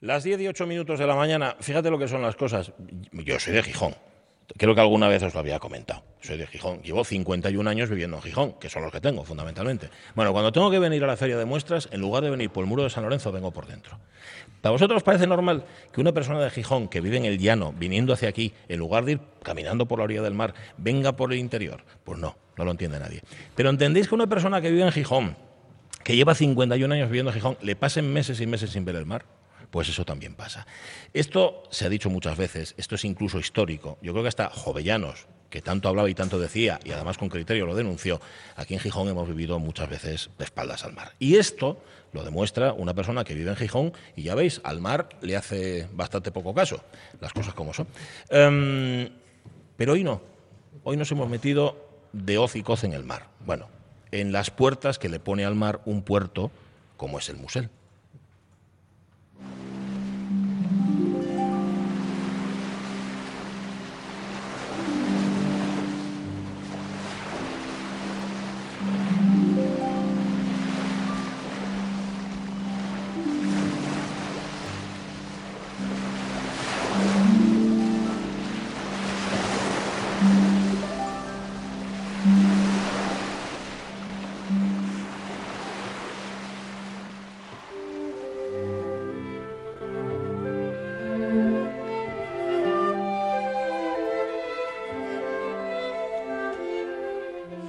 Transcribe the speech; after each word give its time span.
Las 0.00 0.22
10 0.22 0.40
y 0.42 0.46
8 0.46 0.64
minutos 0.68 1.00
de 1.00 1.08
la 1.08 1.16
mañana, 1.16 1.56
fíjate 1.58 1.90
lo 1.90 1.98
que 1.98 2.06
son 2.06 2.22
las 2.22 2.36
cosas. 2.36 2.70
Yo 3.10 3.40
soy 3.40 3.52
de 3.52 3.64
Gijón. 3.64 3.96
Creo 4.56 4.72
que 4.72 4.80
alguna 4.80 5.08
vez 5.08 5.24
os 5.24 5.34
lo 5.34 5.40
había 5.40 5.58
comentado. 5.58 6.04
Soy 6.20 6.38
de 6.38 6.46
Gijón. 6.46 6.80
Llevo 6.82 7.02
51 7.02 7.68
años 7.68 7.90
viviendo 7.90 8.16
en 8.16 8.22
Gijón, 8.22 8.52
que 8.60 8.70
son 8.70 8.84
los 8.84 8.92
que 8.92 9.00
tengo, 9.00 9.24
fundamentalmente. 9.24 9.90
Bueno, 10.14 10.30
cuando 10.32 10.52
tengo 10.52 10.70
que 10.70 10.78
venir 10.78 11.02
a 11.02 11.08
la 11.08 11.16
feria 11.16 11.36
de 11.36 11.44
muestras, 11.44 11.88
en 11.90 12.00
lugar 12.00 12.22
de 12.22 12.30
venir 12.30 12.48
por 12.50 12.62
el 12.62 12.70
muro 12.70 12.84
de 12.84 12.90
San 12.90 13.02
Lorenzo, 13.02 13.32
vengo 13.32 13.50
por 13.50 13.66
dentro. 13.66 13.98
¿Para 14.60 14.70
vosotros 14.70 14.98
os 14.98 15.02
parece 15.02 15.26
normal 15.26 15.64
que 15.92 16.00
una 16.00 16.12
persona 16.12 16.38
de 16.38 16.50
Gijón 16.50 16.86
que 16.86 17.00
vive 17.00 17.16
en 17.16 17.24
el 17.24 17.36
llano, 17.38 17.74
viniendo 17.76 18.12
hacia 18.12 18.28
aquí, 18.28 18.54
en 18.68 18.78
lugar 18.78 19.04
de 19.04 19.12
ir 19.12 19.20
caminando 19.42 19.86
por 19.86 19.98
la 19.98 20.04
orilla 20.04 20.22
del 20.22 20.34
mar, 20.34 20.54
venga 20.76 21.16
por 21.16 21.32
el 21.32 21.40
interior? 21.40 21.82
Pues 22.04 22.20
no, 22.20 22.36
no 22.56 22.64
lo 22.64 22.70
entiende 22.70 23.00
nadie. 23.00 23.22
Pero 23.56 23.68
entendéis 23.68 24.06
que 24.06 24.14
una 24.14 24.28
persona 24.28 24.60
que 24.60 24.70
vive 24.70 24.84
en 24.84 24.92
Gijón, 24.92 25.36
que 26.04 26.14
lleva 26.14 26.36
51 26.36 26.94
años 26.94 27.08
viviendo 27.08 27.32
en 27.32 27.34
Gijón, 27.34 27.58
le 27.62 27.74
pasen 27.74 28.12
meses 28.12 28.40
y 28.40 28.46
meses 28.46 28.70
sin 28.70 28.84
ver 28.84 28.94
el 28.94 29.04
mar 29.04 29.24
pues 29.70 29.88
eso 29.88 30.04
también 30.04 30.34
pasa. 30.34 30.66
Esto 31.12 31.64
se 31.70 31.86
ha 31.86 31.88
dicho 31.88 32.10
muchas 32.10 32.36
veces, 32.36 32.74
esto 32.76 32.94
es 32.94 33.04
incluso 33.04 33.38
histórico. 33.38 33.98
Yo 34.02 34.12
creo 34.12 34.22
que 34.22 34.28
hasta 34.28 34.50
Jovellanos, 34.50 35.26
que 35.50 35.62
tanto 35.62 35.88
hablaba 35.88 36.10
y 36.10 36.14
tanto 36.14 36.38
decía, 36.38 36.78
y 36.84 36.92
además 36.92 37.18
con 37.18 37.28
criterio 37.28 37.66
lo 37.66 37.74
denunció, 37.74 38.20
aquí 38.56 38.74
en 38.74 38.80
Gijón 38.80 39.08
hemos 39.08 39.28
vivido 39.28 39.58
muchas 39.58 39.88
veces 39.88 40.30
de 40.38 40.44
espaldas 40.44 40.84
al 40.84 40.92
mar. 40.92 41.12
Y 41.18 41.36
esto 41.36 41.82
lo 42.12 42.24
demuestra 42.24 42.72
una 42.72 42.94
persona 42.94 43.24
que 43.24 43.34
vive 43.34 43.50
en 43.50 43.56
Gijón 43.56 43.92
y 44.16 44.22
ya 44.24 44.34
veis, 44.34 44.60
al 44.64 44.80
mar 44.80 45.08
le 45.20 45.36
hace 45.36 45.88
bastante 45.92 46.30
poco 46.32 46.54
caso, 46.54 46.82
las 47.20 47.32
cosas 47.32 47.54
como 47.54 47.74
son. 47.74 47.86
Em, 48.30 49.08
pero 49.76 49.92
hoy 49.92 50.04
no, 50.04 50.20
hoy 50.84 50.96
nos 50.96 51.10
hemos 51.12 51.28
metido 51.28 51.88
de 52.12 52.38
hoz 52.38 52.56
y 52.56 52.62
coz 52.62 52.84
en 52.84 52.92
el 52.92 53.04
mar. 53.04 53.28
Bueno, 53.44 53.68
en 54.10 54.32
las 54.32 54.50
puertas 54.50 54.98
que 54.98 55.08
le 55.08 55.20
pone 55.20 55.44
al 55.44 55.54
mar 55.54 55.80
un 55.84 56.02
puerto 56.02 56.50
como 56.96 57.18
es 57.18 57.28
el 57.28 57.36
Musel. 57.36 57.70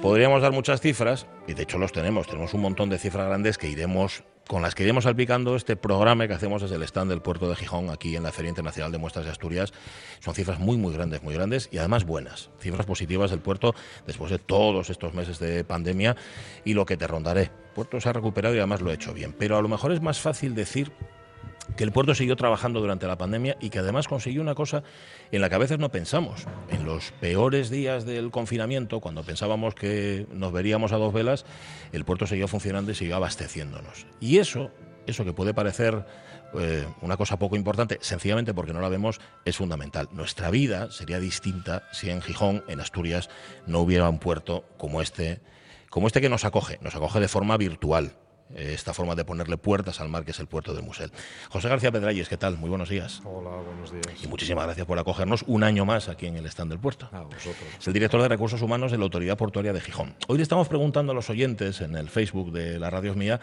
Podríamos 0.02 0.40
dar 0.40 0.52
muchas 0.52 0.80
cifras, 0.80 1.26
y 1.46 1.52
de 1.52 1.62
hecho 1.64 1.76
los 1.76 1.92
tenemos, 1.92 2.26
tenemos 2.26 2.54
un 2.54 2.62
montón 2.62 2.88
de 2.88 2.96
cifras 2.96 3.26
grandes 3.26 3.58
que 3.58 3.68
iremos, 3.68 4.24
con 4.48 4.62
las 4.62 4.74
que 4.74 4.82
iremos 4.82 5.04
salpicando 5.04 5.56
este 5.56 5.76
programa 5.76 6.26
que 6.26 6.32
hacemos 6.32 6.62
desde 6.62 6.76
el 6.76 6.82
stand 6.84 7.10
del 7.10 7.20
puerto 7.20 7.50
de 7.50 7.54
Gijón, 7.54 7.90
aquí 7.90 8.16
en 8.16 8.22
la 8.22 8.32
Feria 8.32 8.48
Internacional 8.48 8.90
de 8.92 8.96
Muestras 8.96 9.26
de 9.26 9.30
Asturias. 9.30 9.74
Son 10.20 10.34
cifras 10.34 10.58
muy, 10.58 10.78
muy 10.78 10.94
grandes, 10.94 11.22
muy 11.22 11.34
grandes 11.34 11.68
y 11.70 11.76
además 11.76 12.06
buenas. 12.06 12.48
Cifras 12.60 12.86
positivas 12.86 13.30
del 13.30 13.40
puerto 13.40 13.74
después 14.06 14.30
de 14.30 14.38
todos 14.38 14.88
estos 14.88 15.12
meses 15.12 15.38
de 15.38 15.64
pandemia 15.64 16.16
y 16.64 16.72
lo 16.72 16.86
que 16.86 16.96
te 16.96 17.06
rondaré. 17.06 17.42
El 17.42 17.74
puerto 17.74 18.00
se 18.00 18.08
ha 18.08 18.14
recuperado 18.14 18.54
y 18.54 18.58
además 18.58 18.80
lo 18.80 18.90
ha 18.90 18.94
hecho 18.94 19.12
bien. 19.12 19.34
Pero 19.38 19.58
a 19.58 19.62
lo 19.62 19.68
mejor 19.68 19.92
es 19.92 20.00
más 20.00 20.18
fácil 20.18 20.54
decir 20.54 20.92
que 21.80 21.84
el 21.84 21.92
puerto 21.92 22.14
siguió 22.14 22.36
trabajando 22.36 22.78
durante 22.78 23.06
la 23.06 23.16
pandemia 23.16 23.56
y 23.58 23.70
que 23.70 23.78
además 23.78 24.06
consiguió 24.06 24.42
una 24.42 24.54
cosa 24.54 24.82
en 25.32 25.40
la 25.40 25.48
que 25.48 25.54
a 25.54 25.58
veces 25.58 25.78
no 25.78 25.90
pensamos. 25.90 26.46
En 26.68 26.84
los 26.84 27.10
peores 27.12 27.70
días 27.70 28.04
del 28.04 28.30
confinamiento, 28.30 29.00
cuando 29.00 29.22
pensábamos 29.22 29.74
que 29.74 30.26
nos 30.30 30.52
veríamos 30.52 30.92
a 30.92 30.98
dos 30.98 31.14
velas, 31.14 31.46
el 31.92 32.04
puerto 32.04 32.26
siguió 32.26 32.48
funcionando 32.48 32.92
y 32.92 32.94
siguió 32.94 33.16
abasteciéndonos. 33.16 34.04
Y 34.20 34.36
eso, 34.36 34.70
eso 35.06 35.24
que 35.24 35.32
puede 35.32 35.54
parecer 35.54 36.04
eh, 36.58 36.86
una 37.00 37.16
cosa 37.16 37.38
poco 37.38 37.56
importante, 37.56 37.96
sencillamente 38.02 38.52
porque 38.52 38.74
no 38.74 38.82
la 38.82 38.90
vemos, 38.90 39.18
es 39.46 39.56
fundamental. 39.56 40.10
Nuestra 40.12 40.50
vida 40.50 40.90
sería 40.90 41.18
distinta 41.18 41.84
si 41.92 42.10
en 42.10 42.20
Gijón, 42.20 42.62
en 42.68 42.80
Asturias, 42.80 43.30
no 43.66 43.80
hubiera 43.80 44.06
un 44.06 44.18
puerto 44.18 44.66
como 44.76 45.00
este, 45.00 45.40
como 45.88 46.08
este 46.08 46.20
que 46.20 46.28
nos 46.28 46.44
acoge, 46.44 46.78
nos 46.82 46.94
acoge 46.94 47.20
de 47.20 47.28
forma 47.28 47.56
virtual 47.56 48.18
esta 48.54 48.92
forma 48.92 49.14
de 49.14 49.24
ponerle 49.24 49.56
puertas 49.56 50.00
al 50.00 50.08
mar 50.08 50.24
que 50.24 50.32
es 50.32 50.40
el 50.40 50.46
puerto 50.46 50.74
del 50.74 50.82
Musel. 50.82 51.12
José 51.48 51.68
García 51.68 51.92
Pedralles, 51.92 52.28
¿qué 52.28 52.36
tal? 52.36 52.58
Muy 52.58 52.68
buenos 52.68 52.88
días. 52.88 53.22
Hola, 53.24 53.50
buenos 53.64 53.92
días. 53.92 54.22
Y 54.22 54.28
muchísimas 54.28 54.64
gracias 54.64 54.86
por 54.86 54.98
acogernos 54.98 55.44
un 55.46 55.62
año 55.62 55.84
más 55.84 56.08
aquí 56.08 56.26
en 56.26 56.36
el 56.36 56.46
stand 56.46 56.70
del 56.70 56.80
puerto. 56.80 57.08
A 57.12 57.22
vosotros. 57.22 57.56
Es 57.78 57.86
el 57.86 57.92
director 57.92 58.20
de 58.20 58.28
Recursos 58.28 58.62
Humanos 58.62 58.90
de 58.90 58.98
la 58.98 59.04
Autoridad 59.04 59.36
Portuaria 59.36 59.72
de 59.72 59.80
Gijón. 59.80 60.14
Hoy 60.28 60.38
le 60.38 60.42
estamos 60.42 60.68
preguntando 60.68 61.12
a 61.12 61.14
los 61.14 61.30
oyentes 61.30 61.80
en 61.80 61.96
el 61.96 62.08
Facebook 62.08 62.52
de 62.52 62.78
la 62.78 62.90
Radio 62.90 63.14
Mía 63.14 63.40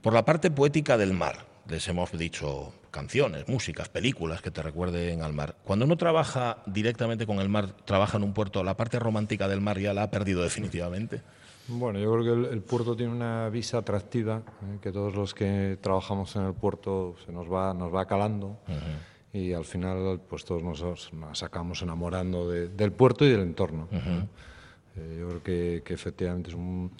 por 0.00 0.12
la 0.12 0.24
parte 0.24 0.50
poética 0.50 0.96
del 0.96 1.12
mar. 1.12 1.46
Les 1.68 1.86
hemos 1.88 2.10
dicho 2.12 2.72
canciones, 2.90 3.46
músicas, 3.48 3.88
películas 3.88 4.42
que 4.42 4.50
te 4.50 4.62
recuerden 4.62 5.22
al 5.22 5.32
mar. 5.32 5.56
Cuando 5.62 5.84
uno 5.84 5.96
trabaja 5.96 6.58
directamente 6.66 7.26
con 7.26 7.38
el 7.38 7.48
mar, 7.48 7.72
trabaja 7.84 8.16
en 8.16 8.24
un 8.24 8.32
puerto, 8.32 8.64
la 8.64 8.76
parte 8.76 8.98
romántica 8.98 9.46
del 9.46 9.60
mar 9.60 9.78
ya 9.78 9.94
la 9.94 10.04
ha 10.04 10.10
perdido 10.10 10.42
definitivamente. 10.42 11.22
Bueno, 11.72 12.00
yo 12.00 12.12
creo 12.12 12.24
que 12.24 12.52
el, 12.52 12.62
puerto 12.62 12.96
tiene 12.96 13.12
una 13.12 13.48
visa 13.48 13.78
atractiva, 13.78 14.42
eh, 14.62 14.78
que 14.82 14.90
todos 14.90 15.14
los 15.14 15.34
que 15.34 15.78
trabajamos 15.80 16.34
en 16.34 16.42
el 16.42 16.54
puerto 16.54 17.14
se 17.24 17.32
nos 17.32 17.50
va, 17.50 17.72
nos 17.74 17.94
va 17.94 18.06
calando. 18.06 18.58
Y 19.32 19.52
al 19.52 19.64
final, 19.64 20.20
pues 20.28 20.44
todos 20.44 20.62
nos, 20.62 21.12
nos 21.12 21.38
sacamos 21.38 21.82
enamorando 21.82 22.50
del 22.50 22.92
puerto 22.92 23.24
y 23.24 23.30
del 23.30 23.42
entorno. 23.42 23.88
Eh, 24.96 25.16
yo 25.20 25.28
creo 25.28 25.42
que, 25.42 25.82
que 25.84 25.94
efectivamente 25.94 26.50
es 26.50 26.56
una, 26.56 26.90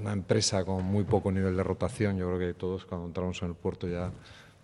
una, 0.00 0.12
empresa 0.12 0.64
con 0.64 0.84
muy 0.84 1.04
poco 1.04 1.30
nivel 1.30 1.56
de 1.56 1.62
rotación. 1.62 2.16
Yo 2.16 2.26
creo 2.26 2.38
que 2.40 2.54
todos 2.54 2.84
cuando 2.86 3.06
entramos 3.06 3.40
en 3.42 3.48
el 3.50 3.54
puerto 3.54 3.86
ya 3.86 4.10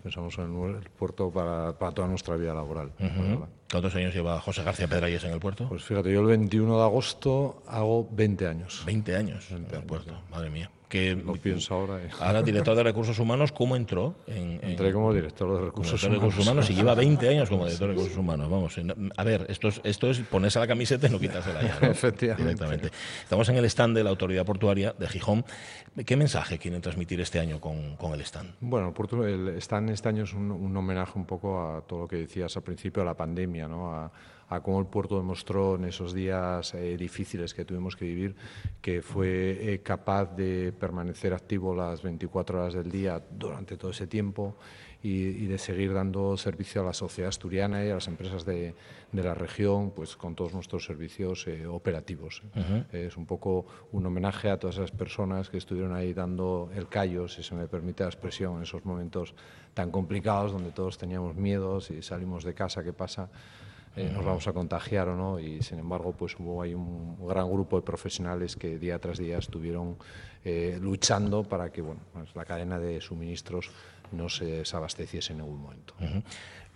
pensamos 0.03 0.37
en 0.38 0.76
el 0.76 0.91
puerto 0.91 1.31
para, 1.31 1.72
para 1.78 1.93
toda 1.93 2.09
nuestra 2.09 2.37
vida 2.37 2.55
laboral. 2.55 2.91
¿Cuántos 3.71 3.94
años 3.97 4.15
lleva 4.15 4.41
José 4.41 4.62
García 4.62 4.87
Pedralles 4.87 5.25
en 5.25 5.32
el 5.32 5.41
puerto? 5.41 5.69
Pues 5.69 5.82
fíjate, 5.82 6.12
yo 6.12 6.21
el 6.21 6.27
21 6.27 6.77
de 6.77 6.82
agosto 6.82 7.62
hago 7.66 8.09
20 8.12 8.47
años. 8.47 8.82
20 8.87 9.16
años 9.16 9.50
en 9.50 9.66
el 9.72 9.82
puerto, 9.82 10.21
madre 10.31 10.50
mía 10.50 10.71
que 10.88 11.16
lo 11.16 11.34
pienso 11.34 11.75
ahora. 11.75 12.00
Ahora 12.21 12.43
director 12.43 12.76
de 12.76 12.82
recursos 12.82 13.19
humanos, 13.19 13.53
¿cómo 13.53 13.76
entró? 13.76 14.15
En, 14.26 14.60
Entré 14.62 14.93
como 14.93 15.12
director 15.12 15.53
de 15.59 15.65
recursos, 15.66 16.03
humanos. 16.05 16.71
y 16.71 16.75
lleva 16.75 16.94
20 16.94 17.28
años 17.28 17.49
como 17.49 17.65
director 17.65 17.88
de 17.88 17.94
recursos 17.94 18.16
humanos. 18.16 18.49
Vamos, 18.49 18.76
a 19.16 19.25
ver, 19.25 19.47
esto 19.49 19.69
es, 19.69 19.81
esto 19.84 20.10
es 20.10 20.21
ponerse 20.21 20.59
la 20.59 20.66
camiseta 20.66 21.09
y 21.09 21.10
no 21.10 21.19
quitársela 21.19 21.62
ya. 21.62 21.78
¿no? 21.81 21.88
Efectivamente. 21.91 22.55
Directamente. 22.55 22.91
Estamos 23.22 23.49
en 23.49 23.56
el 23.56 23.65
stand 23.65 23.97
de 23.97 24.05
la 24.05 24.10
Autoridad 24.10 24.44
Portuaria 24.44 24.94
de 24.97 25.09
Gijón. 25.09 25.44
¿Qué 26.05 26.16
mensaje 26.16 26.59
quieren 26.59 26.81
transmitir 26.81 27.21
este 27.21 27.41
año 27.41 27.60
con, 27.60 27.97
con 27.97 28.12
el 28.12 28.21
stand? 28.21 28.55
Bueno, 28.60 28.94
el 29.26 29.49
stand 29.59 29.91
este 29.91 30.09
año 30.09 30.25
es 30.25 30.34
un, 30.34 30.50
un, 30.50 30.76
homenaje 30.76 31.12
un 31.19 31.25
poco 31.25 31.60
a 31.60 31.81
todo 31.81 32.00
lo 32.00 32.09
que 32.09 32.16
decías 32.16 32.56
al 32.56 32.62
principio 32.62 33.03
de 33.03 33.06
la 33.06 33.15
pandemia, 33.15 33.56
A, 33.62 34.11
a 34.49 34.61
cómo 34.61 34.78
el 34.78 34.87
puerto 34.87 35.17
demostró 35.17 35.75
en 35.75 35.84
esos 35.84 36.15
días 36.15 36.75
eh, 36.75 36.97
difíciles 36.97 37.53
que 37.53 37.65
tuvimos 37.65 37.97
que 37.97 38.05
vivir 38.05 38.37
que 38.81 39.03
fue 39.03 39.72
eh, 39.72 39.83
capaz 39.83 40.37
de 40.37 40.72
permanecer 40.72 41.34
activo 41.34 41.75
las 41.75 42.03
24 42.03 42.61
horas 42.61 42.75
del 42.75 42.91
día 42.91 43.21
durante 43.31 43.77
todo 43.77 43.91
ese 43.91 44.06
tiempo 44.06 44.56
y, 45.03 45.47
de 45.47 45.59
seguir 45.59 45.93
dando 45.93 46.37
servicio 46.37 46.81
a 46.81 46.84
la 46.84 46.93
sociedad 46.93 47.29
asturiana 47.29 47.84
y 47.84 47.91
a 47.91 47.95
las 47.95 48.09
empresas 48.09 48.45
de, 48.45 48.75
de 49.12 49.23
la 49.23 49.34
región 49.34 49.91
pues 49.91 50.17
con 50.17 50.34
todos 50.34 50.53
nuestros 50.55 50.84
servicios 50.84 51.47
eh, 51.47 51.67
operativos. 51.67 52.43
Es 52.93 53.17
un 53.17 53.27
poco 53.27 53.67
un 53.93 54.06
homenaje 54.06 54.51
a 54.51 54.59
todas 54.59 54.77
esas 54.77 54.91
personas 54.91 55.49
que 55.49 55.59
estuvieron 55.59 55.95
ahí 55.95 56.12
dando 56.12 56.71
el 56.75 56.89
callo, 56.89 57.29
si 57.29 57.43
se 57.43 57.55
me 57.55 57.69
permite 57.69 58.03
la 58.03 58.09
expresión, 58.09 58.56
en 58.56 58.62
esos 58.62 58.85
momentos 58.85 59.35
tan 59.75 59.91
complicados 59.91 60.53
donde 60.53 60.71
todos 60.71 60.99
teníamos 60.99 61.37
miedo, 61.37 61.81
si 61.81 62.03
salimos 62.03 62.44
de 62.44 62.55
casa, 62.55 62.82
¿qué 62.82 62.93
pasa? 62.93 63.29
Eh, 63.97 64.11
nos 64.12 64.26
vamos 64.26 64.47
a 64.47 64.53
contagiar 64.53 65.09
o 65.09 65.17
no 65.17 65.41
y 65.41 65.62
sin 65.62 65.79
embargo 65.79 66.12
pues 66.12 66.38
hubo 66.38 66.61
ahí 66.61 66.75
un 66.75 67.17
gran 67.26 67.50
grupo 67.50 67.76
de 67.76 67.82
profesionales 67.82 68.55
que 68.55 68.79
día 68.79 68.99
tras 68.99 69.17
día 69.17 69.38
estuvieron 69.38 69.97
eh, 70.44 70.79
luchando 70.79 71.44
para 71.44 71.73
que 71.73 71.81
bueno 71.81 72.03
pues 72.12 72.37
la 72.37 72.44
cadena 72.44 72.79
de 72.79 73.00
suministros 73.00 73.70
no 74.12 74.29
se 74.29 74.44
desabasteciese 74.44 75.32
en 75.32 75.38
ningún 75.38 75.61
momento. 75.61 75.94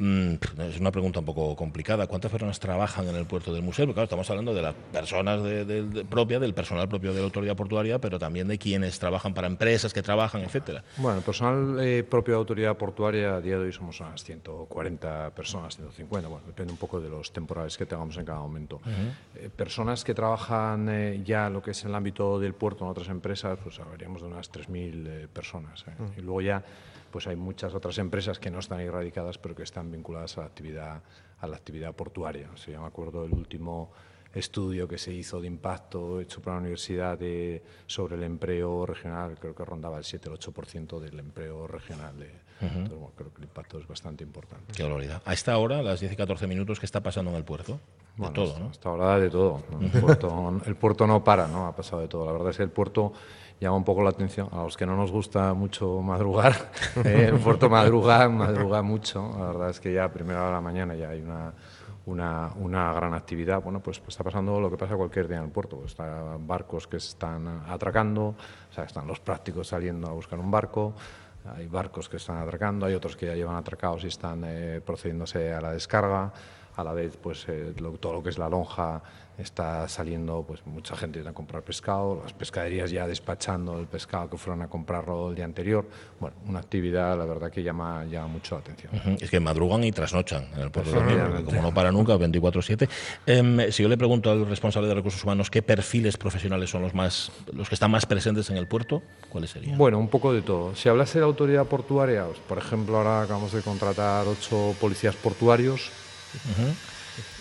Mm, 0.01 0.37
es 0.63 0.81
una 0.81 0.91
pregunta 0.91 1.21
un 1.21 1.27
poco 1.27 1.55
complicada. 1.55 2.07
¿Cuántas 2.07 2.31
personas 2.31 2.59
trabajan 2.59 3.07
en 3.07 3.17
el 3.17 3.27
puerto 3.27 3.53
del 3.53 3.63
museo? 3.63 3.85
Porque 3.85 3.97
claro, 3.97 4.05
estamos 4.05 4.31
hablando 4.31 4.55
de 4.55 4.63
las 4.63 4.75
personas 4.75 5.43
de, 5.43 6.07
propia, 6.09 6.41
del 6.41 6.55
personal 6.55 6.89
propio 6.89 7.13
de 7.13 7.19
la 7.19 7.27
autoridad 7.27 7.55
portuaria, 7.55 7.99
pero 7.99 8.19
también 8.19 8.49
de 8.49 8.57
quienes 8.57 8.99
trabajan 8.99 9.35
para 9.35 9.47
empresas 9.47 9.93
que 9.93 10.01
trabajan, 10.01 10.41
etcétera. 10.41 10.83
Bueno, 10.97 11.19
el 11.19 11.23
personal 11.23 11.79
eh, 11.81 12.03
propio 12.03 12.33
de 12.33 12.37
la 12.37 12.41
autoridad 12.41 12.77
portuaria 12.79 13.35
a 13.37 13.41
día 13.43 13.59
de 13.59 13.65
hoy 13.65 13.73
somos 13.75 14.01
unas 14.01 14.25
140 14.25 15.33
personas, 15.35 15.77
150, 15.77 16.29
bueno, 16.29 16.47
depende 16.47 16.73
un 16.73 16.79
poco 16.79 16.99
de 16.99 17.11
los 17.11 17.31
temporales 17.31 17.77
que 17.77 17.85
tengamos 17.85 18.17
en 18.17 18.25
cada 18.25 18.39
momento. 18.39 18.81
Eh, 19.35 19.51
personas 19.55 20.03
que 20.03 20.15
trabajan 20.15 20.89
eh, 20.89 21.21
ya 21.23 21.51
lo 21.51 21.63
que 21.63 21.73
es 21.73 21.85
en 21.85 21.91
el 21.91 21.95
ámbito 21.95 22.41
del 22.41 22.55
puerto 22.55 22.87
en 22.87 22.91
otras 22.91 23.09
empresas, 23.09 23.59
pues 23.63 23.79
hablaríamos 23.79 24.23
de 24.23 24.29
unas 24.29 24.51
3.000 24.51 25.29
personas. 25.29 25.85
Y 26.17 26.23
luego 26.23 26.41
ya 26.41 26.65
pues 27.11 27.27
hay 27.27 27.37
muchas 27.37 27.75
otras 27.75 27.99
empresas 27.99 28.39
que 28.39 28.51
no 28.51 28.59
están 28.59 28.81
erradicadas, 28.81 29.39
pero 29.39 29.55
que 29.55 29.63
están 29.63 29.91
vinculadas 29.91 30.39
a 30.39 30.43
la 30.43 30.47
actividad, 30.47 31.03
a 31.41 31.47
la 31.47 31.57
actividad 31.57 31.95
portuaria. 31.95 32.51
O 32.53 32.57
sea, 32.57 32.75
yo 32.75 32.81
me 32.81 32.87
acuerdo 32.87 33.23
del 33.23 33.33
último 33.33 33.91
estudio 34.35 34.87
que 34.87 34.99
se 34.99 35.13
hizo 35.13 35.41
de 35.41 35.49
impacto 35.49 36.21
hecho 36.21 36.41
por 36.41 36.53
la 36.53 36.61
universidad 36.61 37.19
de, 37.19 37.63
sobre 37.87 38.17
el 38.17 38.23
empleo 38.23 38.87
regional, 38.87 39.37
creo 39.39 39.55
que 39.55 39.65
rondaba 39.65 39.99
el 39.99 40.05
7 40.05 40.29
o 40.29 40.35
el 40.35 40.39
8% 40.39 41.01
del 41.01 41.19
empleo 41.19 41.67
regional. 41.67 42.15
Entonces, 42.61 42.91
bueno, 42.91 43.13
creo 43.17 43.33
que 43.33 43.39
el 43.39 43.45
impacto 43.45 43.79
es 43.79 43.89
bastante 43.89 44.23
importante. 44.23 44.73
Qué 44.75 44.85
gloria. 44.85 45.23
A 45.25 45.33
esta 45.33 45.57
hora, 45.57 45.79
a 45.79 45.83
las 45.83 46.01
10 46.01 46.13
y 46.13 46.17
14 46.17 46.47
minutos, 46.47 46.79
¿qué 46.79 46.87
está 46.87 47.03
pasando 47.03 47.31
en 47.31 47.39
el 47.39 47.45
puerto? 47.45 47.81
De 48.17 48.29
todo, 48.31 48.59
¿no? 48.59 48.67
Hasta 48.67 48.89
ahora 48.91 49.19
de 49.19 49.31
todo. 49.31 49.63
El, 49.81 49.91
puerto, 49.91 50.61
el 50.67 50.77
puerto 50.77 51.07
no 51.07 51.25
para, 51.25 51.49
¿no? 51.49 51.67
Ha 51.67 51.75
pasado 51.75 52.03
de 52.03 52.09
todo. 52.09 52.27
La 52.27 52.33
verdad 52.33 52.51
es 52.51 52.59
que 52.59 52.63
el 52.63 52.71
puerto 52.71 53.15
llama 53.61 53.77
un 53.77 53.85
poco 53.85 54.03
la 54.03 54.11
atención 54.11 54.49
a 54.53 54.63
los 54.63 54.77
que 54.77 54.87
no 54.87 54.97
nos 54.97 55.11
gusta 55.11 55.55
mucho 55.55 56.01
madrugar. 56.01 56.71
Eh, 57.05 57.33
puerto 57.43 57.69
madruga, 57.69 58.29
madruga 58.29 58.83
mucho. 58.83 59.35
La 59.39 59.47
verdad 59.47 59.71
es 59.71 59.81
que 59.81 59.93
ya 59.93 60.05
a 60.05 60.13
primera 60.13 60.41
hora 60.41 60.49
de 60.49 60.55
la 60.55 60.61
mañana 60.61 60.95
ya 60.95 61.11
hay 61.11 61.21
una 61.21 61.53
una, 62.07 62.51
una, 62.57 62.93
gran 62.93 63.15
actividad. 63.15 63.63
Bueno, 63.63 63.81
pues, 63.81 63.99
pues, 64.01 64.11
está 64.11 64.25
pasando 64.25 64.61
lo 64.61 64.71
que 64.71 64.77
pasa 64.77 64.97
cualquier 64.97 65.29
día 65.29 65.39
en 65.39 65.45
el 65.45 65.51
puerto. 65.51 65.83
Están 65.85 66.47
barcos 66.47 66.87
que 66.87 66.97
están 66.97 67.63
atracando, 67.69 68.35
o 68.71 68.73
sea, 68.73 68.85
están 68.85 69.07
los 69.07 69.21
prácticos 69.21 69.69
saliendo 69.69 70.09
a 70.09 70.13
buscar 70.13 70.39
un 70.39 70.51
barco, 70.51 70.95
hay 71.57 71.67
barcos 71.67 72.09
que 72.09 72.17
están 72.17 72.39
atracando, 72.39 72.87
hay 72.87 72.95
otros 72.95 73.17
que 73.17 73.27
ya 73.27 73.35
llevan 73.35 73.57
atracados 73.57 74.05
y 74.05 74.09
están 74.09 74.43
eh, 74.47 74.81
procediéndose 74.85 75.53
a 75.53 75.61
la 75.61 75.73
descarga. 75.73 76.33
A 76.77 76.85
la 76.85 76.93
vez, 76.93 77.17
pues 77.17 77.47
eh, 77.49 77.75
todo 77.99 78.13
lo 78.15 78.23
que 78.23 78.31
es 78.31 78.39
la 78.39 78.49
lonja 78.49 79.03
está 79.43 79.89
saliendo 79.89 80.45
pues 80.47 80.65
mucha 80.67 80.97
gente 80.97 81.27
a 81.27 81.33
comprar 81.33 81.63
pescado, 81.63 82.21
las 82.23 82.33
pescaderías 82.33 82.91
ya 82.91 83.07
despachando 83.07 83.79
el 83.79 83.87
pescado 83.87 84.31
que 84.31 84.37
fueron 84.37 84.63
a 84.63 84.69
comprarlo 84.69 85.31
el 85.31 85.37
día 85.37 85.45
anterior. 85.45 85.87
Bueno, 86.19 86.37
una 86.47 86.61
actividad, 86.61 87.17
la 87.17 87.25
verdad, 87.25 87.51
que 87.51 87.63
llama, 87.63 88.05
llama 88.05 88.29
mucho 88.29 88.55
la 88.55 88.61
atención. 88.61 89.19
Es 89.21 89.31
que 89.31 89.41
madrugan 89.41 89.85
y 89.85 89.93
trasnochan 89.93 90.49
en 90.55 90.61
el 90.61 90.71
puerto 90.71 90.91
de 90.93 91.45
como 91.45 91.63
no 91.63 91.75
para 91.75 91.91
nunca, 91.93 92.17
24-7. 92.17 92.89
Em, 93.27 93.71
si 93.71 93.83
yo 93.83 93.89
le 93.89 93.97
pregunto 93.97 94.31
al 94.31 94.47
responsable 94.47 94.89
de 94.89 94.95
recursos 94.95 95.23
humanos 95.25 95.51
qué 95.51 95.63
perfiles 95.63 96.17
profesionales 96.17 96.71
son 96.71 96.83
los, 96.83 96.95
más, 96.95 97.33
los 97.53 97.69
que 97.69 97.75
están 97.75 97.91
más 97.91 98.07
presentes 98.07 98.51
en 98.51 98.57
el 98.57 98.67
puerto, 98.67 99.03
¿cuáles 99.29 99.51
serían? 99.51 99.79
Bueno, 99.79 99.99
un 99.99 100.09
poco 100.09 100.33
de 100.33 100.43
todo. 100.43 100.75
Si 100.75 100.89
hablase 100.89 101.19
de 101.19 101.25
autoridad 101.25 101.67
portuaria, 101.67 102.27
pues, 102.27 102.39
por 102.41 102.59
ejemplo, 102.59 102.99
ahora 102.99 103.23
acabamos 103.23 103.53
de 103.53 103.63
contratar 103.63 104.27
ocho 104.27 104.75
policías 104.81 105.15
portuarios. 105.17 105.91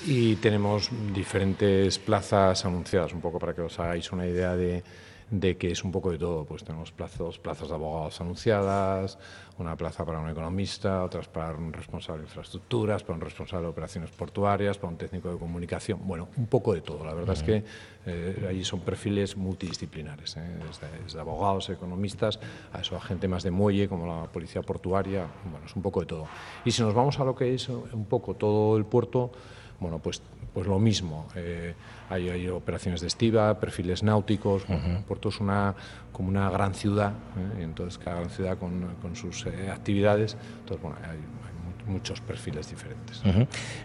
Y 0.05 0.35
tenemos 0.37 0.89
diferentes 1.13 1.99
plazas 1.99 2.65
anunciadas, 2.65 3.13
un 3.13 3.21
poco 3.21 3.37
para 3.39 3.53
que 3.53 3.61
os 3.61 3.79
hagáis 3.79 4.11
una 4.11 4.25
idea 4.25 4.55
de, 4.55 4.83
de 5.29 5.57
que 5.57 5.71
es 5.71 5.83
un 5.83 5.91
poco 5.91 6.11
de 6.11 6.17
todo. 6.17 6.45
Pues 6.45 6.63
tenemos 6.63 6.91
plazos, 6.91 7.37
plazas 7.39 7.69
de 7.69 7.75
abogados 7.75 8.19
anunciadas, 8.21 9.17
una 9.57 9.75
plaza 9.75 10.05
para 10.05 10.19
un 10.19 10.29
economista, 10.29 11.03
otras 11.03 11.27
para 11.27 11.53
un 11.53 11.73
responsable 11.73 12.21
de 12.21 12.27
infraestructuras, 12.27 13.03
para 13.03 13.15
un 13.15 13.21
responsable 13.21 13.65
de 13.65 13.71
operaciones 13.71 14.09
portuarias, 14.11 14.77
para 14.77 14.91
un 14.91 14.97
técnico 14.97 15.31
de 15.31 15.37
comunicación. 15.37 15.99
Bueno, 16.03 16.29
un 16.37 16.47
poco 16.47 16.73
de 16.73 16.81
todo. 16.81 17.05
La 17.05 17.13
verdad 17.13 17.35
es 17.35 17.43
que 17.43 17.63
eh, 18.05 18.47
allí 18.49 18.63
son 18.63 18.79
perfiles 18.79 19.35
multidisciplinares, 19.35 20.37
¿eh? 20.37 20.59
desde, 21.05 21.19
abogados, 21.19 21.69
economistas, 21.69 22.39
a 22.73 22.79
eso, 22.79 22.95
a 22.95 23.01
gente 23.01 23.27
más 23.27 23.43
de 23.43 23.51
muelle, 23.51 23.87
como 23.87 24.07
la 24.07 24.27
policía 24.31 24.61
portuaria. 24.61 25.27
Bueno, 25.51 25.65
es 25.65 25.75
un 25.75 25.81
poco 25.81 25.99
de 25.99 26.05
todo. 26.05 26.27
Y 26.65 26.71
si 26.71 26.81
nos 26.81 26.93
vamos 26.93 27.19
a 27.19 27.25
lo 27.25 27.35
que 27.35 27.53
es 27.53 27.67
un 27.69 28.05
poco 28.05 28.35
todo 28.35 28.77
el 28.77 28.85
puerto, 28.85 29.31
bueno, 29.79 29.99
pues, 29.99 30.21
pues 30.53 30.67
lo 30.67 30.79
mismo. 30.79 31.27
Eh, 31.35 31.73
hay, 32.09 32.29
hay, 32.29 32.47
operaciones 32.49 33.01
de 33.01 33.07
estiva, 33.07 33.59
perfiles 33.59 34.03
náuticos. 34.03 34.63
Puerto 35.07 35.29
es 35.29 35.39
una, 35.39 35.75
como 36.11 36.29
una 36.29 36.49
gran 36.49 36.73
ciudad, 36.73 37.11
¿eh? 37.11 37.63
entonces 37.63 37.97
cada 37.97 38.17
gran 38.17 38.29
ciudad 38.29 38.57
con, 38.57 38.95
con 39.01 39.15
sus 39.15 39.45
eh, 39.45 39.69
actividades. 39.71 40.35
Entonces, 40.59 40.81
bueno, 40.81 40.97
hay, 41.03 41.17
muchos 41.89 42.21
perfiles 42.21 42.69
diferentes. 42.69 43.21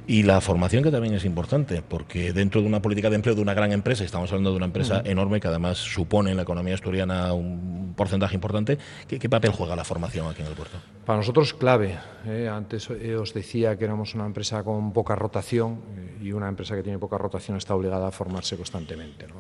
Y 0.06 0.22
la 0.22 0.40
formación 0.40 0.82
que 0.82 0.90
también 0.90 1.14
es 1.14 1.24
importante, 1.24 1.82
porque 1.82 2.32
dentro 2.32 2.60
de 2.60 2.66
una 2.66 2.80
política 2.80 3.10
de 3.10 3.16
empleo 3.16 3.34
de 3.34 3.42
una 3.42 3.54
gran 3.54 3.72
empresa, 3.72 4.04
estamos 4.04 4.30
hablando 4.30 4.50
de 4.50 4.56
una 4.56 4.66
empresa 4.66 5.02
enorme 5.04 5.40
que 5.40 5.48
además 5.48 5.78
supone 5.78 6.30
en 6.30 6.36
la 6.36 6.42
economía 6.42 6.74
asturiana 6.74 7.32
un 7.32 7.94
porcentaje 7.96 8.34
importante, 8.34 8.78
¿qué, 9.08 9.28
papel 9.28 9.50
juega 9.52 9.74
la 9.76 9.84
formación 9.84 10.26
aquí 10.28 10.42
en 10.42 10.48
el 10.48 10.54
puerto? 10.54 10.76
Para 11.04 11.18
nosotros 11.18 11.54
clave. 11.54 11.98
¿eh? 12.26 12.48
Antes 12.48 12.90
eh, 12.90 13.16
os 13.16 13.32
decía 13.32 13.76
que 13.76 13.84
éramos 13.84 14.14
una 14.14 14.26
empresa 14.26 14.62
con 14.62 14.92
poca 14.92 15.14
rotación 15.14 15.80
eh, 15.96 16.18
y 16.22 16.32
una 16.32 16.48
empresa 16.48 16.74
que 16.74 16.82
tiene 16.82 16.98
poca 16.98 17.18
rotación 17.18 17.56
está 17.56 17.74
obligada 17.74 18.08
a 18.08 18.10
formarse 18.10 18.56
constantemente. 18.56 19.26
¿no? 19.26 19.34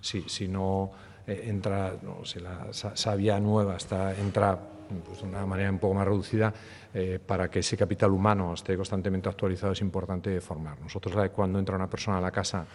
si, 0.00 0.48
no 0.48 0.90
entra, 1.26 1.94
no, 2.02 2.24
si 2.24 2.40
la 2.40 2.68
sabia 2.72 3.40
nueva 3.40 3.76
está, 3.76 4.14
entra 4.14 4.58
pues, 5.06 5.20
de 5.20 5.28
una 5.28 5.44
manera 5.44 5.70
un 5.70 5.78
poco 5.78 5.94
más 5.94 6.06
reducida, 6.06 6.52
eh, 6.94 7.18
para 7.24 7.50
que 7.50 7.58
ese 7.60 7.76
capital 7.76 8.10
humano 8.10 8.54
esté 8.54 8.76
constantemente 8.76 9.28
actualizado 9.28 9.72
es 9.72 9.80
importante 9.80 10.40
formar. 10.40 10.80
Nosotros 10.80 11.14
cuando 11.30 11.58
entra 11.58 11.76
una 11.76 11.88
persona 11.88 12.18
a 12.18 12.20
la 12.20 12.30
casa 12.30 12.66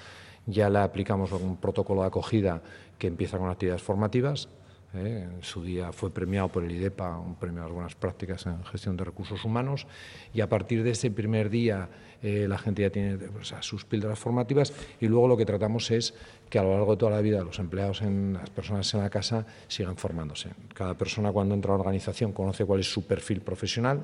ya 0.45 0.69
le 0.69 0.79
aplicamos 0.79 1.31
un 1.31 1.57
protocolo 1.57 2.01
de 2.01 2.07
acogida 2.07 2.61
que 2.97 3.07
empieza 3.07 3.37
con 3.37 3.49
actividades 3.49 3.81
formativas. 3.81 4.49
¿Eh? 4.93 5.29
en 5.31 5.43
su 5.43 5.63
día 5.63 5.91
fue 5.91 6.11
premiado 6.11 6.49
por 6.49 6.63
el 6.63 6.71
IDEPA, 6.71 7.17
un 7.17 7.35
premio 7.35 7.61
a 7.61 7.65
las 7.65 7.73
buenas 7.73 7.95
prácticas 7.95 8.45
en 8.45 8.63
gestión 8.65 8.97
de 8.97 9.03
recursos 9.03 9.43
humanos, 9.45 9.87
y 10.33 10.41
a 10.41 10.49
partir 10.49 10.83
de 10.83 10.91
ese 10.91 11.11
primer 11.11 11.49
día 11.49 11.89
eh, 12.21 12.47
la 12.47 12.57
gente 12.57 12.81
ya 12.81 12.89
tiene 12.89 13.17
sus 13.61 13.85
píldoras 13.85 14.17
formativas 14.17 14.73
y 15.01 15.07
luego 15.07 15.27
lo 15.27 15.35
que 15.35 15.45
tratamos 15.45 15.91
es 15.91 16.13
que 16.49 16.57
a 16.57 16.63
lo 16.63 16.71
largo 16.71 16.91
de 16.91 16.97
toda 16.97 17.11
la 17.11 17.21
vida 17.21 17.43
los 17.43 17.59
empleados, 17.59 18.01
en, 18.01 18.33
las 18.33 18.49
personas 18.49 18.93
en 18.93 19.01
la 19.01 19.09
casa, 19.09 19.45
sigan 19.67 19.97
formándose. 19.97 20.51
Cada 20.73 20.93
persona 20.93 21.31
cuando 21.31 21.55
entra 21.55 21.73
a 21.73 21.75
la 21.75 21.81
organización 21.81 22.31
conoce 22.31 22.65
cuál 22.65 22.79
es 22.79 22.91
su 22.91 23.05
perfil 23.05 23.41
profesional 23.41 24.03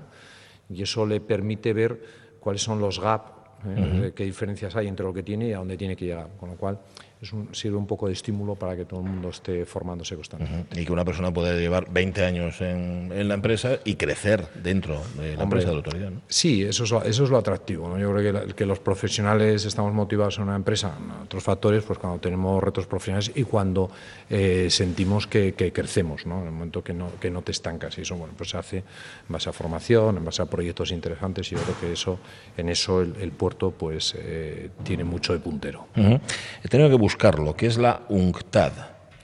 y 0.70 0.84
eso 0.84 1.06
le 1.06 1.22
permite 1.22 1.74
ver 1.74 2.02
cuáles 2.40 2.62
son 2.62 2.80
los 2.80 3.00
gaps, 3.00 3.39
¿eh? 3.66 4.12
qué 4.16 4.24
diferencias 4.24 4.76
hay 4.76 4.88
entre 4.88 5.06
lo 5.06 5.14
que 5.14 5.24
tiene 5.24 5.50
y 5.50 5.54
a 5.54 5.58
dónde 5.58 5.78
tiene 5.78 5.96
que 5.96 6.06
llegar. 6.06 6.30
Con 6.40 6.50
lo 6.50 6.56
cual, 6.56 6.80
es 7.22 7.34
un, 7.34 7.54
sirve 7.54 7.76
un 7.76 7.86
poco 7.86 8.08
de 8.08 8.14
estímulo 8.14 8.56
para 8.56 8.78
que 8.78 8.86
todo 8.86 9.02
el 9.02 9.08
mundo 9.08 9.30
esté 9.30 9.66
formándose 9.66 10.16
constantemente. 10.16 10.80
Y 10.80 10.86
que 10.86 10.92
una 10.94 11.04
persona 11.04 11.34
pueda 11.34 11.54
llevar 11.54 11.92
20 11.92 12.24
años 12.24 12.62
en, 12.62 13.12
en 13.14 13.28
la 13.28 13.34
empresa 13.34 13.78
y 13.84 13.96
crecer 13.96 14.48
dentro 14.64 15.02
de 15.18 15.36
la 15.36 15.44
empresa 15.44 15.68
de 15.68 15.74
la 15.74 15.78
autoridad. 15.80 16.12
¿no? 16.12 16.22
Sí, 16.30 16.64
eso 16.64 16.86
es 16.86 16.92
lo, 16.92 17.04
eso 17.04 17.26
es 17.26 17.30
lo 17.30 17.38
atractivo. 17.38 17.90
¿no? 17.90 18.00
Yo 18.00 18.14
creo 18.14 18.48
que, 18.48 18.54
que, 18.54 18.66
los 18.66 18.80
profesionales 18.80 19.66
estamos 19.66 19.94
motivados 19.94 20.38
en 20.38 20.44
una 20.44 20.56
empresa, 20.56 20.98
otros 21.24 21.44
factores, 21.44 21.84
pues 21.84 22.00
cuando 22.00 22.20
tenemos 22.20 22.64
retos 22.64 22.88
profesionales 22.88 23.32
y 23.36 23.44
cuando 23.44 23.92
eh, 24.30 24.68
sentimos 24.70 25.28
que, 25.28 25.54
que, 25.56 25.74
crecemos, 25.74 26.26
¿no? 26.26 26.40
en 26.40 26.46
el 26.46 26.52
momento 26.54 26.82
que 26.82 26.94
no, 26.94 27.12
que 27.20 27.30
no 27.30 27.42
te 27.42 27.52
estancas. 27.52 27.98
Y 27.98 28.02
eso 28.02 28.16
bueno, 28.16 28.34
pues 28.38 28.52
se 28.52 28.58
hace 28.58 28.78
en 28.78 28.84
base 29.28 29.50
a 29.50 29.54
formación, 29.54 30.16
en 30.16 30.24
base 30.24 30.42
a 30.42 30.46
proyectos 30.46 30.92
interesantes 30.92 31.52
y 31.52 31.56
yo 31.56 31.62
creo 31.64 31.80
que 31.82 31.92
eso, 31.92 32.20
en 32.56 32.70
eso 32.70 33.02
el, 33.02 33.16
el 33.20 33.32
puerto 33.50 33.72
pues 33.72 34.16
eh, 34.18 34.70
tiene 34.84 35.04
mucho 35.04 35.34
de 35.34 35.40
puntero. 35.40 35.88
He 35.96 36.68
tenido 36.68 36.90
que 36.90 36.96
buscarlo, 36.96 37.56
que 37.56 37.66
es 37.66 37.78
la 37.78 38.02
UNCTAD. 38.10 38.74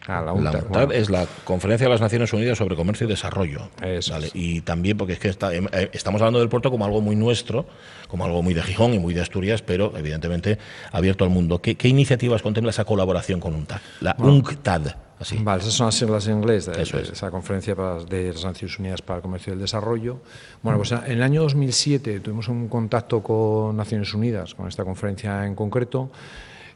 Ah, 0.07 0.21
la 0.21 0.33
UNCTAD, 0.33 0.53
la 0.53 0.59
UNCTAD 0.59 0.91
es 0.93 1.09
la 1.09 1.27
Conferencia 1.43 1.85
de 1.85 1.91
las 1.91 2.01
Naciones 2.01 2.33
Unidas 2.33 2.57
sobre 2.57 2.75
Comercio 2.75 3.05
y 3.05 3.09
Desarrollo. 3.09 3.69
¿vale? 3.79 4.29
Y 4.33 4.61
también 4.61 4.97
porque 4.97 5.13
es 5.13 5.19
que 5.19 5.29
está, 5.29 5.53
eh, 5.53 5.89
estamos 5.93 6.21
hablando 6.21 6.39
del 6.39 6.49
puerto 6.49 6.71
como 6.71 6.85
algo 6.85 7.01
muy 7.01 7.15
nuestro, 7.15 7.67
como 8.07 8.25
algo 8.25 8.41
muy 8.41 8.53
de 8.53 8.63
Gijón 8.63 8.93
y 8.93 8.99
muy 8.99 9.13
de 9.13 9.21
Asturias, 9.21 9.61
pero 9.61 9.93
evidentemente 9.95 10.57
abierto 10.91 11.23
al 11.23 11.29
mundo. 11.29 11.61
¿Qué, 11.61 11.75
qué 11.75 11.87
iniciativas 11.87 12.41
contempla 12.41 12.71
esa 12.71 12.85
colaboración 12.85 13.39
con 13.39 13.53
UNCTAD? 13.53 13.79
La 14.01 14.13
bueno, 14.17 14.33
UNCTAD. 14.33 15.04
Así. 15.19 15.37
Vale, 15.41 15.61
esas 15.61 15.73
son 15.73 15.87
las 15.87 15.95
siglas 15.95 16.27
en 16.27 16.37
inglés 16.37 16.65
de, 16.65 16.73
de, 16.73 16.83
de 16.83 17.13
esa 17.13 17.31
conferencia 17.31 17.73
de 17.73 18.33
las 18.33 18.43
Naciones 18.43 18.77
Unidas 18.79 19.01
para 19.01 19.17
el 19.17 19.21
Comercio 19.21 19.51
y 19.51 19.55
el 19.55 19.61
Desarrollo. 19.61 20.19
Bueno, 20.61 20.77
pues 20.77 20.91
en 20.91 21.03
el 21.05 21.23
año 21.23 21.41
2007 21.43 22.19
tuvimos 22.19 22.49
un 22.49 22.67
contacto 22.67 23.23
con 23.23 23.77
Naciones 23.77 24.13
Unidas, 24.13 24.53
con 24.55 24.67
esta 24.67 24.83
conferencia 24.83 25.45
en 25.45 25.55
concreto, 25.55 26.11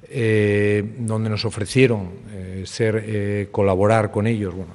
eh, 0.03 0.95
donde 0.99 1.29
nos 1.29 1.43
ofrecieron 1.43 2.11
eh, 2.31 2.63
ser, 2.65 3.03
eh, 3.05 3.49
colaborar 3.51 4.09
con 4.09 4.25
ellos, 4.25 4.55
bueno, 4.55 4.73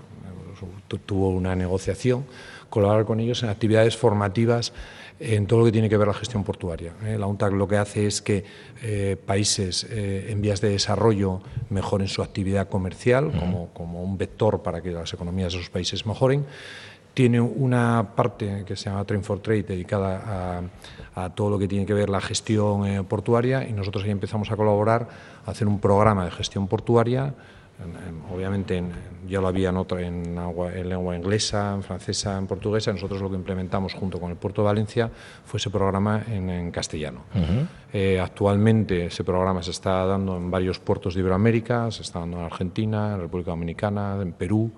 tuvo 1.06 1.30
una 1.30 1.56
negociación, 1.56 2.24
colaborar 2.68 3.04
con 3.04 3.18
ellos 3.18 3.42
en 3.42 3.48
actividades 3.48 3.96
formativas 3.96 4.72
en 5.20 5.46
todo 5.46 5.60
lo 5.60 5.64
que 5.66 5.72
tiene 5.72 5.88
que 5.88 5.96
ver 5.96 6.08
la 6.08 6.14
gestión 6.14 6.44
portuaria. 6.44 6.92
¿eh? 7.04 7.16
La 7.18 7.26
UNTAC 7.26 7.52
lo 7.52 7.68
que 7.68 7.76
hace 7.76 8.06
es 8.06 8.20
que 8.20 8.44
eh, 8.82 9.16
países 9.24 9.86
eh, 9.90 10.26
en 10.30 10.40
vías 10.40 10.60
de 10.60 10.70
desarrollo 10.70 11.40
mejoren 11.70 12.08
su 12.08 12.22
actividad 12.22 12.68
comercial 12.68 13.32
como, 13.38 13.68
como 13.68 14.02
un 14.02 14.18
vector 14.18 14.62
para 14.62 14.82
que 14.82 14.90
las 14.90 15.12
economías 15.12 15.52
de 15.52 15.58
esos 15.60 15.70
países 15.70 16.04
mejoren 16.06 16.44
tiene 17.14 17.40
una 17.40 18.10
parte 18.16 18.64
que 18.66 18.74
se 18.74 18.90
llama 18.90 19.04
Train 19.04 19.22
for 19.22 19.38
Trade 19.38 19.62
dedicada 19.62 20.22
a, 21.14 21.24
a 21.24 21.30
todo 21.30 21.50
lo 21.50 21.58
que 21.58 21.68
tiene 21.68 21.86
que 21.86 21.94
ver 21.94 22.10
la 22.10 22.20
gestión 22.20 22.86
eh, 22.86 23.02
portuaria 23.04 23.66
y 23.66 23.72
nosotros 23.72 24.04
ahí 24.04 24.10
empezamos 24.10 24.50
a 24.50 24.56
colaborar, 24.56 25.08
a 25.46 25.50
hacer 25.52 25.68
un 25.68 25.78
programa 25.78 26.24
de 26.24 26.32
gestión 26.32 26.66
portuaria 26.66 27.34
obviamente 28.32 28.76
en, 28.76 28.92
ya 29.28 29.40
lo 29.40 29.48
había 29.48 29.70
en, 29.70 29.76
otra, 29.76 30.00
en, 30.00 30.38
agua, 30.38 30.72
en, 30.72 30.88
lengua 30.88 31.16
inglesa, 31.16 31.74
en 31.74 31.82
francesa, 31.82 32.38
en 32.38 32.46
portuguesa. 32.46 32.92
Nosotros 32.92 33.20
lo 33.20 33.30
que 33.30 33.36
implementamos 33.36 33.94
junto 33.94 34.20
con 34.20 34.30
el 34.30 34.36
Puerto 34.36 34.62
de 34.62 34.66
Valencia 34.66 35.10
fue 35.44 35.58
ese 35.58 35.70
programa 35.70 36.22
en, 36.28 36.70
castellano. 36.70 37.24
Uh 37.34 37.38
-huh. 37.38 37.66
eh, 37.92 38.20
actualmente 38.20 39.06
ese 39.06 39.24
programa 39.24 39.62
se 39.62 39.70
está 39.70 40.06
dando 40.06 40.36
en 40.36 40.50
varios 40.50 40.78
puertos 40.78 41.14
de 41.14 41.20
Iberoamérica, 41.20 41.90
se 41.90 42.02
está 42.02 42.20
dando 42.20 42.38
en 42.38 42.44
Argentina, 42.44 43.14
en 43.14 43.20
República 43.20 43.50
Dominicana, 43.50 44.18
en 44.20 44.32
Perú. 44.32 44.72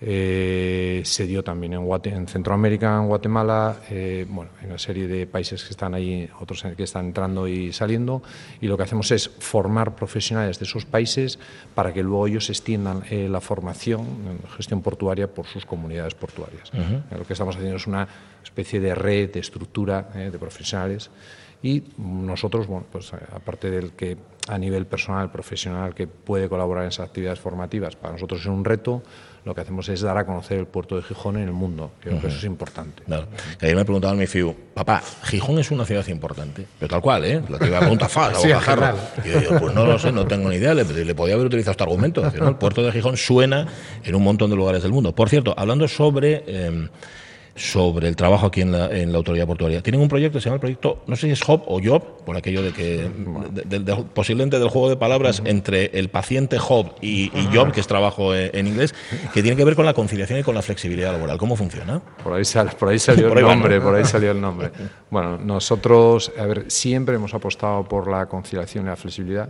Eh, 0.00 1.02
se 1.04 1.26
dio 1.26 1.42
también 1.42 1.72
en, 1.72 1.88
en, 2.04 2.28
Centroamérica, 2.28 2.96
en 2.96 3.08
Guatemala, 3.08 3.80
eh, 3.90 4.26
bueno, 4.28 4.52
en 4.60 4.68
una 4.68 4.78
serie 4.78 5.08
de 5.08 5.26
países 5.26 5.64
que 5.64 5.70
están 5.70 5.92
ahí, 5.92 6.28
otros 6.40 6.64
que 6.76 6.82
están 6.84 7.06
entrando 7.06 7.48
y 7.48 7.72
saliendo, 7.72 8.22
y 8.60 8.68
lo 8.68 8.76
que 8.76 8.84
hacemos 8.84 9.10
es 9.10 9.28
formar 9.28 9.96
profesionales 9.96 10.60
de 10.60 10.66
esos 10.66 10.84
países 10.84 11.40
para 11.74 11.92
que 11.92 12.04
luego 12.04 12.28
ellos 12.28 12.48
extiendan 12.48 13.02
eh, 13.10 13.28
la 13.28 13.40
formación 13.40 14.00
en 14.00 14.48
gestión 14.56 14.82
portuaria 14.82 15.26
por 15.26 15.46
sus 15.46 15.66
comunidades 15.66 16.14
portuarias. 16.14 16.70
Lo 17.10 17.24
que 17.24 17.32
estamos 17.32 17.56
haciendo 17.56 17.76
es 17.76 17.86
una 17.86 18.06
especie 18.44 18.80
de 18.80 18.94
red, 18.94 19.32
de 19.32 19.40
estructura 19.40 20.02
de 20.02 20.38
profesionales 20.38 21.10
y 21.62 21.82
nosotros, 21.96 22.68
bueno, 22.68 22.86
pues 22.90 23.12
aparte 23.12 23.70
del 23.70 23.92
que 23.92 24.16
a 24.48 24.58
nivel 24.58 24.86
personal, 24.86 25.30
profesional, 25.30 25.94
que 25.94 26.06
puede 26.06 26.48
colaborar 26.48 26.84
en 26.84 26.88
esas 26.88 27.06
actividades 27.06 27.40
formativas, 27.40 27.96
para 27.96 28.12
nosotros 28.12 28.40
es 28.40 28.46
un 28.46 28.64
reto, 28.64 29.02
lo 29.48 29.54
que 29.54 29.62
hacemos 29.62 29.88
es 29.88 30.02
dar 30.02 30.18
a 30.18 30.26
conocer 30.26 30.58
el 30.58 30.66
puerto 30.66 30.94
de 30.96 31.02
Gijón 31.02 31.36
en 31.38 31.44
el 31.44 31.52
mundo. 31.52 31.92
Creo 32.00 32.20
que 32.20 32.26
eso 32.26 32.36
es 32.36 32.44
importante. 32.44 33.02
Claro. 33.04 33.28
Ayer 33.62 33.74
me 33.74 33.84
preguntaba 33.84 34.14
mi 34.14 34.26
fiu, 34.26 34.54
papá, 34.74 35.02
Gijón 35.24 35.58
es 35.58 35.70
una 35.70 35.86
ciudad 35.86 36.06
importante. 36.08 36.66
Pero 36.78 36.90
tal 36.90 37.00
cual, 37.00 37.24
¿eh? 37.24 37.42
La 37.48 37.58
que 37.58 37.66
iba 37.66 37.78
a 37.78 37.80
preguntar 37.80 38.10
sí, 38.34 38.48
Y 39.24 39.32
yo 39.32 39.40
digo, 39.40 39.58
pues 39.58 39.74
no 39.74 39.86
lo 39.86 39.98
sé, 39.98 40.12
no 40.12 40.26
tengo 40.26 40.50
ni 40.50 40.56
idea. 40.56 40.74
Le, 40.74 41.14
podía 41.14 41.34
haber 41.34 41.46
utilizado 41.46 41.70
este 41.72 41.82
argumento. 41.82 42.22
El 42.26 42.56
puerto 42.56 42.82
de 42.82 42.92
Gijón 42.92 43.16
suena 43.16 43.66
en 44.04 44.14
un 44.14 44.22
montón 44.22 44.50
de 44.50 44.56
lugares 44.56 44.82
del 44.82 44.92
mundo. 44.92 45.14
Por 45.14 45.30
cierto, 45.30 45.54
hablando 45.56 45.88
sobre. 45.88 46.44
Eh, 46.46 46.88
sobre 47.58 48.08
el 48.08 48.16
trabajo 48.16 48.46
aquí 48.46 48.60
en 48.60 48.72
la, 48.72 48.86
en 48.86 49.12
la, 49.12 49.18
autoridad 49.18 49.46
portuaria. 49.46 49.82
Tienen 49.82 50.00
un 50.00 50.08
proyecto 50.08 50.38
que 50.38 50.42
se 50.42 50.46
llama 50.46 50.56
el 50.56 50.60
proyecto, 50.60 51.02
no 51.06 51.16
sé 51.16 51.26
si 51.26 51.32
es 51.32 51.42
Job 51.42 51.62
o 51.66 51.80
Job, 51.82 52.24
por 52.24 52.36
aquello 52.36 52.62
de 52.62 52.72
que, 52.72 53.10
posiblemente 54.14 54.58
del 54.58 54.68
juego 54.68 54.88
de 54.88 54.96
palabras 54.96 55.42
entre 55.44 55.86
el 55.98 56.08
paciente 56.08 56.58
Job 56.58 56.94
y, 57.00 57.30
Job, 57.52 57.72
que 57.72 57.80
es 57.80 57.86
trabajo 57.86 58.34
en, 58.34 58.66
inglés, 58.66 58.94
que 59.34 59.42
tiene 59.42 59.56
que 59.56 59.64
ver 59.64 59.74
con 59.74 59.84
la 59.84 59.94
conciliación 59.94 60.38
y 60.38 60.42
con 60.42 60.54
la 60.54 60.62
flexibilidad 60.62 61.12
laboral. 61.12 61.38
¿Cómo 61.38 61.56
funciona? 61.56 62.00
Por 62.22 62.34
ahí, 62.34 62.42
por 62.78 62.88
ahí 62.88 62.98
salió 62.98 63.32
el 63.32 63.42
nombre, 63.42 63.80
por 63.80 63.94
ahí 63.94 64.04
salió 64.04 64.30
el 64.30 64.40
nombre. 64.40 64.70
Bueno, 65.10 65.38
nosotros, 65.38 66.32
a 66.38 66.46
ver, 66.46 66.70
siempre 66.70 67.16
hemos 67.16 67.34
apostado 67.34 67.84
por 67.84 68.08
la 68.08 68.26
conciliación 68.26 68.86
y 68.86 68.88
la 68.88 68.96
flexibilidad. 68.96 69.48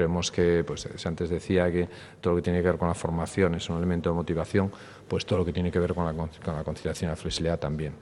Creemos 0.00 0.30
que, 0.30 0.64
pues 0.66 0.88
antes 1.04 1.28
decía 1.28 1.70
que 1.70 1.86
todo 2.22 2.32
lo 2.32 2.36
que 2.38 2.42
tiene 2.42 2.62
que 2.62 2.68
ver 2.68 2.78
con 2.78 2.88
la 2.88 2.94
formación 2.94 3.54
es 3.54 3.68
un 3.68 3.76
elemento 3.76 4.08
de 4.08 4.14
motivación 4.14 4.72
pues 5.06 5.26
todo 5.26 5.40
lo 5.40 5.44
que 5.44 5.52
tiene 5.52 5.70
que 5.70 5.78
ver 5.78 5.92
con 5.92 6.06
la, 6.06 6.14
con 6.14 6.56
la 6.56 6.64
conciliación 6.64 7.10
y 7.10 7.12
la 7.12 7.16
flexibilidad 7.16 7.58
también. 7.58 7.92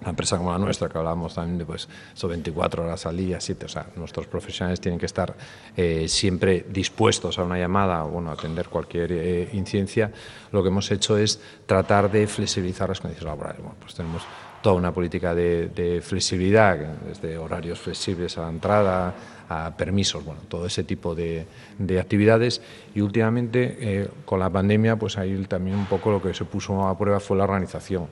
Una 0.00 0.10
empresa 0.10 0.36
como 0.36 0.50
la 0.50 0.58
nuestra, 0.58 0.88
que 0.88 0.98
hablábamos 0.98 1.36
también 1.36 1.58
de 1.58 1.64
pues, 1.64 1.88
24 2.20 2.82
horas 2.82 3.06
al 3.06 3.16
día, 3.16 3.40
7, 3.40 3.66
o 3.66 3.68
sea, 3.68 3.86
nuestros 3.94 4.26
profesionales 4.26 4.80
tienen 4.80 4.98
que 4.98 5.06
estar 5.06 5.36
eh, 5.76 6.08
siempre 6.08 6.66
dispuestos 6.68 7.38
a 7.38 7.44
una 7.44 7.56
llamada 7.56 8.04
o 8.04 8.08
bueno, 8.08 8.32
atender 8.32 8.68
cualquier 8.68 9.12
eh, 9.12 9.48
incidencia. 9.52 10.10
Lo 10.50 10.60
que 10.60 10.70
hemos 10.70 10.90
hecho 10.90 11.16
es 11.16 11.40
tratar 11.66 12.10
de 12.10 12.26
flexibilizar 12.26 12.88
las 12.88 13.00
condiciones 13.00 13.30
laborales. 13.30 13.62
Bueno, 13.62 13.76
pues 13.78 13.94
tenemos 13.94 14.22
toda 14.62 14.76
una 14.76 14.92
política 14.92 15.34
de, 15.34 15.68
de 15.68 16.00
flexibilidad, 16.00 16.78
desde 17.06 17.36
horarios 17.36 17.80
flexibles 17.80 18.38
a 18.38 18.42
la 18.42 18.50
entrada, 18.50 19.14
a 19.48 19.76
permisos, 19.76 20.24
bueno, 20.24 20.40
todo 20.48 20.66
ese 20.66 20.84
tipo 20.84 21.14
de, 21.14 21.46
de 21.78 22.00
actividades. 22.00 22.62
Y 22.94 23.00
últimamente, 23.00 23.76
eh, 23.80 24.08
con 24.24 24.38
la 24.38 24.48
pandemia, 24.48 24.96
pues 24.96 25.18
ahí 25.18 25.36
también 25.46 25.76
un 25.76 25.86
poco 25.86 26.10
lo 26.10 26.22
que 26.22 26.32
se 26.32 26.44
puso 26.44 26.86
a 26.86 26.96
prueba 26.96 27.20
fue 27.20 27.36
la 27.36 27.44
organización. 27.44 28.06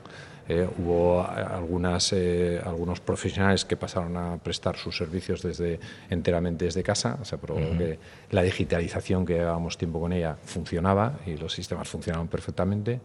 Eh, 0.49 0.67
hubo 0.79 1.25
algunas, 1.25 2.11
eh, 2.13 2.59
algunos 2.65 2.99
profesionales 2.99 3.63
que 3.63 3.77
pasaron 3.77 4.17
a 4.17 4.37
prestar 4.37 4.75
sus 4.75 4.97
servicios 4.97 5.41
desde, 5.41 5.79
enteramente 6.09 6.65
desde 6.65 6.83
casa, 6.83 7.17
o 7.21 7.25
sea, 7.25 7.37
que 7.37 7.99
la 8.31 8.41
digitalización 8.41 9.25
que 9.25 9.35
llevábamos 9.35 9.77
tiempo 9.77 10.01
con 10.01 10.11
ella 10.11 10.35
funcionaba 10.43 11.19
y 11.25 11.37
los 11.37 11.53
sistemas 11.53 11.87
funcionaban 11.87 12.27
perfectamente. 12.27 12.99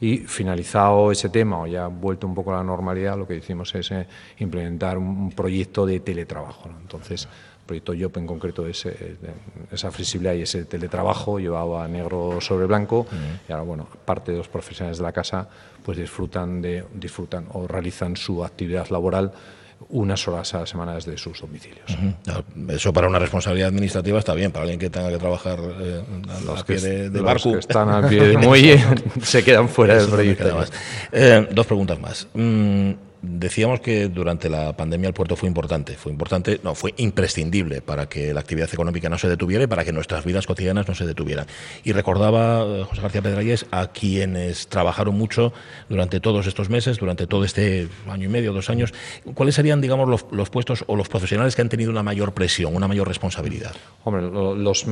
Y 0.00 0.18
finalizado 0.18 1.12
ese 1.12 1.28
tema 1.28 1.60
o 1.60 1.66
ya 1.66 1.86
vuelto 1.88 2.26
un 2.26 2.34
poco 2.34 2.52
a 2.52 2.56
la 2.56 2.64
normalidad, 2.64 3.18
lo 3.18 3.26
que 3.26 3.36
hicimos 3.36 3.74
es 3.74 3.92
implementar 4.38 4.96
un 4.96 5.30
proyecto 5.32 5.84
de 5.84 6.00
teletrabajo. 6.00 6.70
Entonces, 6.80 7.28
proyecto 7.70 7.94
YOP 7.94 8.16
en 8.16 8.26
concreto 8.26 8.66
es 8.66 8.84
eh, 8.86 9.16
esa 9.70 9.92
flexibilidad 9.92 10.34
y 10.34 10.42
ese 10.42 10.64
teletrabajo 10.64 11.38
llevado 11.38 11.78
a 11.78 11.86
negro 11.86 12.40
sobre 12.40 12.66
blanco 12.66 13.06
y 13.48 13.52
ahora 13.52 13.62
bueno 13.62 13.86
parte 14.04 14.32
de 14.32 14.38
los 14.38 14.48
profesionales 14.48 14.98
de 14.98 15.04
la 15.04 15.12
casa 15.12 15.48
pues 15.84 15.96
disfrutan 15.96 16.60
de 16.60 16.84
disfrutan 16.92 17.46
o 17.52 17.68
realizan 17.68 18.16
su 18.16 18.44
actividad 18.44 18.88
laboral 18.88 19.32
unas 19.88 20.26
horas 20.28 20.54
a 20.54 20.60
la 20.60 20.66
semana 20.66 20.94
desde 20.94 21.16
sus 21.16 21.40
domicilios. 21.40 21.86
Eso 22.68 22.92
para 22.92 23.08
una 23.08 23.18
responsabilidad 23.18 23.68
administrativa 23.68 24.18
está 24.18 24.34
bien, 24.34 24.52
para 24.52 24.62
alguien 24.62 24.78
que 24.78 24.90
tenga 24.90 25.08
que 25.10 25.18
trabajar 25.18 25.58
eh, 25.80 26.02
a, 26.56 26.64
pie 26.64 26.80
de, 26.80 27.10
de 27.10 27.20
barco. 27.20 27.52
que 27.52 27.58
están 27.58 27.88
al 27.88 28.08
pie 28.08 28.22
de 28.28 28.36
muelle 28.36 28.80
se 29.22 29.42
quedan 29.42 29.68
fuera 29.68 29.96
del 29.96 30.08
proyecto. 30.08 30.64
Eh, 31.12 31.48
dos 31.50 31.66
preguntas 31.66 31.98
más. 31.98 32.28
Mm, 32.34 32.92
Decíamos 33.22 33.80
que 33.80 34.08
durante 34.08 34.48
la 34.48 34.74
pandemia 34.74 35.08
el 35.08 35.12
puerto 35.12 35.36
fue 35.36 35.46
importante, 35.46 35.94
fue 35.94 36.10
importante, 36.10 36.58
no, 36.64 36.74
fue 36.74 36.94
imprescindible 36.96 37.82
para 37.82 38.08
que 38.08 38.32
la 38.32 38.40
actividad 38.40 38.72
económica 38.72 39.10
no 39.10 39.18
se 39.18 39.28
detuviera 39.28 39.64
y 39.64 39.66
para 39.66 39.84
que 39.84 39.92
nuestras 39.92 40.24
vidas 40.24 40.46
cotidianas 40.46 40.88
no 40.88 40.94
se 40.94 41.06
detuvieran. 41.06 41.46
Y 41.84 41.92
recordaba 41.92 42.64
eh, 42.64 42.84
José 42.88 43.02
García 43.02 43.20
Pedralles 43.20 43.66
a 43.72 43.88
quienes 43.88 44.68
trabajaron 44.68 45.18
mucho 45.18 45.52
durante 45.90 46.18
todos 46.20 46.46
estos 46.46 46.70
meses, 46.70 46.96
durante 46.96 47.26
todo 47.26 47.44
este 47.44 47.88
año 48.08 48.24
y 48.24 48.28
medio, 48.28 48.54
dos 48.54 48.70
años. 48.70 48.94
¿Cuáles 49.34 49.54
serían, 49.54 49.82
digamos, 49.82 50.08
los, 50.08 50.50
puestos 50.50 50.84
o 50.86 50.96
los 50.96 51.10
profesionales 51.10 51.54
que 51.54 51.60
han 51.60 51.68
tenido 51.68 51.90
una 51.90 52.02
mayor 52.02 52.32
presión, 52.32 52.74
una 52.74 52.88
mayor 52.88 53.06
responsabilidad? 53.06 53.74
Hombre, 54.04 54.22
los, 54.22 54.86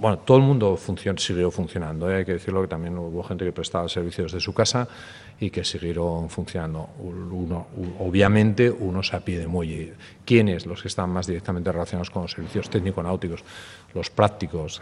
bueno, 0.00 0.18
todo 0.18 0.38
el 0.38 0.42
mundo 0.42 0.78
siguió 1.16 1.50
funcionando. 1.50 2.10
¿eh? 2.10 2.16
Hay 2.16 2.24
que 2.24 2.32
decirlo 2.34 2.62
que 2.62 2.68
también 2.68 2.96
hubo 2.98 3.22
gente 3.22 3.44
que 3.44 3.52
prestaba 3.52 3.88
servicios 3.88 4.32
de 4.32 4.40
su 4.40 4.52
casa 4.52 4.88
y 5.40 5.50
que 5.50 5.64
siguieron 5.64 6.28
funcionando. 6.28 6.90
Uno, 6.98 7.66
obviamente, 7.98 8.70
unos 8.70 9.14
a 9.14 9.20
pie 9.20 9.38
de 9.38 9.46
muelle. 9.46 9.94
¿Quiénes? 10.24 10.66
Los 10.66 10.82
que 10.82 10.88
están 10.88 11.10
más 11.10 11.26
directamente 11.26 11.70
relacionados 11.72 12.10
con 12.10 12.22
los 12.22 12.32
servicios 12.32 12.70
técnico-náuticos, 12.70 13.44
los 13.94 14.10
prácticos, 14.10 14.80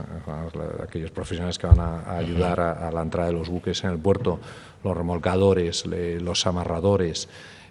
aquellos 0.83 1.11
profesionales 1.11 1.59
que 1.59 1.67
van 1.67 1.81
a, 1.81 2.17
ayudar 2.17 2.61
a, 2.61 2.91
la 2.91 3.03
entrada 3.03 3.29
de 3.29 3.35
los 3.35 3.49
buques 3.49 3.83
en 3.85 3.91
el 3.91 3.99
puerto, 3.99 4.41
los 4.85 4.97
remolcadores, 4.97 5.87
los 5.87 6.47
amarradores. 6.47 7.29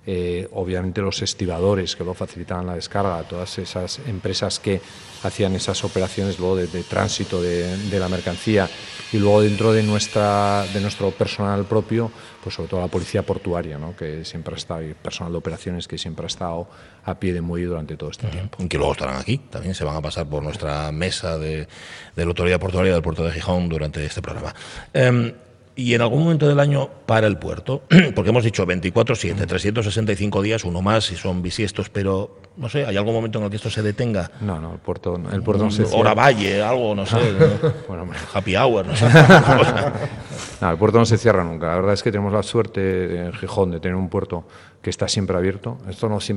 Eh, 0.08 0.48
obviamente 0.54 1.00
los 1.02 1.22
estibadores 1.22 1.96
que 1.96 2.04
lo 2.04 2.16
facilitaban 2.16 2.66
la 2.66 2.76
descarga, 2.76 3.22
todas 3.24 3.60
esas 3.60 4.00
empresas 4.08 4.60
que 4.60 4.82
hacían 5.22 5.54
esas 5.54 5.84
operaciones 5.84 6.40
luego 6.40 6.56
de, 6.56 6.68
tránsito 6.84 7.40
de, 7.40 7.78
de, 7.78 8.00
la 8.00 8.10
mercancía 8.10 8.68
y 9.14 9.18
luego 9.18 9.42
dentro 9.42 9.74
de 9.74 9.84
nuestra 9.84 10.66
de 10.74 10.82
nuestro 10.82 11.12
personal 11.12 11.66
propio 11.66 12.12
pues 12.42 12.56
sobre 12.56 12.70
todo 12.70 12.82
la 12.82 12.88
policía 12.88 13.24
portuaria, 13.24 13.78
¿no? 13.78 13.96
que 13.96 14.26
siempre 14.26 14.56
ha 14.56 14.58
estado, 14.58 14.84
y 14.84 14.94
personal 14.94 15.32
de 15.32 15.38
operaciones 15.38 15.88
que 15.88 15.98
siempre 15.98 16.26
ha 16.26 16.28
estado 16.28 16.68
a 17.06 17.20
pie 17.20 17.34
de 17.34 17.42
muelle 17.42 17.68
durante 17.68 17.96
todo 17.96 18.10
este 18.10 18.28
tiempo. 18.28 18.58
Que 18.68 18.78
luego 18.78 18.94
estarán 18.94 19.18
aquí, 19.18 19.38
también 19.38 19.76
se 19.76 19.84
van 19.84 19.96
a 19.96 20.02
pasar 20.02 20.28
por 20.28 20.44
nuestra 20.44 20.92
mesa 20.92 21.38
de, 21.38 21.68
de 22.16 22.26
la 22.26 22.26
autoridad 22.26 22.60
portuaria 22.60 22.94
del 22.94 23.02
puerto 23.02 23.24
de 23.24 23.32
Gijón 23.32 23.70
durante 23.70 24.04
este 24.04 24.22
programa. 24.22 24.54
Em, 24.94 25.34
y 25.76 25.94
en 25.94 26.02
algún 26.02 26.24
momento 26.24 26.48
del 26.48 26.60
año 26.60 26.90
para 27.06 27.28
el 27.28 27.38
puerto, 27.38 27.84
porque 28.16 28.30
hemos 28.30 28.44
dicho 28.44 28.66
24, 28.66 29.16
7, 29.16 29.48
365 29.48 30.42
días, 30.42 30.64
uno 30.64 30.82
más 30.82 31.06
si 31.06 31.16
son 31.16 31.42
bisiestos, 31.42 31.90
pero 31.90 32.38
no 32.58 32.70
sé, 32.70 32.86
¿hay 32.86 32.98
algún 32.98 33.14
momento 33.14 33.40
en 33.40 33.46
el 33.46 33.50
que 33.50 33.56
esto 33.56 33.70
se 33.70 33.82
detenga? 33.82 34.32
No, 34.42 34.60
no, 34.60 34.74
el 34.74 34.80
puerto, 34.80 35.20
el 35.32 35.42
puerto 35.42 35.64
no 35.64 35.72
se 35.72 35.86
cierra. 35.86 36.00
Hora 36.00 36.14
Valle, 36.14 36.62
algo, 36.62 36.94
no 36.94 37.06
sé. 37.06 37.18
bueno, 37.88 38.08
Happy 38.34 38.56
Hour, 38.56 38.86
no 38.86 38.96
sé. 38.96 39.06
no, 40.62 40.72
el 40.72 40.78
puerto 40.78 40.98
no 41.00 41.06
se 41.06 41.18
cierra 41.18 41.44
nunca. 41.44 41.68
La 41.68 41.76
verdad 41.76 41.94
es 41.94 42.04
que 42.04 42.12
tenemos 42.12 42.34
la 42.34 42.44
suerte 42.44 43.26
en 43.26 43.34
Gijón 43.34 43.72
de 43.72 43.80
tener 43.80 43.96
un 43.96 44.10
puerto 44.10 44.44
que 44.82 44.90
está 44.90 45.08
siempre 45.08 45.38
abierto. 45.38 45.78
Esto 45.90 46.10
no 46.10 46.20
es 46.20 46.34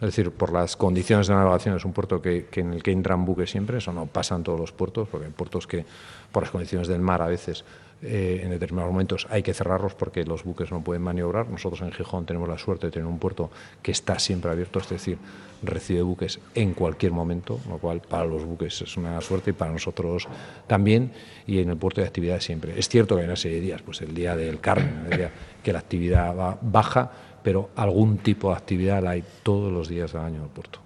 decir, 0.00 0.32
por 0.32 0.52
las 0.52 0.76
condiciones 0.76 1.28
de 1.28 1.34
navegación 1.34 1.76
es 1.76 1.84
un 1.84 1.92
puerto 1.92 2.20
que, 2.20 2.46
que, 2.50 2.60
en 2.60 2.74
el 2.74 2.82
que 2.82 2.90
entran 2.90 3.24
buques 3.24 3.50
siempre, 3.50 3.78
eso 3.78 3.92
no 3.92 4.06
pasa 4.06 4.34
en 4.34 4.42
todos 4.42 4.58
los 4.58 4.72
puertos, 4.72 5.08
porque 5.08 5.26
hay 5.26 5.32
puertos 5.32 5.66
que 5.66 5.86
por 6.32 6.42
las 6.42 6.50
condiciones 6.50 6.88
del 6.88 7.00
mar 7.00 7.22
a 7.22 7.26
veces 7.26 7.64
eh, 8.02 8.40
en 8.42 8.50
determinados 8.50 8.92
momentos 8.92 9.26
hay 9.30 9.42
que 9.42 9.54
cerrarlos 9.54 9.94
porque 9.94 10.24
los 10.24 10.44
buques 10.44 10.70
no 10.70 10.82
pueden 10.82 11.02
maniobrar. 11.02 11.48
Nosotros 11.48 11.80
en 11.80 11.92
Gijón 11.92 12.26
tenemos 12.26 12.48
la 12.48 12.58
suerte 12.58 12.86
de 12.86 12.92
tener 12.92 13.06
un 13.06 13.18
puerto 13.18 13.50
que 13.82 13.92
está 13.92 14.18
siempre 14.18 14.50
abierto, 14.50 14.78
es 14.78 14.88
decir, 14.88 15.18
recibe 15.62 16.02
buques 16.02 16.40
en 16.54 16.74
cualquier 16.74 17.12
momento, 17.12 17.60
lo 17.68 17.78
cual 17.78 18.00
para 18.00 18.24
los 18.24 18.44
buques 18.44 18.82
es 18.82 18.96
una 18.96 19.20
suerte 19.20 19.50
y 19.50 19.52
para 19.54 19.72
nosotros 19.72 20.28
también, 20.66 21.12
y 21.46 21.60
en 21.60 21.70
el 21.70 21.76
puerto 21.76 22.00
de 22.00 22.06
actividad 22.06 22.40
siempre. 22.40 22.78
Es 22.78 22.88
cierto 22.88 23.14
que 23.14 23.22
hay 23.22 23.26
una 23.26 23.36
serie 23.36 23.58
de 23.58 23.64
días, 23.64 23.82
pues 23.82 24.02
el 24.02 24.14
día 24.14 24.36
del 24.36 24.60
Carmen, 24.60 25.06
el 25.10 25.16
día 25.16 25.30
que 25.62 25.72
la 25.72 25.78
actividad 25.78 26.36
va 26.36 26.58
baja, 26.60 27.10
pero 27.42 27.70
algún 27.76 28.18
tipo 28.18 28.50
de 28.50 28.56
actividad 28.56 29.02
la 29.02 29.10
hay 29.10 29.24
todos 29.42 29.72
los 29.72 29.88
días 29.88 30.12
del 30.12 30.22
año 30.22 30.36
en 30.36 30.42
el 30.44 30.48
puerto. 30.48 30.83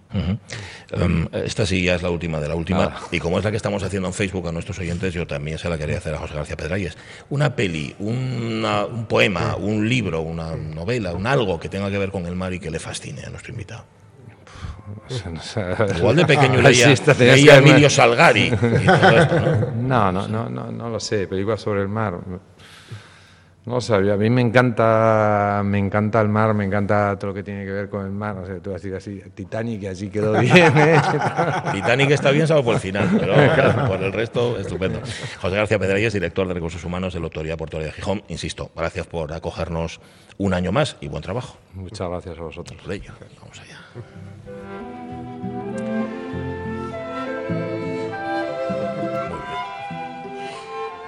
Em, 0.90 1.28
esta 1.32 1.66
sí 1.66 1.82
ya 1.82 1.94
es 1.94 2.02
la 2.02 2.10
última 2.10 2.40
de 2.40 2.48
la 2.48 2.54
última. 2.54 2.94
Y 3.10 3.18
como 3.18 3.38
es 3.38 3.44
la 3.44 3.50
que 3.50 3.56
estamos 3.56 3.82
haciendo 3.82 4.08
en 4.08 4.14
Facebook 4.14 4.48
a 4.48 4.52
nuestros 4.52 4.78
oyentes, 4.78 5.12
yo 5.12 5.26
también 5.26 5.58
se 5.58 5.68
la 5.68 5.76
quería 5.76 5.98
hacer 5.98 6.14
a 6.14 6.18
José 6.18 6.34
García 6.34 6.56
Pedralles. 6.56 6.96
Una 7.30 7.54
peli, 7.54 7.94
un 7.98 9.06
poema, 9.08 9.56
un 9.56 9.88
libro, 9.88 10.22
una 10.22 10.56
novela, 10.56 11.12
un 11.12 11.26
algo 11.26 11.60
que 11.60 11.68
tenga 11.68 11.90
que 11.90 11.98
ver 11.98 12.10
con 12.10 12.26
el 12.26 12.34
mar 12.34 12.52
y 12.52 12.60
que 12.60 12.70
le 12.70 12.78
fascine 12.78 13.24
a 13.24 13.30
nuestro 13.30 13.52
invitado. 13.52 13.84
Igual 15.96 16.16
de 16.16 16.24
pequeño 16.26 16.60
leía, 16.60 16.94
leía 17.18 17.58
Emilio 17.58 17.90
Salgari. 17.90 18.50
¿no? 19.76 20.12
No, 20.12 20.28
no, 20.28 20.48
no, 20.48 20.70
no, 20.70 20.88
lo 20.88 21.00
sé. 21.00 21.26
Películas 21.26 21.60
sobre 21.60 21.82
el 21.82 21.88
mar. 21.88 22.18
No 23.68 23.82
sabía, 23.82 24.14
a 24.14 24.16
mí 24.16 24.30
me 24.30 24.40
encanta, 24.40 25.60
me 25.62 25.76
encanta 25.78 26.22
el 26.22 26.28
mar, 26.30 26.54
me 26.54 26.64
encanta 26.64 27.18
todo 27.18 27.28
lo 27.28 27.34
que 27.34 27.42
tiene 27.42 27.66
que 27.66 27.70
ver 27.70 27.90
con 27.90 28.02
el 28.06 28.10
mar. 28.10 28.34
No 28.36 28.46
sé, 28.46 28.60
tú 28.60 28.70
vas 28.70 28.82
a 28.82 28.88
decir 28.88 28.94
así, 28.94 29.30
Titanic, 29.34 29.84
así 29.84 30.08
quedó 30.08 30.32
bien. 30.40 30.72
¿eh? 30.78 30.98
Titanic 31.72 32.10
está 32.12 32.30
bien, 32.30 32.46
salvo 32.46 32.64
por 32.64 32.74
el 32.76 32.80
final, 32.80 33.10
pero 33.20 33.34
por 33.88 34.02
el 34.02 34.10
resto, 34.10 34.58
estupendo. 34.58 35.00
José 35.42 35.56
García 35.56 35.78
Pedralles, 35.78 36.14
director 36.14 36.48
de 36.48 36.54
Recursos 36.54 36.82
Humanos 36.82 37.12
de 37.12 37.20
la 37.20 37.26
Autoridad 37.26 37.58
Portuaria 37.58 37.88
de 37.88 37.92
Gijón. 37.92 38.22
Insisto, 38.28 38.70
gracias 38.74 39.06
por 39.06 39.34
acogernos 39.34 40.00
un 40.38 40.54
año 40.54 40.72
más 40.72 40.96
y 41.02 41.08
buen 41.08 41.22
trabajo. 41.22 41.58
Muchas 41.74 42.08
gracias 42.08 42.38
a 42.38 42.42
vosotros. 42.42 42.80
Vamos 42.86 43.60
allá. 43.60 43.84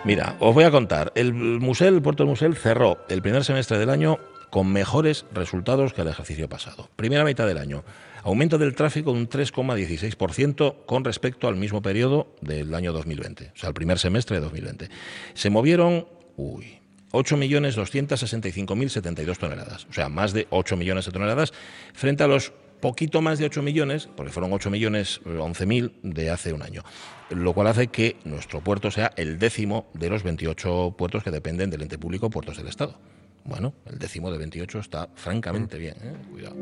Mira, 0.02 0.34
os 0.40 0.54
voy 0.54 0.64
a 0.64 0.70
contar. 0.70 1.12
El 1.14 1.34
museo, 1.34 1.88
el 1.88 2.00
puerto 2.00 2.22
del 2.22 2.30
Musel 2.30 2.56
cerró 2.56 3.04
el 3.10 3.20
primer 3.20 3.44
semestre 3.44 3.78
del 3.78 3.90
año 3.90 4.18
con 4.48 4.72
mejores 4.72 5.26
resultados 5.32 5.92
que 5.92 6.00
el 6.00 6.08
ejercicio 6.08 6.48
pasado. 6.48 6.88
Primera 6.96 7.22
mitad 7.22 7.46
del 7.46 7.58
año, 7.58 7.84
aumento 8.24 8.56
del 8.56 8.74
tráfico 8.74 9.12
de 9.12 9.18
un 9.18 9.28
3,16% 9.28 10.86
con 10.86 11.04
respecto 11.04 11.48
al 11.48 11.56
mismo 11.56 11.82
periodo 11.82 12.34
del 12.40 12.74
año 12.74 12.94
2020, 12.94 13.52
o 13.54 13.58
sea, 13.58 13.68
el 13.68 13.74
primer 13.74 13.98
semestre 13.98 14.36
de 14.36 14.42
2020. 14.42 14.88
Se 15.34 15.50
movieron, 15.50 16.08
uy, 16.36 16.78
8.265.072 17.12 19.36
toneladas, 19.36 19.84
o 19.84 19.92
sea, 19.92 20.08
más 20.08 20.32
de 20.32 20.46
8 20.48 20.78
millones 20.78 21.04
de 21.04 21.12
toneladas 21.12 21.52
frente 21.92 22.24
a 22.24 22.26
los 22.26 22.54
poquito 22.80 23.20
más 23.20 23.38
de 23.38 23.44
8 23.44 23.62
millones, 23.62 24.08
porque 24.16 24.32
fueron 24.32 24.50
8 24.52 24.70
millones 24.70 25.20
11.000 25.24 25.92
de 26.02 26.30
hace 26.30 26.54
un 26.54 26.62
año, 26.62 26.82
lo 27.30 27.52
cual 27.52 27.68
hace 27.68 27.88
que 27.88 28.16
nuestro 28.24 28.60
puerto 28.60 28.90
sea 28.90 29.12
el 29.16 29.38
décimo 29.38 29.86
de 29.94 30.10
los 30.10 30.22
28 30.22 30.94
puertos 30.96 31.22
que 31.22 31.30
dependen 31.30 31.70
del 31.70 31.82
ente 31.82 31.98
público 31.98 32.30
Puertos 32.30 32.56
del 32.56 32.68
Estado. 32.68 32.98
Bueno, 33.44 33.72
el 33.86 33.98
décimo 33.98 34.30
de 34.30 34.38
28 34.38 34.78
está 34.78 35.08
francamente 35.14 35.78
bien, 35.78 35.96
¿eh? 36.02 36.14
cuidado. 36.30 36.56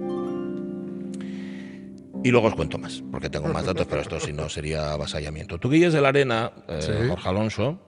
Y 2.25 2.31
luego 2.31 2.49
os 2.49 2.55
cuento 2.57 2.79
más, 2.79 3.03
porque 3.13 3.31
tengo 3.31 3.49
más 3.49 3.65
datos, 3.65 3.87
pero 3.87 4.01
esto 4.01 4.19
si 4.19 4.33
no 4.33 4.49
sería 4.49 4.93
avasallamiento. 4.93 5.59
Tú 5.59 5.71
guías 5.71 5.93
de 5.93 6.01
la 6.01 6.09
arena, 6.09 6.51
eh, 6.67 7.07
Jorge 7.09 7.29
Alonso, 7.29 7.79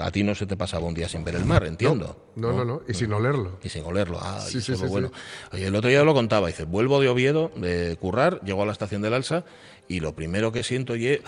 a 0.00 0.10
ti 0.10 0.22
no 0.22 0.34
se 0.34 0.46
te 0.46 0.56
pasaba 0.56 0.86
un 0.86 0.94
día 0.94 1.08
sin 1.08 1.24
ver 1.24 1.34
el 1.34 1.44
mar, 1.44 1.64
entiendo. 1.64 2.32
No, 2.36 2.52
no, 2.52 2.64
no, 2.64 2.82
y 2.88 2.94
sin 2.94 3.12
olerlo. 3.12 3.58
Y 3.62 3.68
sin 3.68 3.84
olerlo, 3.84 4.18
ah, 4.22 4.40
sí, 4.40 4.62
sí, 4.62 4.72
bueno. 4.88 5.10
Oye, 5.52 5.66
el 5.66 5.74
otro 5.74 5.90
día 5.90 6.02
lo 6.04 6.14
contaba, 6.14 6.46
dice, 6.46 6.64
vuelvo 6.64 7.00
de 7.00 7.08
Oviedo, 7.08 7.50
de 7.56 7.96
currar, 8.00 8.40
llego 8.42 8.62
a 8.62 8.66
la 8.66 8.72
estación 8.72 9.02
del 9.02 9.12
Alsa 9.12 9.44
y 9.88 10.00
lo 10.00 10.14
primero 10.14 10.52
que 10.52 10.62
siento 10.62 10.94
es 10.94 11.20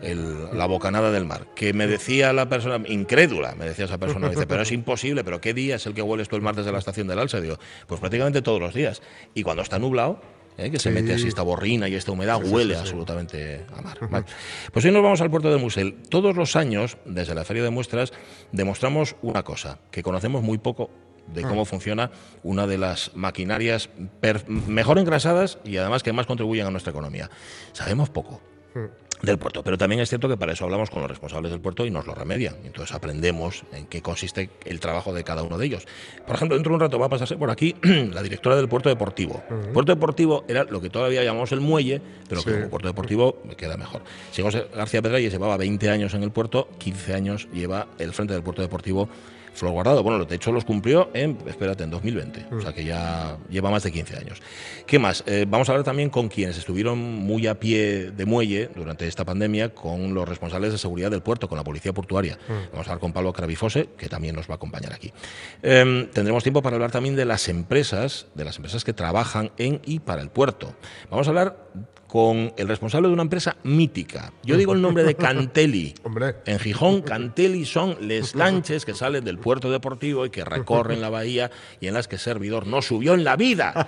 la 0.00 0.66
bocanada 0.66 1.10
del 1.10 1.24
mar. 1.24 1.48
Que 1.54 1.72
me 1.72 1.86
decía 1.86 2.32
la 2.32 2.48
persona, 2.48 2.86
incrédula, 2.88 3.54
me 3.54 3.64
decía 3.64 3.84
esa 3.84 3.98
persona, 3.98 4.28
dice, 4.28 4.46
pero 4.46 4.62
es 4.62 4.72
imposible, 4.72 5.24
pero 5.24 5.40
¿qué 5.40 5.54
día 5.54 5.76
es 5.76 5.86
el 5.86 5.94
que 5.94 6.02
hueles 6.02 6.28
tú 6.28 6.36
el 6.36 6.42
mar 6.42 6.56
desde 6.56 6.72
la 6.72 6.78
estación 6.78 7.06
del 7.06 7.18
Alsa? 7.18 7.40
Digo, 7.40 7.58
pues 7.86 8.00
prácticamente 8.00 8.42
todos 8.42 8.60
los 8.60 8.74
días. 8.74 9.02
Y 9.34 9.42
cuando 9.42 9.62
está 9.62 9.78
nublado, 9.78 10.20
¿eh? 10.58 10.70
que 10.70 10.78
se 10.78 10.90
mete 10.90 11.14
así 11.14 11.28
esta 11.28 11.42
borrina 11.42 11.88
y 11.88 11.94
esta 11.94 12.12
humedad, 12.12 12.40
huele 12.42 12.76
absolutamente 12.76 13.64
a 13.74 13.82
mar. 13.82 14.24
Pues 14.72 14.84
hoy 14.84 14.90
nos 14.90 15.02
vamos 15.02 15.20
al 15.20 15.30
puerto 15.30 15.50
de 15.50 15.58
Musel. 15.58 15.94
Todos 16.08 16.36
los 16.36 16.56
años, 16.56 16.98
desde 17.04 17.34
la 17.34 17.44
Feria 17.44 17.62
de 17.62 17.70
Muestras, 17.70 18.12
demostramos 18.52 19.16
una 19.22 19.42
cosa, 19.42 19.78
que 19.90 20.02
conocemos 20.02 20.42
muy 20.42 20.58
poco 20.58 20.90
de 21.28 21.42
cómo 21.42 21.62
ah. 21.62 21.66
funciona 21.66 22.10
una 22.42 22.66
de 22.66 22.78
las 22.78 23.14
maquinarias 23.14 23.88
mejor 24.46 24.98
engrasadas 24.98 25.58
y 25.64 25.76
además 25.76 26.02
que 26.02 26.12
más 26.12 26.26
contribuyen 26.26 26.66
a 26.66 26.70
nuestra 26.70 26.90
economía. 26.90 27.30
Sabemos 27.72 28.10
poco. 28.10 28.40
Mm 28.74 29.06
del 29.22 29.38
puerto. 29.38 29.62
Pero 29.62 29.78
también 29.78 30.00
es 30.00 30.08
cierto 30.08 30.28
que 30.28 30.36
para 30.36 30.52
eso 30.52 30.64
hablamos 30.64 30.90
con 30.90 31.00
los 31.00 31.10
responsables 31.10 31.50
del 31.50 31.60
puerto 31.60 31.86
y 31.86 31.90
nos 31.90 32.06
lo 32.06 32.14
remedian. 32.14 32.56
Entonces 32.64 32.94
aprendemos 32.94 33.64
en 33.72 33.86
qué 33.86 34.02
consiste 34.02 34.50
el 34.64 34.80
trabajo 34.80 35.12
de 35.12 35.24
cada 35.24 35.42
uno 35.42 35.58
de 35.58 35.66
ellos. 35.66 35.86
Por 36.26 36.36
ejemplo, 36.36 36.56
dentro 36.56 36.70
de 36.70 36.74
un 36.74 36.80
rato 36.80 36.98
va 36.98 37.06
a 37.06 37.08
pasarse 37.08 37.36
por 37.36 37.50
aquí 37.50 37.74
la 37.82 38.22
directora 38.22 38.56
del 38.56 38.68
puerto 38.68 38.88
deportivo. 38.88 39.42
El 39.50 39.72
puerto 39.72 39.92
deportivo 39.92 40.44
era 40.48 40.64
lo 40.64 40.80
que 40.80 40.90
todavía 40.90 41.24
llamamos 41.24 41.52
el 41.52 41.60
muelle, 41.60 42.00
pero 42.28 42.42
que 42.42 42.52
como 42.52 42.70
puerto 42.70 42.88
deportivo 42.88 43.42
me 43.44 43.56
queda 43.56 43.76
mejor. 43.76 44.02
Si 44.30 44.42
José 44.42 44.66
García 44.74 45.02
Pedralles 45.02 45.32
llevaba 45.32 45.56
20 45.56 45.90
años 45.90 46.14
en 46.14 46.22
el 46.22 46.30
puerto, 46.30 46.68
15 46.78 47.14
años 47.14 47.48
lleva 47.52 47.88
el 47.98 48.12
frente 48.12 48.34
del 48.34 48.42
puerto 48.42 48.62
deportivo 48.62 49.08
Flor 49.56 49.72
Guardado. 49.72 50.02
Bueno, 50.02 50.24
de 50.24 50.36
hecho 50.36 50.52
los 50.52 50.64
cumplió 50.64 51.10
en, 51.14 51.38
espérate, 51.46 51.84
en 51.84 51.90
2020, 51.90 52.46
o 52.52 52.60
sea 52.60 52.72
que 52.72 52.84
ya 52.84 53.38
lleva 53.48 53.70
más 53.70 53.82
de 53.82 53.90
15 53.90 54.16
años. 54.18 54.42
¿Qué 54.86 54.98
más? 54.98 55.24
Eh, 55.26 55.46
vamos 55.48 55.68
a 55.68 55.72
hablar 55.72 55.84
también 55.84 56.10
con 56.10 56.28
quienes 56.28 56.58
estuvieron 56.58 56.98
muy 56.98 57.46
a 57.46 57.58
pie 57.58 58.10
de 58.10 58.26
muelle 58.26 58.70
durante 58.74 59.08
esta 59.08 59.24
pandemia, 59.24 59.74
con 59.74 60.14
los 60.14 60.28
responsables 60.28 60.72
de 60.72 60.78
seguridad 60.78 61.10
del 61.10 61.22
puerto, 61.22 61.48
con 61.48 61.56
la 61.56 61.64
policía 61.64 61.92
portuaria. 61.92 62.38
Mm. 62.48 62.72
Vamos 62.72 62.86
a 62.86 62.90
hablar 62.90 63.00
con 63.00 63.12
Pablo 63.12 63.32
Cravifose, 63.32 63.88
que 63.96 64.08
también 64.08 64.36
nos 64.36 64.48
va 64.48 64.54
a 64.54 64.56
acompañar 64.56 64.92
aquí. 64.92 65.12
Em, 65.62 66.08
tendremos 66.10 66.42
tiempo 66.42 66.62
para 66.62 66.76
hablar 66.76 66.90
también 66.90 67.16
de 67.16 67.24
las 67.24 67.48
empresas, 67.48 68.26
de 68.34 68.44
las 68.44 68.56
empresas 68.56 68.84
que 68.84 68.92
trabajan 68.92 69.50
en 69.56 69.80
y 69.84 70.00
para 70.00 70.20
el 70.22 70.28
puerto. 70.28 70.74
Vamos 71.10 71.26
a 71.26 71.30
hablar 71.30 71.56
con 72.16 72.54
el 72.56 72.66
responsable 72.66 73.08
de 73.08 73.12
una 73.12 73.24
empresa 73.24 73.58
mítica. 73.64 74.32
Yo 74.42 74.56
digo 74.56 74.72
el 74.72 74.80
nombre 74.80 75.04
de 75.04 75.14
Cantelli. 75.16 75.92
En 76.46 76.58
Gijón, 76.58 77.02
Cantelli 77.02 77.66
son 77.66 77.94
les 78.00 78.34
lanches 78.34 78.86
que 78.86 78.94
salen 78.94 79.22
del 79.22 79.36
puerto 79.36 79.70
deportivo 79.70 80.24
y 80.24 80.30
que 80.30 80.42
recorren 80.42 81.02
la 81.02 81.10
bahía 81.10 81.50
y 81.78 81.88
en 81.88 81.92
las 81.92 82.08
que 82.08 82.16
servidor 82.16 82.66
no 82.66 82.80
subió 82.80 83.12
en 83.12 83.22
la 83.22 83.36
vida. 83.36 83.86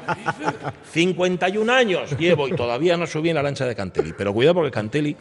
51 0.93 1.73
años 1.73 2.19
llevo 2.19 2.49
y 2.49 2.53
todavía 2.53 2.99
no 2.99 3.07
subí 3.07 3.31
en 3.31 3.37
la 3.37 3.43
lancha 3.43 3.65
de 3.65 3.75
Cantelli. 3.75 4.13
Pero 4.13 4.35
cuidado 4.35 4.57
porque 4.57 4.73
Cantelli, 4.73 5.17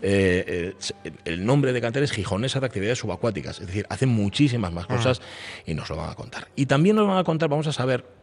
eh, 0.00 0.72
eh, 1.04 1.12
el 1.24 1.44
nombre 1.44 1.72
de 1.72 1.80
Cantelli 1.80 2.04
es 2.04 2.12
Gijonesa 2.12 2.60
de 2.60 2.66
Actividades 2.66 3.00
Subacuáticas. 3.00 3.58
Es 3.58 3.66
decir, 3.66 3.86
hacen 3.88 4.10
muchísimas 4.10 4.72
más 4.72 4.86
cosas 4.86 5.20
ah. 5.20 5.62
y 5.66 5.74
nos 5.74 5.90
lo 5.90 5.96
van 5.96 6.10
a 6.10 6.14
contar. 6.14 6.46
Y 6.54 6.66
también 6.66 6.94
nos 6.94 7.08
van 7.08 7.18
a 7.18 7.24
contar, 7.24 7.48
vamos 7.48 7.66
a 7.66 7.72
saber 7.72 8.21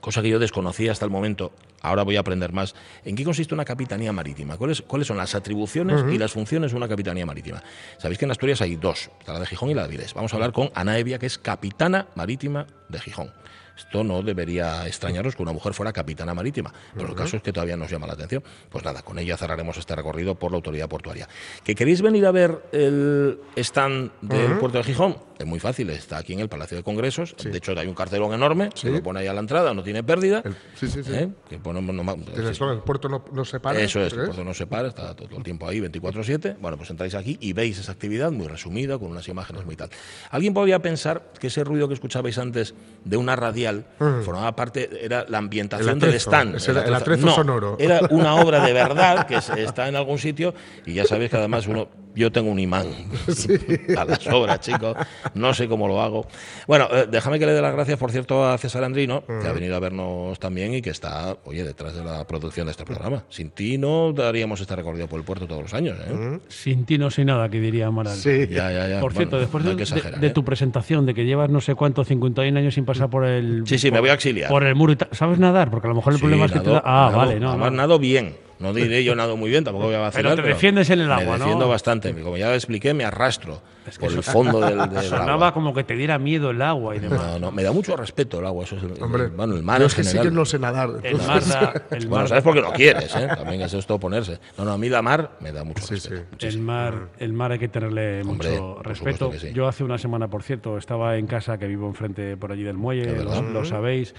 cosa 0.00 0.22
que 0.22 0.28
yo 0.28 0.38
desconocía 0.38 0.92
hasta 0.92 1.04
el 1.04 1.10
momento, 1.10 1.52
ahora 1.80 2.02
voy 2.02 2.16
a 2.16 2.20
aprender 2.20 2.52
más, 2.52 2.74
en 3.04 3.16
qué 3.16 3.24
consiste 3.24 3.54
una 3.54 3.64
capitanía 3.64 4.12
marítima, 4.12 4.56
cuáles, 4.56 4.82
cuáles 4.82 5.06
son 5.06 5.16
las 5.16 5.34
atribuciones 5.34 6.04
y 6.12 6.18
las 6.18 6.32
funciones 6.32 6.72
de 6.72 6.76
una 6.76 6.88
capitanía 6.88 7.26
marítima. 7.26 7.62
Sabéis 7.98 8.18
que 8.18 8.24
en 8.24 8.30
Asturias 8.30 8.60
hay 8.62 8.76
dos, 8.76 9.10
la 9.26 9.38
de 9.38 9.46
Gijón 9.46 9.70
y 9.70 9.74
la 9.74 9.82
de 9.82 9.88
Avilés. 9.88 10.14
Vamos 10.14 10.32
a 10.32 10.36
hablar 10.36 10.52
con 10.52 10.70
Ana 10.74 10.98
Evia, 10.98 11.18
que 11.18 11.26
es 11.26 11.38
capitana 11.38 12.08
marítima 12.14 12.66
de 12.88 13.00
Gijón. 13.00 13.32
Esto 13.76 14.04
no 14.04 14.22
debería 14.22 14.86
extrañaros 14.86 15.36
que 15.36 15.42
una 15.42 15.52
mujer 15.52 15.74
fuera 15.74 15.92
capitana 15.92 16.34
marítima, 16.34 16.72
pero 16.94 17.08
el 17.08 17.14
caso 17.14 17.36
es 17.36 17.42
que 17.42 17.52
todavía 17.52 17.76
nos 17.76 17.90
llama 17.90 18.06
la 18.06 18.14
atención. 18.14 18.42
Pues 18.68 18.84
nada, 18.84 19.02
con 19.02 19.18
ella 19.18 19.36
cerraremos 19.36 19.76
este 19.78 19.96
recorrido 19.96 20.34
por 20.34 20.50
la 20.50 20.56
autoridad 20.56 20.88
portuaria. 20.88 21.28
¿Que 21.64 21.74
queréis 21.74 22.02
venir 22.02 22.26
a 22.26 22.30
ver 22.30 22.62
el 22.72 23.40
stand 23.56 24.12
del 24.20 24.58
puerto 24.58 24.78
de 24.78 24.84
Gijón? 24.84 25.30
Es 25.40 25.46
muy 25.46 25.58
fácil, 25.58 25.88
está 25.88 26.18
aquí 26.18 26.34
en 26.34 26.40
el 26.40 26.50
Palacio 26.50 26.76
de 26.76 26.82
Congresos. 26.82 27.34
De 27.42 27.56
hecho, 27.56 27.72
hay 27.78 27.86
un 27.86 27.94
cartelón 27.94 28.34
enorme, 28.34 28.68
se 28.74 28.90
lo 28.90 29.02
pone 29.02 29.20
ahí 29.20 29.26
a 29.26 29.32
la 29.32 29.40
entrada, 29.40 29.72
no 29.72 29.82
tiene 29.82 30.04
pérdida. 30.04 30.42
sí, 30.74 30.86
sí, 30.86 31.02
sí. 31.02 31.12
¿eh? 31.14 31.30
Que 31.48 31.54
el 31.54 31.62
puerto 31.62 33.08
no, 33.08 33.44
se 33.46 33.58
para. 33.58 33.80
Eso 33.80 34.02
es, 34.02 34.12
el 34.12 34.24
puerto 34.26 34.44
no 34.44 34.52
se 34.52 34.66
para, 34.66 34.88
está 34.88 35.16
todo 35.16 35.38
el 35.38 35.42
tiempo 35.42 35.66
ahí, 35.66 35.80
24-7. 35.80 36.58
Bueno, 36.60 36.76
pues 36.76 36.90
entráis 36.90 37.14
aquí 37.14 37.38
y 37.40 37.54
veis 37.54 37.78
esa 37.78 37.92
actividad 37.92 38.30
muy 38.30 38.48
resumida, 38.48 38.98
con 38.98 39.10
unas 39.10 39.26
imágenes 39.28 39.64
muy 39.64 39.76
tal. 39.76 39.88
Alguien 40.30 40.52
podría 40.52 40.80
pensar 40.80 41.32
que 41.40 41.46
ese 41.46 41.64
ruido 41.64 41.88
que 41.88 41.94
escuchabais 41.94 42.36
antes 42.36 42.74
de 43.06 43.16
una 43.16 43.34
radial 43.34 43.69
formaba 43.98 44.54
parte, 44.54 44.88
era 45.04 45.24
la 45.28 45.38
ambientación 45.38 45.98
del 45.98 46.14
stand. 46.14 46.56
el, 46.68 46.94
atrezo 46.94 47.30
sonoro. 47.30 47.76
Era 47.78 48.00
una 48.10 48.36
obra 48.36 48.64
de 48.64 48.72
verdad 48.80 49.26
que 49.26 49.36
está 49.62 49.88
en 49.88 49.96
algún 49.96 50.18
sitio 50.18 50.54
y 50.86 50.94
ya 50.94 51.04
sabéis 51.04 51.30
que 51.30 51.36
además 51.36 51.66
uno 51.66 51.88
yo 52.20 52.30
tengo 52.30 52.50
un 52.50 52.58
imán 52.58 52.86
a 53.96 54.04
las 54.04 54.26
obras, 54.26 54.60
chicos. 54.60 54.94
No 55.34 55.54
sé 55.54 55.68
cómo 55.68 55.88
lo 55.88 56.02
hago. 56.02 56.26
Bueno, 56.66 56.86
eh, 56.92 57.06
déjame 57.10 57.38
que 57.38 57.46
le 57.46 57.52
dé 57.52 57.62
las 57.62 57.72
gracias, 57.72 57.98
por 57.98 58.12
cierto, 58.12 58.46
a 58.46 58.58
César 58.58 58.84
Andrino, 58.84 59.24
que 59.26 59.48
ha 59.48 59.52
venido 59.52 59.74
a 59.74 59.80
vernos 59.80 60.38
también 60.38 60.74
y 60.74 60.82
que 60.82 60.90
está, 60.90 61.38
oye, 61.44 61.64
detrás 61.64 61.94
de 61.94 62.04
la 62.04 62.26
producción 62.26 62.66
de 62.66 62.72
este 62.72 62.84
programa. 62.84 63.24
Sin 63.30 63.50
ti 63.50 63.78
no 63.78 64.12
daríamos 64.12 64.60
este 64.60 64.76
recorrido 64.76 65.08
por 65.08 65.18
el 65.18 65.24
puerto 65.24 65.46
todos 65.46 65.62
los 65.62 65.74
años. 65.74 65.96
¿eh? 65.98 66.38
Sin 66.48 66.84
ti 66.84 66.98
no 66.98 67.10
sé 67.10 67.24
nada, 67.24 67.48
que 67.48 67.58
diría 67.58 67.86
Amaral. 67.86 68.16
Sí. 68.16 68.46
Ya, 68.48 68.70
ya, 68.70 68.86
ya. 68.86 69.00
Por 69.00 69.14
cierto, 69.14 69.38
después 69.38 69.64
de, 69.64 70.26
¿eh? 70.26 70.30
tu 70.30 70.44
presentación, 70.44 71.06
de 71.06 71.14
que 71.14 71.24
llevas 71.24 71.48
no 71.48 71.62
sé 71.62 71.74
cuánto, 71.74 72.04
51 72.04 72.58
años 72.58 72.74
sin 72.74 72.84
pasar 72.84 73.08
por 73.08 73.24
el... 73.24 73.62
Sí, 73.66 73.78
sí, 73.78 73.90
me 73.90 74.00
voy 74.00 74.10
a 74.10 74.14
exiliar. 74.14 74.50
Por 74.50 74.64
el 74.64 74.74
muro. 74.74 74.94
¿Sabes 75.12 75.38
nadar? 75.38 75.70
Porque 75.70 75.86
a 75.86 75.90
lo 75.90 75.94
mejor 75.94 76.12
el 76.12 76.20
problema 76.20 76.44
es 76.44 76.52
que 76.52 76.60
te 76.60 76.70
da... 76.70 76.82
Ah, 76.84 77.10
vale, 77.14 77.40
no. 77.40 77.50
Además, 77.50 77.72
nado 77.72 77.98
bien. 77.98 78.49
No 78.60 78.74
diré 78.74 79.02
yo 79.02 79.16
nado 79.16 79.36
muy 79.36 79.50
bien, 79.50 79.64
tampoco 79.64 79.86
voy 79.86 79.94
a 79.94 80.00
vacilar. 80.00 80.34
Pero 80.36 80.42
te 80.42 80.48
defiendes 80.48 80.90
en 80.90 81.00
el 81.00 81.10
agua, 81.10 81.24
¿no? 81.24 81.30
Me 81.32 81.38
defiendo 81.38 81.68
bastante. 81.68 82.14
Como 82.14 82.36
ya 82.36 82.54
expliqué, 82.54 82.92
me 82.94 83.04
arrastro 83.04 83.62
por 83.98 84.12
el 84.12 84.22
fondo 84.22 84.60
del, 84.60 84.78
del 84.90 85.02
Sonaba 85.02 85.52
como 85.52 85.74
que 85.74 85.84
te 85.84 85.94
diera 85.94 86.18
miedo 86.18 86.50
el 86.50 86.62
agua 86.62 86.96
y 86.96 87.00
demás. 87.00 87.20
No, 87.20 87.38
no, 87.38 87.52
me 87.52 87.62
da 87.62 87.72
mucho 87.72 87.96
respeto 87.96 88.40
el 88.40 88.46
agua. 88.46 88.64
Eso 88.64 88.76
es 88.76 88.82
el, 88.82 89.02
Hombre, 89.02 89.28
bueno, 89.28 89.56
el 89.56 89.62
mar 89.62 89.80
no 89.80 89.86
es 89.86 89.94
que 89.94 90.04
sí 90.04 90.18
que 90.18 90.30
no 90.30 90.44
sé 90.44 90.58
nadar. 90.58 90.90
El 91.02 91.16
mar, 91.18 91.44
da, 91.44 91.82
el 91.90 92.06
bueno, 92.08 92.26
sabes 92.26 92.44
por 92.44 92.54
qué 92.54 92.62
no 92.62 92.72
quieres, 92.72 93.14
¿eh? 93.16 93.28
También 93.36 93.62
es 93.62 93.74
esto 93.74 93.94
oponerse. 93.94 94.38
No, 94.58 94.64
no, 94.64 94.72
a 94.72 94.78
mí 94.78 94.88
la 94.88 95.02
mar 95.02 95.32
me 95.40 95.52
da 95.52 95.64
mucho 95.64 95.86
respeto. 95.88 96.22
Sí. 96.38 96.46
El 96.46 96.60
mar, 96.60 97.08
el 97.18 97.32
mar 97.32 97.52
hay 97.52 97.58
que 97.58 97.68
tenerle 97.68 98.24
mucho 98.24 98.82
respeto. 98.82 99.32
Yo 99.52 99.68
hace 99.68 99.84
una 99.84 99.98
semana, 99.98 100.28
por 100.28 100.42
cierto, 100.42 100.76
estaba 100.76 101.16
en 101.16 101.26
casa 101.26 101.58
que 101.58 101.66
vivo 101.66 101.86
enfrente 101.86 102.36
por 102.36 102.52
allí 102.52 102.62
del 102.62 102.76
muelle, 102.76 103.24
lo, 103.24 103.64
sabéis, 103.64 104.14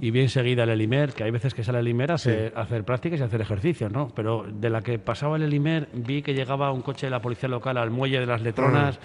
y 0.00 0.10
bien 0.10 0.28
seguida 0.28 0.64
el 0.64 0.70
Elimer, 0.70 1.12
que 1.12 1.24
hay 1.24 1.30
veces 1.30 1.54
que 1.54 1.64
sale 1.64 1.78
el 1.78 1.86
Elimer 1.86 2.12
a 2.12 2.14
hacer, 2.14 2.52
hacer 2.56 2.84
prácticas 2.84 3.20
y 3.20 3.22
hacer 3.22 3.40
ejercicios, 3.40 3.90
¿no? 3.90 4.08
Pero 4.14 4.46
de 4.48 4.70
la 4.70 4.82
que 4.82 4.98
pasaba 4.98 5.36
el 5.36 5.42
Elimer 5.42 5.88
vi 5.92 6.22
que 6.22 6.34
llegaba 6.34 6.72
un 6.72 6.82
coche 6.82 7.06
de 7.06 7.10
la 7.10 7.20
policía 7.20 7.48
local 7.48 7.76
al 7.76 7.90
muelle 7.90 8.20
de 8.20 8.26
las 8.26 8.42
Letronas 8.42 8.98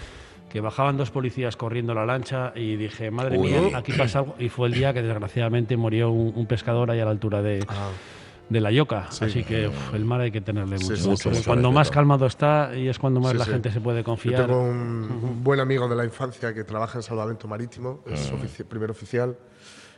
que 0.55 0.61
bajaban 0.61 0.95
dos 0.95 1.11
policías 1.11 1.57
corriendo 1.57 1.93
la 1.93 2.05
lancha 2.05 2.53
y 2.55 2.77
dije, 2.77 3.11
madre 3.11 3.37
mía, 3.37 3.59
aquí 3.75 3.91
pasa 3.91 4.19
algo. 4.19 4.35
Y 4.39 4.47
fue 4.47 4.69
el 4.69 4.73
día 4.73 4.93
que 4.93 5.01
desgraciadamente 5.01 5.75
murió 5.75 6.11
un, 6.11 6.45
pescador 6.45 6.89
ahí 6.91 7.01
a 7.01 7.03
la 7.03 7.11
altura 7.11 7.41
de... 7.41 7.59
Ah 7.67 7.89
de 8.47 8.61
la 8.61 8.71
yoca. 8.71 9.09
Así 9.09 9.43
que 9.43 9.71
el 9.93 10.05
mar 10.05 10.21
hay 10.21 10.31
que 10.31 10.39
tenerle 10.39 10.77
mucho. 10.77 11.15
cuando 11.45 11.71
más 11.71 11.89
calmado 11.89 12.27
está 12.27 12.71
y 12.75 12.87
es 12.87 12.99
cuando 12.99 13.19
más 13.19 13.33
la 13.33 13.43
gente 13.43 13.71
se 13.71 13.81
puede 13.81 14.03
confiar. 14.03 14.41
Yo 14.41 14.45
tengo 14.45 14.61
un, 14.61 15.43
buen 15.43 15.59
amigo 15.59 15.87
de 15.87 15.95
la 15.95 16.05
infancia 16.05 16.53
que 16.53 16.63
trabaja 16.63 16.99
en 16.99 17.03
salvamento 17.03 17.47
marítimo, 17.47 18.03
es 18.05 18.31
mm. 18.31 18.63
primer 18.65 18.91
oficial. 18.91 19.35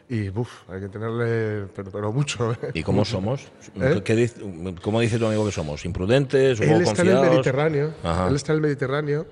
Y 0.10 0.30
uf, 0.30 0.64
hay 0.70 0.80
que 0.80 0.88
tenerle, 0.88 1.68
pero, 1.76 2.14
mucho. 2.14 2.54
¿eh? 2.54 2.72
¿Y 2.74 2.84
cómo 2.84 3.04
somos? 3.04 3.52
¿Eh? 3.76 4.02
dice, 4.16 4.42
¿Cómo 4.82 5.02
dice 5.02 5.20
tu 5.20 5.26
amigo 5.26 5.46
que 5.46 5.52
somos? 5.52 5.84
¿Imprudentes? 5.84 6.62
Él 6.62 6.84
está 6.84 7.02
en 7.02 7.10
el 7.10 7.30
Mediterráneo. 7.30 7.94
Él 8.30 8.36
está 8.36 8.54
en 8.54 8.56
el 8.56 8.62
Mediterráneo 8.62 9.28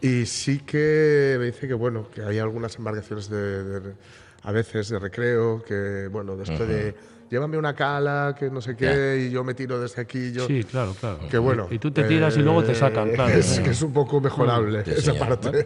y 0.00 0.26
sí 0.26 0.60
que 0.60 1.36
me 1.38 1.46
dice 1.46 1.66
que 1.68 1.74
bueno, 1.74 2.08
que 2.14 2.22
hay 2.22 2.38
algunas 2.38 2.76
embarcaciones 2.76 3.28
de, 3.28 3.94
a 4.42 4.52
veces 4.52 4.88
de 4.88 4.98
recreo, 4.98 5.62
que 5.64 6.08
bueno, 6.10 6.36
después 6.36 6.68
de 6.68 6.94
llévame 7.30 7.56
una 7.56 7.74
cala, 7.74 8.34
que 8.38 8.50
no 8.50 8.60
sé 8.60 8.76
qué, 8.76 9.26
y 9.26 9.30
yo 9.30 9.44
me 9.44 9.54
tiro 9.54 9.80
desde 9.80 10.02
aquí. 10.02 10.32
Yo, 10.32 10.46
sí, 10.46 10.64
claro, 10.64 10.94
claro. 10.98 11.18
Que 11.30 11.38
bueno. 11.38 11.68
Y 11.70 11.78
tú 11.78 11.90
te 11.90 12.04
tiras 12.04 12.36
y 12.36 12.40
luego 12.40 12.62
te 12.62 12.74
sacan, 12.74 13.10
claro. 13.10 13.32
Es 13.32 13.60
que 13.60 13.70
es 13.70 13.82
un 13.82 13.92
poco 13.92 14.20
mejorable 14.20 14.82
esa 14.86 15.14
parte. 15.14 15.64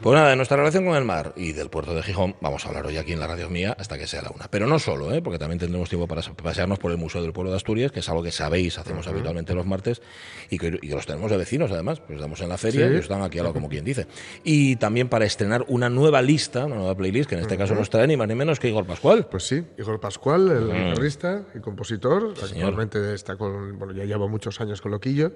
Pues 0.00 0.14
nada, 0.14 0.30
de 0.30 0.36
nuestra 0.36 0.56
relación 0.56 0.84
con 0.84 0.96
el 0.96 1.04
mar 1.04 1.32
y 1.36 1.52
del 1.52 1.68
puerto 1.68 1.94
de 1.94 2.02
Gijón 2.02 2.36
vamos 2.40 2.64
a 2.64 2.68
hablar 2.68 2.86
hoy 2.86 2.96
aquí 2.96 3.12
en 3.12 3.20
la 3.20 3.26
radio 3.26 3.48
mía 3.48 3.76
hasta 3.78 3.98
que 3.98 4.06
sea 4.06 4.22
la 4.22 4.30
una. 4.30 4.48
Pero 4.50 4.66
no 4.66 4.78
solo, 4.78 5.12
¿eh? 5.12 5.22
porque 5.22 5.38
también 5.38 5.58
tendremos 5.58 5.88
tiempo 5.88 6.06
para 6.06 6.22
pasearnos 6.22 6.78
por 6.78 6.90
el 6.90 6.98
Museo 6.98 7.22
del 7.22 7.32
Pueblo 7.32 7.50
de 7.50 7.56
Asturias, 7.56 7.92
que 7.92 8.00
es 8.00 8.08
algo 8.08 8.22
que 8.22 8.32
sabéis, 8.32 8.78
hacemos 8.78 9.06
habitualmente 9.06 9.54
los 9.54 9.66
martes, 9.66 10.02
y 10.50 10.58
que, 10.58 10.70
los 10.70 11.06
tenemos 11.06 11.30
de 11.30 11.36
vecinos 11.36 11.70
además, 11.70 12.00
pues 12.00 12.16
estamos 12.16 12.40
en 12.40 12.48
la 12.48 12.58
feria 12.58 12.90
y 12.90 12.96
están 12.96 13.22
aquí 13.22 13.38
a 13.38 13.44
como 13.44 13.68
quien 13.68 13.84
dice. 13.84 14.06
Y 14.42 14.76
también 14.76 15.08
para 15.08 15.24
estrenar 15.24 15.64
una 15.68 15.88
nueva 15.88 16.22
lista, 16.22 16.66
una 16.66 16.76
nueva 16.76 16.96
playlist, 16.96 17.28
que 17.28 17.36
en 17.36 17.42
este 17.42 17.56
caso 17.56 17.74
nos 17.74 17.90
trae 17.90 18.06
ni 18.06 18.16
más 18.16 18.28
ni 18.28 18.34
menos 18.34 18.58
que 18.58 18.68
Igor 18.68 18.86
Pascual. 18.86 19.26
Pues 19.30 19.46
sí, 19.46 19.64
Igor 19.78 20.00
Pascual, 20.00 20.50
el 20.50 20.96
guitarrista 21.04 21.44
y 21.54 21.60
compositor 21.60 22.34
compositor, 22.34 22.54
actualmente 22.56 23.14
está 23.14 23.36
con, 23.36 23.78
bueno, 23.78 23.92
ya 23.92 24.04
lleva 24.04 24.26
muchos 24.28 24.60
años 24.60 24.80
con 24.80 24.92
Loquillo, 24.92 25.32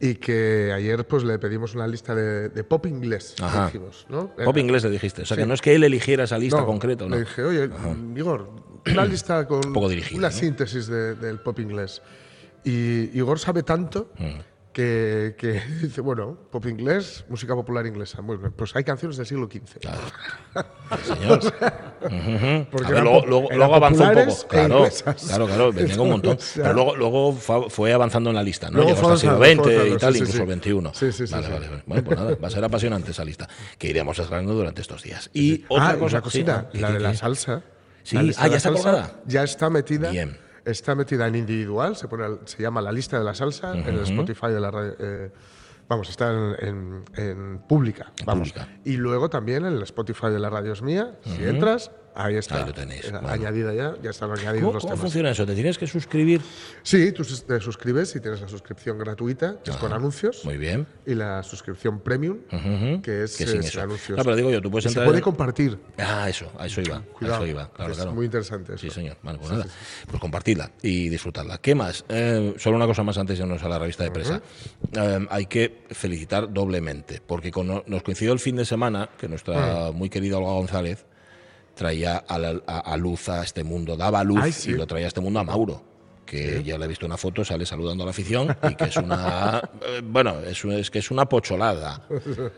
y 0.00 0.16
que 0.16 0.72
ayer 0.74 1.06
pues 1.06 1.24
le 1.24 1.38
pedimos 1.38 1.74
una 1.74 1.86
lista 1.86 2.14
de, 2.14 2.64
pop 2.64 2.86
inglés. 2.86 3.34
Pop 4.44 4.56
inglés 4.56 4.84
le 4.84 4.90
dijiste, 4.90 5.22
o 5.22 5.26
sea 5.26 5.36
que 5.36 5.46
no 5.46 5.54
es 5.54 5.62
que 5.62 5.74
él 5.74 5.84
eligiera 5.84 6.24
esa 6.24 6.38
lista 6.38 6.64
concreta. 6.64 7.04
¿no? 7.04 7.14
Le 7.14 7.20
dije, 7.20 7.42
oye, 7.42 7.70
Igor, 8.16 8.50
una 8.86 9.04
lista 9.06 9.46
con 9.46 9.60
una 10.14 10.30
síntesis 10.30 10.86
del 10.88 11.40
pop 11.40 11.58
inglés. 11.60 12.02
Y 12.64 13.16
Igor 13.16 13.38
sabe 13.38 13.62
tanto. 13.62 14.10
Mm 14.18 14.53
que, 14.74 15.62
dice, 15.82 16.00
bueno, 16.00 16.36
pop 16.50 16.66
inglés, 16.66 17.24
música 17.28 17.54
popular 17.54 17.86
inglesa. 17.86 18.20
Bien, 18.20 18.52
pues 18.52 18.74
hay 18.76 18.84
canciones 18.84 19.16
del 19.16 19.26
siglo 19.26 19.48
XV. 19.50 19.78
Claro. 19.80 20.00
señor. 21.04 22.68
porque 22.70 22.92
luego, 23.00 23.24
luego, 23.26 23.74
avanzó 23.74 24.04
un 24.04 24.14
poco. 24.14 24.48
Claro, 24.48 24.86
claro, 25.26 25.46
claro, 25.46 25.72
venía 25.72 26.00
un 26.00 26.10
montón. 26.10 26.38
Pero 26.54 26.72
luego, 26.74 26.96
luego 26.96 27.32
fue 27.32 27.92
avanzando 27.92 28.30
en 28.30 28.36
la 28.36 28.42
lista, 28.42 28.70
¿no? 28.70 28.84
Llegó 28.84 29.10
hasta 29.10 29.12
el 29.12 29.18
siglo 29.18 29.38
XX 29.38 29.94
y 29.94 29.96
tal, 29.96 30.16
incluso 30.16 30.42
el 30.42 30.60
XXI. 30.60 30.70
Sí, 30.92 31.12
sí, 31.12 31.26
sí. 31.26 31.32
Vale, 31.32 31.48
vale, 31.48 31.68
Bueno, 31.86 32.04
pues 32.04 32.18
nada, 32.18 32.36
va 32.42 32.48
a 32.48 32.50
ser 32.50 32.64
apasionante 32.64 33.12
esa 33.12 33.24
lista, 33.24 33.48
que 33.78 33.88
iremos 33.88 34.18
desgranando 34.18 34.54
durante 34.54 34.82
estos 34.82 35.02
días. 35.02 35.30
Y 35.32 35.64
otra 35.68 35.90
ah, 35.90 35.96
cosa, 35.96 36.20
cosita, 36.20 36.68
la 36.72 36.90
de 36.90 37.00
la 37.00 37.14
salsa. 37.14 37.62
Sí, 38.02 38.18
ah, 38.18 38.48
ya 38.48 38.56
está 38.56 38.70
colgada. 38.70 39.22
Ya 39.26 39.44
está 39.44 39.70
metida. 39.70 40.10
Bien 40.10 40.44
está 40.64 40.94
metida 40.94 41.26
en 41.26 41.34
individual, 41.34 41.96
se, 41.96 42.08
pone, 42.08 42.24
se 42.44 42.62
llama 42.62 42.80
La 42.80 42.92
Lista 42.92 43.18
de 43.18 43.24
la 43.24 43.34
Salsa, 43.34 43.76
en 43.76 43.86
el 43.86 44.00
Spotify 44.00 44.48
de 44.48 44.60
la 44.60 44.70
radio. 44.70 44.96
Eh, 44.98 45.30
vamos, 45.88 46.08
está 46.08 46.30
en, 46.30 47.04
en, 47.16 47.58
pública. 47.68 48.12
Vamos. 48.24 48.54
Y 48.84 48.96
luego 48.96 49.28
también 49.28 49.64
en 49.66 49.74
el 49.74 49.82
Spotify 49.82 50.28
de 50.28 50.38
la 50.38 50.50
radio 50.50 50.72
es 50.72 50.82
mía. 50.82 51.18
Si 51.22 51.44
entras, 51.44 51.90
Ahí 52.14 52.36
está. 52.36 52.58
Ahí 52.58 52.66
lo 52.66 52.72
tenéis. 52.72 53.12
Añadida 53.12 53.74
ya, 53.74 53.94
ya 54.02 54.10
están 54.10 54.30
añadidos 54.30 54.74
los 54.74 54.84
¿Cómo 54.84 54.96
funciona 54.96 55.30
eso? 55.30 55.44
¿Te 55.44 55.54
tienes 55.54 55.78
que 55.78 55.86
suscribir? 55.86 56.40
Sí, 56.82 57.12
tú 57.12 57.24
te 57.24 57.60
suscribes 57.60 58.14
y 58.14 58.20
tienes 58.20 58.40
la 58.40 58.48
suscripción 58.48 58.98
gratuita, 58.98 59.56
que 59.62 59.70
es 59.70 59.76
con 59.76 59.92
anuncios. 59.92 60.44
Muy 60.44 60.56
bien. 60.56 60.86
Y 61.06 61.14
la 61.14 61.42
suscripción 61.42 62.00
premium, 62.00 62.38
que 63.02 63.24
es, 63.24 63.32
sin 63.32 63.80
anuncios. 63.80 64.16
No, 64.16 64.24
pero 64.24 64.36
digo 64.36 64.50
yo, 64.50 64.60
tú 64.60 64.70
puedes 64.70 64.86
entrar. 64.86 65.04
Se 65.04 65.10
puede 65.10 65.22
compartir. 65.22 65.78
Ah, 65.98 66.28
eso, 66.28 66.50
a 66.58 66.66
eso 66.66 66.80
iba. 66.80 67.02
Cuidado. 67.02 67.44
eso 67.44 67.46
iba. 67.46 67.70
Claro, 67.72 67.92
es 67.92 68.06
muy 68.06 68.26
interesante. 68.26 68.74
Eso. 68.74 68.82
Sí, 68.82 68.90
señor. 68.90 69.16
Vale, 69.22 69.38
pues 69.38 69.50
nada. 69.50 69.66
Pues 70.06 70.20
compartirla 70.20 70.70
y 70.82 71.08
disfrutarla. 71.08 71.58
¿Qué 71.58 71.74
más? 71.74 72.04
Eh, 72.08 72.54
solo 72.58 72.76
una 72.76 72.86
cosa 72.86 73.02
más 73.02 73.18
antes 73.18 73.38
de 73.38 73.44
irnos 73.44 73.62
a 73.62 73.68
la 73.68 73.78
revista 73.78 74.04
de 74.04 74.10
presa. 74.10 74.40
Eh, 74.92 75.26
hay 75.30 75.46
que 75.46 75.84
felicitar 75.90 76.52
doblemente, 76.52 77.20
porque 77.26 77.50
nos 77.86 78.02
coincidió 78.02 78.32
el 78.32 78.38
fin 78.38 78.56
de 78.56 78.64
semana 78.64 79.10
que 79.18 79.28
nuestra 79.28 79.90
muy 79.92 80.08
querida 80.08 80.38
Olga 80.38 80.52
González 80.52 81.06
traía 81.74 82.24
a, 82.26 82.96
luz 82.96 83.28
a 83.28 83.42
este 83.42 83.64
mundo, 83.64 83.96
daba 83.96 84.22
luz 84.24 84.66
y 84.66 84.72
lo 84.72 84.86
traía 84.86 85.06
a 85.06 85.08
este 85.08 85.20
mundo 85.20 85.40
a 85.40 85.44
Mauro 85.44 85.94
que 86.24 86.62
ya 86.64 86.78
le 86.78 86.84
he 86.84 86.88
visto 86.88 87.06
una 87.06 87.16
foto, 87.16 87.44
sale 87.44 87.66
saludando 87.66 88.02
a 88.02 88.06
la 88.06 88.10
afición 88.10 88.56
y 88.68 88.74
que 88.74 88.84
es 88.84 88.96
una. 88.96 89.62
Eh, 89.86 90.00
bueno, 90.02 90.40
es, 90.40 90.64
es, 90.64 90.90
que 90.90 91.00
es 91.00 91.10
una 91.10 91.26
pocholada. 91.26 92.06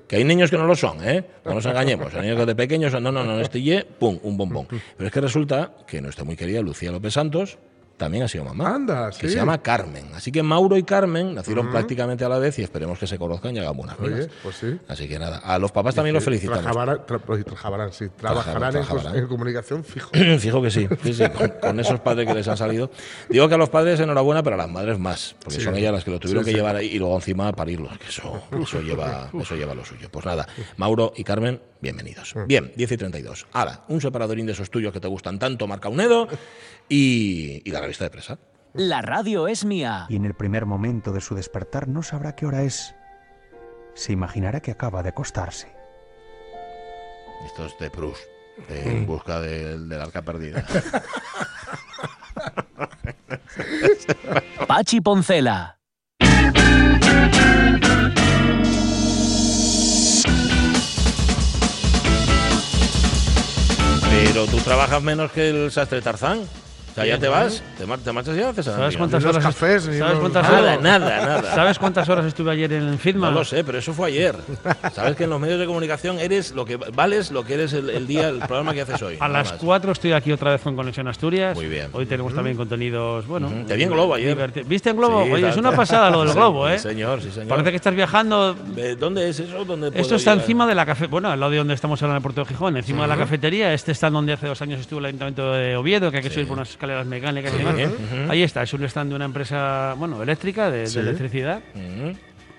Que 0.07 0.17
hay 0.17 0.25
niños 0.25 0.51
que 0.51 0.57
no 0.57 0.67
lo 0.67 0.77
son, 0.77 1.03
¿eh? 1.07 1.25
No 1.45 1.55
nos 1.55 1.67
engañemos. 1.67 2.15
Hay 2.15 2.23
niños 2.23 2.39
que 2.39 2.47
de 2.47 2.55
pequeños 2.55 2.93
no, 2.93 3.01
no, 3.01 3.25
no, 3.25 3.41
este 3.41 3.61
ye, 3.61 3.85
pum, 3.85 4.19
un 4.23 4.37
bombón. 4.37 4.69
Pero 4.69 5.07
es 5.07 5.13
que 5.13 5.21
resulta 5.21 5.73
que 5.87 6.01
nuestra 6.01 6.25
muy 6.25 6.37
querida 6.37 6.61
Lucía 6.61 6.93
López 6.93 7.15
Santos 7.15 7.59
también 7.97 8.25
ha 8.25 8.29
sido 8.29 8.45
mamá. 8.45 8.75
Anda, 8.75 9.11
que 9.11 9.29
se 9.29 9.37
llama 9.37 9.63
Carmen. 9.63 10.07
Así 10.15 10.31
que 10.31 10.43
Mauro 10.43 10.77
y 10.77 10.83
Carmen 10.83 11.35
nacieron 11.35 11.71
prácticamente 11.71 12.25
a 12.25 12.29
la 12.29 12.39
vez 12.39 12.59
y 12.59 12.63
esperemos 12.63 12.99
que 12.99 13.07
se 13.07 13.19
conozcan 13.19 13.55
y 13.57 13.59
hagan 13.59 13.77
buenas 13.77 13.99
Oye, 14.01 14.29
pues 14.43 14.57
sí. 14.57 14.79
Así 14.89 15.09
que 15.09 15.19
nada, 15.19 15.39
a 15.39 15.59
los 15.59 15.73
papás 15.73 15.95
también 15.95 16.15
los 16.15 16.25
felicitamos. 16.25 16.63
Trabajarán, 16.63 17.93
sí. 17.93 18.09
Trabajarán, 18.17 18.77
en, 19.15 19.27
comunicación 19.27 19.85
fijo. 19.85 20.11
fijo 20.39 20.63
que 20.63 20.71
sí, 20.71 20.89
sí, 21.03 21.15
sí 21.15 21.25
con, 21.61 21.81
esos 21.81 22.01
padres 22.01 22.27
que 22.27 22.35
les 22.35 22.47
han 22.49 22.57
salido. 22.57 22.91
Digo 23.29 23.49
que 23.49 23.55
a 23.55 23.59
los 23.59 23.71
padres 23.71 23.99
enhorabuena, 24.01 24.43
pero 24.43 24.55
a 24.55 24.59
las 24.59 24.71
madres 24.71 24.99
más, 24.99 25.35
porque 25.43 25.61
son 25.61 25.77
ellas 25.77 25.93
las 25.93 26.05
que 26.05 26.11
lo 26.11 26.21
tuvieron 26.21 26.45
que 26.45 26.53
llevar 26.53 26.77
ahí 26.77 26.87
y 26.87 26.99
luego 26.99 27.17
encima 27.17 27.53
parirlos, 27.53 27.97
que 27.99 28.09
eso, 28.09 28.43
eso, 28.61 28.81
lleva, 28.81 29.31
eso 29.41 29.57
lleva 29.57 29.75
lo 29.75 29.85
suyo. 29.85 30.09
Pues 30.11 30.25
nada, 30.27 30.47
Mauro 30.77 31.13
y 31.17 31.25
Carmen, 31.25 31.61
bienvenidos. 31.81 32.35
Bien, 32.47 32.73
10 32.77 32.93
y 32.93 32.97
32. 32.97 33.47
Ahora, 33.53 33.85
un 33.89 34.01
separadorín 34.01 34.47
de 34.47 34.53
esos 34.53 34.71
tuyos 34.71 34.93
que 34.93 35.01
te 35.01 35.09
gustan 35.09 35.39
tanto, 35.39 35.67
marca 35.67 35.89
un 35.89 35.97
dedo 35.97 36.29
y, 36.89 37.69
la 37.71 37.81
revista 37.81 38.05
de 38.05 38.11
presa. 38.11 38.39
La 38.75 39.03
radio 39.03 39.49
es 39.49 39.65
mía. 39.65 40.07
Y 40.09 40.17
en 40.17 40.25
el 40.25 40.35
primer 40.35 40.67
momento 40.67 41.13
de 41.13 41.21
su 41.21 41.35
despertar 41.35 41.89
no 41.89 42.03
sabrá 42.03 42.35
qué 42.35 42.47
hora 42.47 42.63
es. 42.63 42.95
Se 43.95 44.13
imaginará 44.13 44.61
que 44.61 44.71
acaba 44.71 45.03
de 45.03 45.09
acostarse. 45.11 45.69
Esto 47.45 47.67
es 47.67 47.79
de 47.79 47.91
Proust, 47.91 48.23
en 48.69 49.07
busca 49.07 49.41
del, 49.41 49.89
del 49.89 50.01
arca 50.01 50.23
perdida. 50.23 50.67
Pachi 54.67 55.01
Poncela. 55.01 55.79
Pero 64.25 64.47
tú 64.47 64.57
trabajas 64.61 65.03
menos 65.03 65.31
que 65.31 65.51
el 65.51 65.71
sastre 65.71 66.01
Tarzán 66.01 66.41
sea, 66.97 67.07
ya 67.07 67.19
te 67.19 67.29
vas, 67.29 67.63
te, 67.77 68.13
marchas 68.13 68.37
ya, 68.37 68.53
César. 68.55 68.75
¿Sabes 68.75 68.97
cuántas 68.97 69.25
horas? 69.25 69.45
cafés, 69.45 69.83
¿Sabes 69.85 70.19
cuántas 70.19 70.43
nada, 70.43 70.61
horas? 70.61 70.83
Nada, 70.83 71.27
nada, 71.27 71.55
¿Sabes 71.55 71.79
cuántas 71.79 72.09
horas 72.09 72.25
estuve 72.25 72.53
ayer 72.53 72.73
en 72.73 72.89
el 72.89 72.99
firma? 72.99 73.29
No 73.29 73.41
lo 73.41 73.45
sé, 73.45 73.63
pero 73.65 73.79
eso 73.79 73.93
fue 73.93 74.09
ayer. 74.09 74.35
Sabes 74.93 75.17
que 75.17 75.25
en 75.25 75.31
los 75.31 75.39
medios 75.39 75.61
de 75.61 75.67
comunicación 75.67 76.19
eres 76.19 76.53
lo 76.53 76.65
que 76.65 76.77
vales 76.77 77.31
lo 77.31 77.45
que 77.45 77.55
eres 77.55 77.73
el, 77.75 78.07
día, 78.07 78.29
el 78.29 78.39
programa 78.39 78.73
que 78.73 78.81
haces 78.81 79.01
hoy. 79.03 79.17
A 79.21 79.29
las 79.29 79.53
4 79.53 79.93
estoy 79.93 80.13
aquí 80.13 80.33
otra 80.33 80.53
vez 80.53 80.63
con 80.63 80.75
Conexión 80.75 81.07
Asturias. 81.09 81.55
Muy 81.55 81.67
bien. 81.67 81.91
Hoy 81.93 82.07
tenemos 82.07 82.35
también 82.35 82.57
contenidos, 82.57 83.27
bueno. 83.27 83.51
Te 83.67 83.77
vi 83.77 83.83
en 83.83 83.91
Globo 83.91 84.15
ayer. 84.15 84.65
¿Viste 84.67 84.91
en 84.91 84.97
Globo? 84.97 85.19
Oye, 85.19 85.49
es 85.49 85.57
una 85.57 85.73
pasada 85.73 86.11
lo 86.11 86.25
del 86.25 86.33
Globo, 86.33 86.69
¿eh? 86.69 86.79
Sí, 86.79 86.89
señor, 86.89 87.21
sí, 87.21 87.31
señor. 87.31 87.49
Parece 87.49 87.71
que 87.71 87.77
estás 87.77 87.95
viajando. 87.95 88.55
¿Dónde 88.99 89.29
es 89.29 89.41
eso? 89.41 89.65
¿Dónde 89.65 89.91
Esto 89.95 90.15
está 90.15 90.33
encima 90.33 90.67
de 90.67 90.75
la 90.75 90.87
café. 90.87 91.07
Bueno, 91.07 91.31
al 91.31 91.39
lado 91.39 91.53
de 91.53 91.59
donde 91.59 91.75
estamos 91.75 92.03
ahora 92.03 92.15
en 92.15 92.17
el 92.17 92.23
puerto 92.23 92.41
de 92.41 92.47
Gijón, 92.47 92.77
encima 92.77 93.03
de 93.03 93.09
la 93.09 93.17
cafetería. 93.17 93.75
Este 93.75 93.93
está 93.93 94.09
donde 94.09 94.33
hace 94.33 94.47
dos 94.47 94.63
años 94.63 94.81
estuvo 94.81 95.01
el 95.01 95.07
ayuntamiento 95.07 95.53
de 95.53 95.77
Oviedo, 95.77 96.11
que 96.11 96.19
hay 96.19 96.23
que 96.23 96.31
subir 96.31 96.47
por 96.47 96.57
unas 96.57 96.77
escaleras 96.87 97.07
mecánicas. 97.07 97.53
Ahí 98.29 98.43
está, 98.43 98.63
es 98.63 98.73
un 98.73 98.85
stand 98.85 99.11
de 99.11 99.17
una 99.17 99.25
empresa 99.25 99.95
bueno, 99.99 100.23
eléctrica, 100.23 100.71
de, 100.71 100.85
electricidad. 100.85 101.63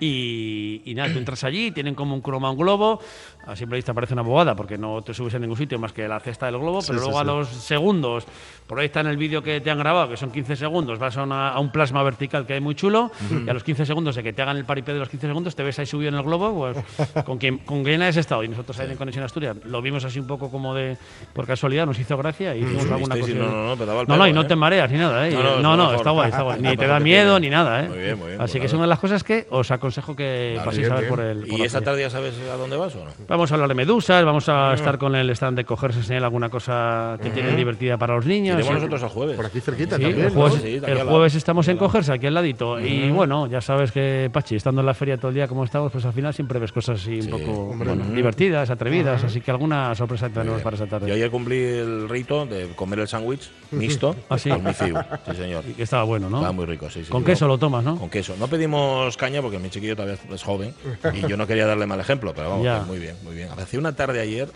Y, 0.00 0.92
nada, 0.94 1.12
tú 1.12 1.18
entras 1.18 1.42
allí, 1.42 1.72
tienen 1.72 1.94
como 1.94 2.14
un 2.14 2.20
croma 2.20 2.50
un 2.50 2.58
globo. 2.58 3.00
A 3.46 3.56
simple 3.56 3.76
vista 3.76 3.94
parece 3.94 4.12
una 4.12 4.22
bobada 4.22 4.54
porque 4.54 4.78
no 4.78 5.02
te 5.02 5.14
subes 5.14 5.34
en 5.34 5.42
ningún 5.42 5.56
sitio 5.56 5.78
más 5.78 5.92
que 5.92 6.06
la 6.06 6.20
cesta 6.20 6.46
del 6.46 6.58
globo, 6.58 6.80
pero 6.86 7.00
luego 7.00 7.18
a 7.18 7.24
los 7.24 7.48
segundos 7.48 8.24
proyectan 8.68 9.06
el 9.06 9.16
vídeo 9.16 9.42
que 9.42 9.60
te 9.60 9.70
han 9.70 9.78
grabado, 9.78 10.10
que 10.10 10.16
son 10.16 10.30
15 10.30 10.54
segundos, 10.54 10.98
vas 10.98 11.16
a, 11.16 11.58
un 11.58 11.70
plasma 11.70 12.02
vertical 12.02 12.46
que 12.46 12.52
hay 12.52 12.60
muy 12.60 12.74
chulo, 12.74 13.10
y 13.30 13.48
a 13.48 13.54
los 13.54 13.64
15 13.64 13.86
segundos 13.86 14.14
de 14.14 14.22
que 14.22 14.32
te 14.32 14.42
hagan 14.42 14.58
el 14.58 14.64
paripé 14.64 14.92
de 14.92 14.98
los 14.98 15.08
15 15.08 15.26
segundos, 15.26 15.56
te 15.56 15.62
ves 15.62 15.78
ahí 15.78 15.86
subido 15.86 16.10
en 16.10 16.14
el 16.14 16.22
globo, 16.22 16.72
pues, 16.96 17.24
con 17.24 17.38
quien 17.38 17.58
con 17.58 17.82
quién 17.82 18.02
has 18.02 18.16
estado. 18.16 18.44
Y 18.44 18.48
nosotros 18.48 18.78
ahí 18.78 18.90
en 18.90 18.96
Conexión 18.96 19.24
Asturias 19.24 19.56
lo 19.64 19.80
vimos 19.80 20.04
así 20.04 20.20
un 20.20 20.26
poco 20.26 20.50
como 20.50 20.74
de 20.74 20.98
por 21.32 21.46
casualidad, 21.46 21.86
nos 21.86 21.98
hizo 21.98 22.16
gracia 22.18 22.54
y 22.54 22.60
hicimos 22.60 22.90
alguna 22.90 23.18
cosa. 23.18 23.32
no, 23.32 23.74
no, 23.74 23.76
no, 23.76 24.04
no, 24.04 24.16
no, 24.16 24.26
y 24.26 24.32
no 24.32 24.46
te 24.46 24.54
mareas 24.54 24.90
ni 24.90 24.98
nada, 24.98 25.26
¿eh? 25.26 25.32
No, 25.62 25.76
no, 25.76 25.94
está 25.94 26.10
guay, 26.10 26.28
está 26.28 26.42
guay. 26.42 26.60
Ni 26.68 26.76
te 26.76 26.86
da 26.86 27.00
miedo 27.00 27.40
ni 27.40 27.48
nada, 27.48 27.84
¿eh? 27.84 27.88
Muy 27.88 27.98
bien, 27.98 28.18
muy 28.18 28.28
bien. 28.28 28.40
Así 28.40 28.52
pues 28.52 28.60
que 28.60 28.66
es 28.66 28.72
una 28.74 28.82
de 28.82 28.88
las 28.88 28.98
cosas 28.98 29.24
que 29.24 29.46
os 29.50 29.70
aconsejo 29.70 30.14
que 30.14 30.60
paséis 30.64 30.90
a 30.90 30.96
ver 30.96 31.08
por 31.08 31.20
el. 31.20 31.46
¿Y 31.50 31.62
esta 31.62 31.80
tarde 31.80 32.02
ya 32.02 32.10
sabes 32.10 32.34
a 32.52 32.56
dónde 32.56 32.76
vas 32.76 32.94
o 32.96 33.04
no? 33.04 33.10
Vamos 33.26 33.50
a 33.50 33.54
hablar 33.54 33.68
de 33.68 33.74
medusas, 33.74 34.24
vamos 34.24 34.48
a 34.48 34.74
estar 34.74 34.98
con 34.98 35.14
el 35.14 35.30
stand 35.30 35.56
de 35.56 35.64
cogerse, 35.64 36.00
enseñar 36.00 36.24
alguna 36.24 36.50
cosa 36.50 37.16
que 37.22 37.30
tiene 37.30 37.56
divertida 37.56 37.96
para 37.96 38.14
los 38.14 38.26
niños. 38.26 38.57
Iremos 38.58 38.74
nosotros 38.74 39.02
el 39.02 39.08
jueves. 39.08 39.36
Por 39.36 39.46
aquí 39.46 39.60
cerquita 39.60 39.90
también. 39.98 40.20
El 40.20 40.30
jueves, 40.30 40.64
el 40.64 41.02
jueves 41.04 41.34
estamos 41.34 41.68
en 41.68 41.76
cogerse 41.76 42.12
aquí 42.12 42.26
al 42.26 42.34
ladito. 42.34 42.80
Y 42.80 43.10
bueno, 43.10 43.46
ya 43.46 43.60
sabes 43.60 43.92
que, 43.92 44.30
Pachi, 44.32 44.56
estando 44.56 44.80
en 44.80 44.86
la 44.86 44.94
feria 44.94 45.16
todo 45.16 45.28
el 45.28 45.34
día 45.34 45.48
como 45.48 45.64
estamos, 45.64 45.92
pues 45.92 46.04
al 46.04 46.12
final 46.12 46.34
siempre 46.34 46.58
ves 46.58 46.72
cosas 46.72 47.00
así 47.00 47.20
un 47.20 47.30
poco 47.30 47.76
divertidas, 48.14 48.70
atrevidas. 48.70 49.24
Así 49.24 49.40
que 49.40 49.50
alguna 49.50 49.94
sorpresa 49.94 50.28
tenemos 50.28 50.62
para 50.62 50.76
esa 50.76 50.86
tarde. 50.86 51.08
Yo 51.08 51.14
ayer 51.14 51.30
cumplí 51.30 51.58
el 51.58 52.08
rito 52.08 52.46
de 52.46 52.68
comer 52.74 53.00
el 53.00 53.08
sándwich 53.08 53.50
mixto 53.70 54.14
¿Ah, 54.28 54.38
sí? 54.38 54.50
con. 54.50 54.74
Sí, 54.74 55.34
señor. 55.36 55.64
Y 55.68 55.72
que 55.72 55.82
estaba 55.82 56.04
bueno, 56.04 56.28
¿no? 56.28 56.38
Estaba 56.38 56.52
muy 56.52 56.66
rico, 56.66 56.90
sí. 56.90 57.04
sí 57.04 57.10
con 57.10 57.24
queso 57.24 57.46
lo 57.46 57.58
tomas, 57.58 57.84
¿no? 57.84 57.96
Con 57.96 58.10
queso. 58.10 58.34
No 58.38 58.48
pedimos 58.48 59.16
caña 59.16 59.42
porque 59.42 59.58
mi 59.58 59.70
chiquillo 59.70 59.96
todavía 59.96 60.18
es 60.32 60.42
joven 60.42 60.74
y 61.14 61.26
yo 61.26 61.36
no 61.36 61.46
quería 61.46 61.66
darle 61.66 61.86
mal 61.86 62.00
ejemplo, 62.00 62.32
pero 62.34 62.50
vamos, 62.50 62.86
muy 62.86 62.98
bien, 62.98 63.16
muy 63.22 63.34
bien. 63.34 63.48
Hacía 63.58 63.78
una 63.78 63.94
tarde 63.94 64.20
ayer 64.20 64.48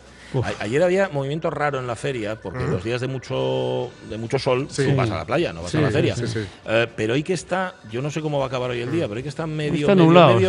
Ayer 0.61 0.83
había 0.83 1.09
movimiento 1.09 1.51
raro 1.51 1.79
en 1.79 1.87
la 1.87 1.97
feria, 1.97 2.37
porque 2.37 2.65
los 2.65 2.83
días 2.85 3.01
de 3.01 3.09
mucho, 3.09 3.91
de 4.09 4.19
mucho 4.19 4.39
sol 4.39 4.69
tú 4.69 4.95
vas 4.97 5.11
a 5.11 5.17
la 5.17 5.25
playa, 5.25 5.53
no 5.53 5.63
vas 5.63 5.75
a 5.75 5.81
la 5.81 5.91
feria. 5.91 6.15
Eh, 6.67 6.87
pero 6.97 7.15
hoy 7.15 7.23
que 7.23 7.35
está, 7.35 7.75
yo 7.91 8.03
no 8.03 8.11
sé 8.11 8.21
cómo 8.21 8.39
va 8.39 8.45
a 8.45 8.49
acabar 8.49 8.71
hoy 8.71 8.81
el 8.81 8.91
día, 8.91 9.05
pero 9.09 9.17
hoy 9.17 9.23
que 9.23 9.29
está 9.29 9.47
medio. 9.47 9.81
Está 9.81 9.95
nublado, 9.95 10.39
sí. 10.39 10.45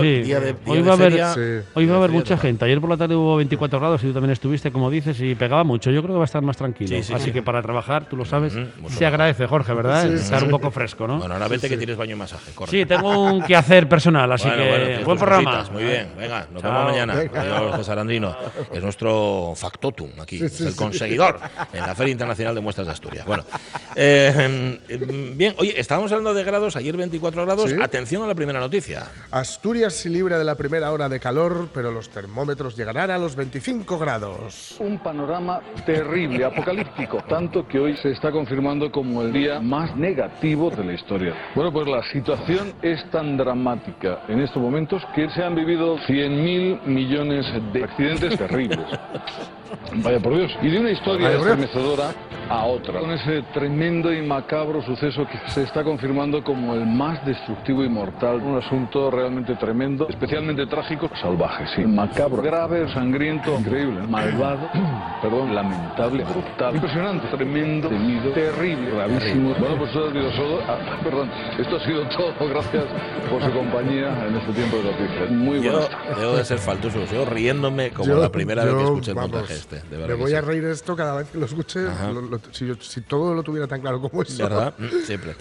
hoy, 0.66 0.82
va 0.82 0.92
a 0.92 0.94
haber, 0.94 1.66
hoy 1.74 1.86
va 1.86 1.96
a 1.96 1.98
haber 1.98 2.12
mucha 2.12 2.38
gente. 2.38 2.66
Ayer 2.66 2.80
por 2.80 2.90
la 2.90 2.98
tarde 2.98 3.16
hubo 3.16 3.36
24 3.38 3.80
grados 3.80 4.04
y 4.04 4.08
tú 4.08 4.14
también 4.14 4.32
estuviste, 4.32 4.72
como 4.72 4.90
dices, 4.90 5.20
y 5.20 5.36
pegaba 5.36 5.64
mucho. 5.64 5.92
Yo 5.92 6.02
creo 6.02 6.16
que 6.16 6.20
va 6.20 6.24
a 6.24 6.26
estar 6.26 6.42
más 6.42 6.58
tranquilo. 6.58 6.98
Así 7.14 7.32
que 7.32 7.42
para 7.42 7.62
trabajar, 7.62 8.08
tú 8.10 8.16
lo 8.16 8.26
sabes, 8.26 8.54
se 8.90 9.06
agradece, 9.06 9.48
Jorge, 9.48 9.74
¿verdad? 9.74 10.12
Estar 10.14 10.44
un 10.44 10.50
poco 10.50 10.72
fresco, 10.72 11.08
¿no? 11.08 11.20
Bueno, 11.20 11.34
ahora 11.34 11.48
vete 11.48 11.70
que 11.70 11.78
tienes 11.78 11.98
baño 11.98 12.16
y 12.16 12.20
masaje. 12.20 12.52
Sí, 12.70 12.86
tengo 12.86 13.24
un 13.24 13.42
quehacer 13.44 13.88
personal, 13.88 14.32
así 14.32 14.50
que 14.50 15.02
buen 15.04 15.18
programa. 15.18 15.66
Muy 15.72 15.84
bien, 15.84 16.10
venga, 16.18 16.48
nos 16.52 16.62
vemos 16.62 16.84
mañana. 16.86 17.14
Adiós, 17.14 17.76
César 17.78 18.00
Andrino. 18.00 18.36
Es 18.72 18.82
nuestro 18.82 19.54
factotum 19.74 20.10
aquí 20.22 20.40
el 20.40 20.76
conseguidor 20.76 21.40
en 21.74 21.82
la 21.82 21.96
Feria 21.96 22.12
Internacional 22.12 22.54
de 22.54 22.62
Muestras 22.62 22.88
de 22.88 22.94
Asturias. 22.94 23.26
Bueno, 23.26 23.44
eh, 23.96 24.80
bien, 25.36 25.56
oye, 25.58 25.80
estábamos 25.80 26.12
hablando 26.12 26.34
de 26.34 26.44
grados, 26.44 26.76
ayer 26.76 26.96
24 26.96 27.46
grados. 27.46 27.74
Atención 27.82 28.24
a 28.24 28.28
la 28.28 28.36
primera 28.36 28.60
noticia. 28.60 29.08
Asturias 29.32 29.94
se 29.94 30.10
libra 30.10 30.38
de 30.38 30.44
la 30.44 30.56
primera 30.56 30.92
hora 30.92 31.10
de 31.10 31.20
calor, 31.20 31.70
pero 31.74 31.92
los 31.92 32.10
termómetros 32.10 32.76
llegarán 32.78 33.10
a 33.12 33.18
los 33.18 33.36
25 33.36 33.98
grados. 33.98 34.76
Un 34.80 35.00
panorama 35.00 35.62
terrible, 35.86 36.46
apocalíptico, 36.46 37.24
tanto 37.28 37.68
que 37.68 37.80
hoy 37.80 37.98
se 37.98 38.12
está 38.12 38.32
confirmando 38.32 38.92
como 38.92 39.24
el 39.24 39.34
día 39.34 39.60
más 39.60 39.96
negativo 39.96 40.70
de 40.70 40.84
la 40.84 40.94
historia. 40.94 41.34
Bueno, 41.56 41.74
pues 41.74 41.88
la 41.88 42.04
situación 42.12 42.74
es 42.82 43.00
tan 43.10 43.38
dramática 43.38 44.24
en 44.28 44.40
estos 44.42 44.62
momentos 44.62 45.02
que 45.16 45.30
se 45.32 45.44
han 45.44 45.56
vivido 45.56 45.98
100.000 45.98 46.84
millones 46.86 47.46
de 47.74 47.84
accidentes 47.84 48.38
terribles. 48.38 48.80
Vaya 49.96 50.20
por 50.20 50.36
Dios. 50.36 50.52
Y 50.62 50.70
de 50.70 50.80
una 50.80 50.92
historia 50.92 51.32
estremecedora 51.32 52.12
a 52.50 52.66
otra. 52.66 53.00
Con 53.00 53.12
ese 53.12 53.44
tremendo 53.54 54.14
y 54.14 54.22
macabro 54.22 54.82
suceso 54.82 55.26
que 55.28 55.40
se 55.52 55.64
está 55.64 55.84
confirmando 55.84 56.44
como 56.44 56.74
el 56.74 56.86
más 56.86 57.26
destructivo 57.26 57.84
y 57.84 57.90
mortal. 57.90 58.42
Un 58.44 58.58
asunto 58.58 59.10
realmente 59.12 59.56
tremendo, 59.56 60.08
especialmente 60.10 60.66
trágico, 60.68 61.10
salvaje, 61.22 61.66
sí. 61.76 61.82
Macabro, 61.86 62.42
grave, 62.42 62.92
sangriento, 62.94 63.58
increíble, 63.60 64.02
malvado, 64.08 64.70
perdón, 65.22 65.56
lamentable, 65.56 66.24
brutal, 66.24 66.76
impresionante, 66.76 67.28
tremendo, 67.28 67.90
temido, 67.90 68.32
terrible, 68.32 68.92
gravísimo. 68.92 69.56
Bueno, 69.60 69.78
pues 69.78 69.90
esto 69.90 70.08
ha 70.08 70.12
sido 70.12 70.32
todo. 70.32 70.60
Ah, 70.68 71.00
perdón, 71.04 71.32
esto 71.58 71.76
ha 71.76 71.86
sido 71.86 72.08
todo. 72.10 72.50
Gracias 72.50 72.84
por 73.30 73.44
su 73.44 73.52
compañía 73.52 74.28
en 74.28 74.36
este 74.36 74.54
tiempo 74.54 74.78
de 74.78 74.84
noticias. 74.84 75.32
Muy 75.32 75.60
bueno. 75.60 75.80
Debo 76.20 76.36
de 76.36 76.46
ser 76.46 76.58
faltoso, 76.60 77.06
sigo 77.08 77.26
riéndome 77.26 77.92
como 77.92 78.16
la 78.16 78.30
primera 78.30 78.66
vez 78.66 78.76
que 78.76 78.84
escuché 78.84 79.12
el 79.12 79.18
montaje 79.18 79.54
este. 79.64 79.82
Me 79.90 80.14
voy 80.14 80.34
a 80.34 80.42
reír 80.42 80.64
esto 80.66 80.96
cada 80.96 81.16
vez 81.16 81.30
que 81.30 81.38
lo 81.38 81.46
escuche. 81.46 81.82
si, 82.52 83.02
todo 83.02 83.34
lo 83.34 83.44
tuviera 83.44 83.68
tan 83.68 83.82
claro 83.82 84.02
como 84.02 84.22
eso. 84.22 84.44
¿Verdad? 84.44 84.74
Mm, 84.84 85.06
siempre. 85.06 85.36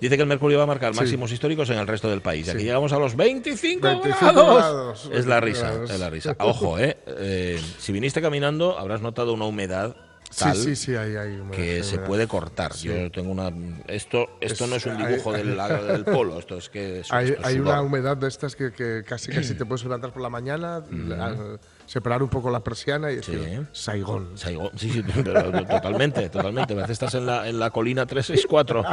Dice 0.00 0.16
que 0.16 0.22
el 0.22 0.28
mercurio 0.28 0.58
va 0.58 0.64
a 0.64 0.66
marcar 0.66 0.94
máximos 0.94 1.30
históricos 1.30 1.68
en 1.70 1.78
el 1.78 1.86
resto 1.86 2.10
del 2.10 2.22
país. 2.22 2.48
Aquí 2.48 2.64
llegamos 2.64 2.92
a 2.92 2.98
los 2.98 3.14
25, 3.14 4.00
grados. 4.20 5.10
Es 5.12 5.26
la 5.26 5.40
risa, 5.40 5.84
es 5.84 5.98
la 5.98 6.10
risa. 6.10 6.36
Ojo, 6.40 6.78
¿eh? 6.78 6.96
¿eh? 7.06 7.60
Si 7.78 7.92
viniste 7.92 8.20
caminando, 8.20 8.78
habrás 8.78 9.00
notado 9.00 9.32
una 9.32 9.44
humedad 9.44 9.94
Tal 10.38 10.56
sí, 10.56 10.76
sí, 10.76 10.76
sí, 10.76 10.96
hay, 10.96 11.42
que 11.50 11.82
se 11.82 11.98
puede 11.98 12.28
cortar. 12.28 12.74
Yo 12.76 13.10
tengo 13.10 13.32
una. 13.32 13.50
Esto, 13.88 14.38
esto 14.40 14.66
no 14.68 14.76
es 14.76 14.86
un 14.86 14.96
dibujo 14.96 15.32
del, 15.32 15.56
del, 15.56 16.04
polo, 16.04 16.38
esto 16.38 16.56
es 16.56 16.68
que. 16.68 17.02
hay, 17.10 17.58
una 17.58 17.82
humedad 17.82 18.16
de 18.16 18.28
estas 18.28 18.54
que, 18.54 18.72
que 18.72 19.02
casi 19.06 19.32
casi 19.32 19.54
te 19.54 19.64
puedes 19.66 19.82
levantar 19.82 20.12
por 20.12 20.22
la 20.22 20.30
mañana, 20.30 20.84
separar 21.86 22.22
un 22.22 22.28
poco 22.28 22.50
la 22.50 22.60
persiana 22.60 23.10
y 23.10 23.16
decir, 23.16 23.66
Saigón. 23.72 24.38
Saigón, 24.38 24.70
sí, 24.76 24.90
sí, 24.90 25.02
totalmente, 25.02 26.28
totalmente. 26.28 26.74
A 26.74 26.76
veces 26.76 26.90
estás 26.90 27.14
en 27.14 27.26
la, 27.26 27.48
en 27.48 27.58
la 27.58 27.70
colina 27.70 28.06
364 28.06 28.84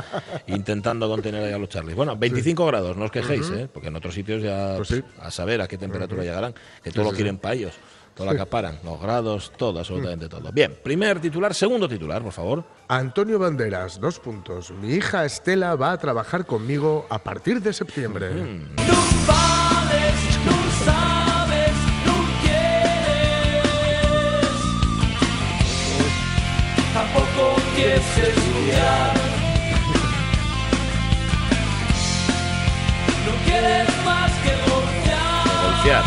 intentando 0.47 1.08
contener 1.08 1.43
ahí 1.43 1.54
a 1.54 1.60
los 1.60 1.69
Charlies. 1.69 1.95
Bueno, 1.95 2.17
25 2.17 2.65
grados, 2.65 2.97
no 2.97 3.06
os 3.06 3.12
quejéis, 3.12 3.50
¿eh? 3.52 3.69
porque 3.71 3.89
en 3.89 3.95
otros 3.95 4.15
sitios 4.15 4.41
ya 4.41 4.73
pues 4.78 5.04
a 5.21 5.30
saber 5.30 5.62
a 5.62 5.67
qué 5.67 5.78
temperatura 5.78 6.23
llegarán, 6.23 6.56
que 6.84 6.91
todo 6.91 7.06
lo 7.06 7.12
quieren 7.12 7.39
ellos. 7.52 7.73
Todo 8.17 8.25
lo 8.25 8.32
acaparan, 8.32 8.80
los 8.84 8.99
grados, 8.99 9.51
todo, 9.58 9.77
absolutamente 9.77 10.27
todo. 10.27 10.51
Bien, 10.51 10.75
primer 10.84 11.21
titular, 11.21 11.53
segundo 11.53 11.88
titular, 11.88 12.23
por 12.23 12.32
favor. 12.32 12.63
Antonio 12.88 13.38
Banderas, 13.38 13.99
dos 13.99 14.19
puntos. 14.19 14.71
Mi 14.71 14.93
hija 14.93 15.23
Estela 15.23 15.75
va 15.75 15.91
a 15.91 15.97
trabajar 15.99 16.47
conmigo 16.47 17.06
a 17.12 17.19
partir 17.19 17.62
de 17.62 17.71
septiembre. 17.73 18.32
No 33.25 33.45
quieres 33.45 33.88
más 34.03 34.32
que 34.39 34.49
golpear. 34.71 35.45
Golpear. 35.63 36.03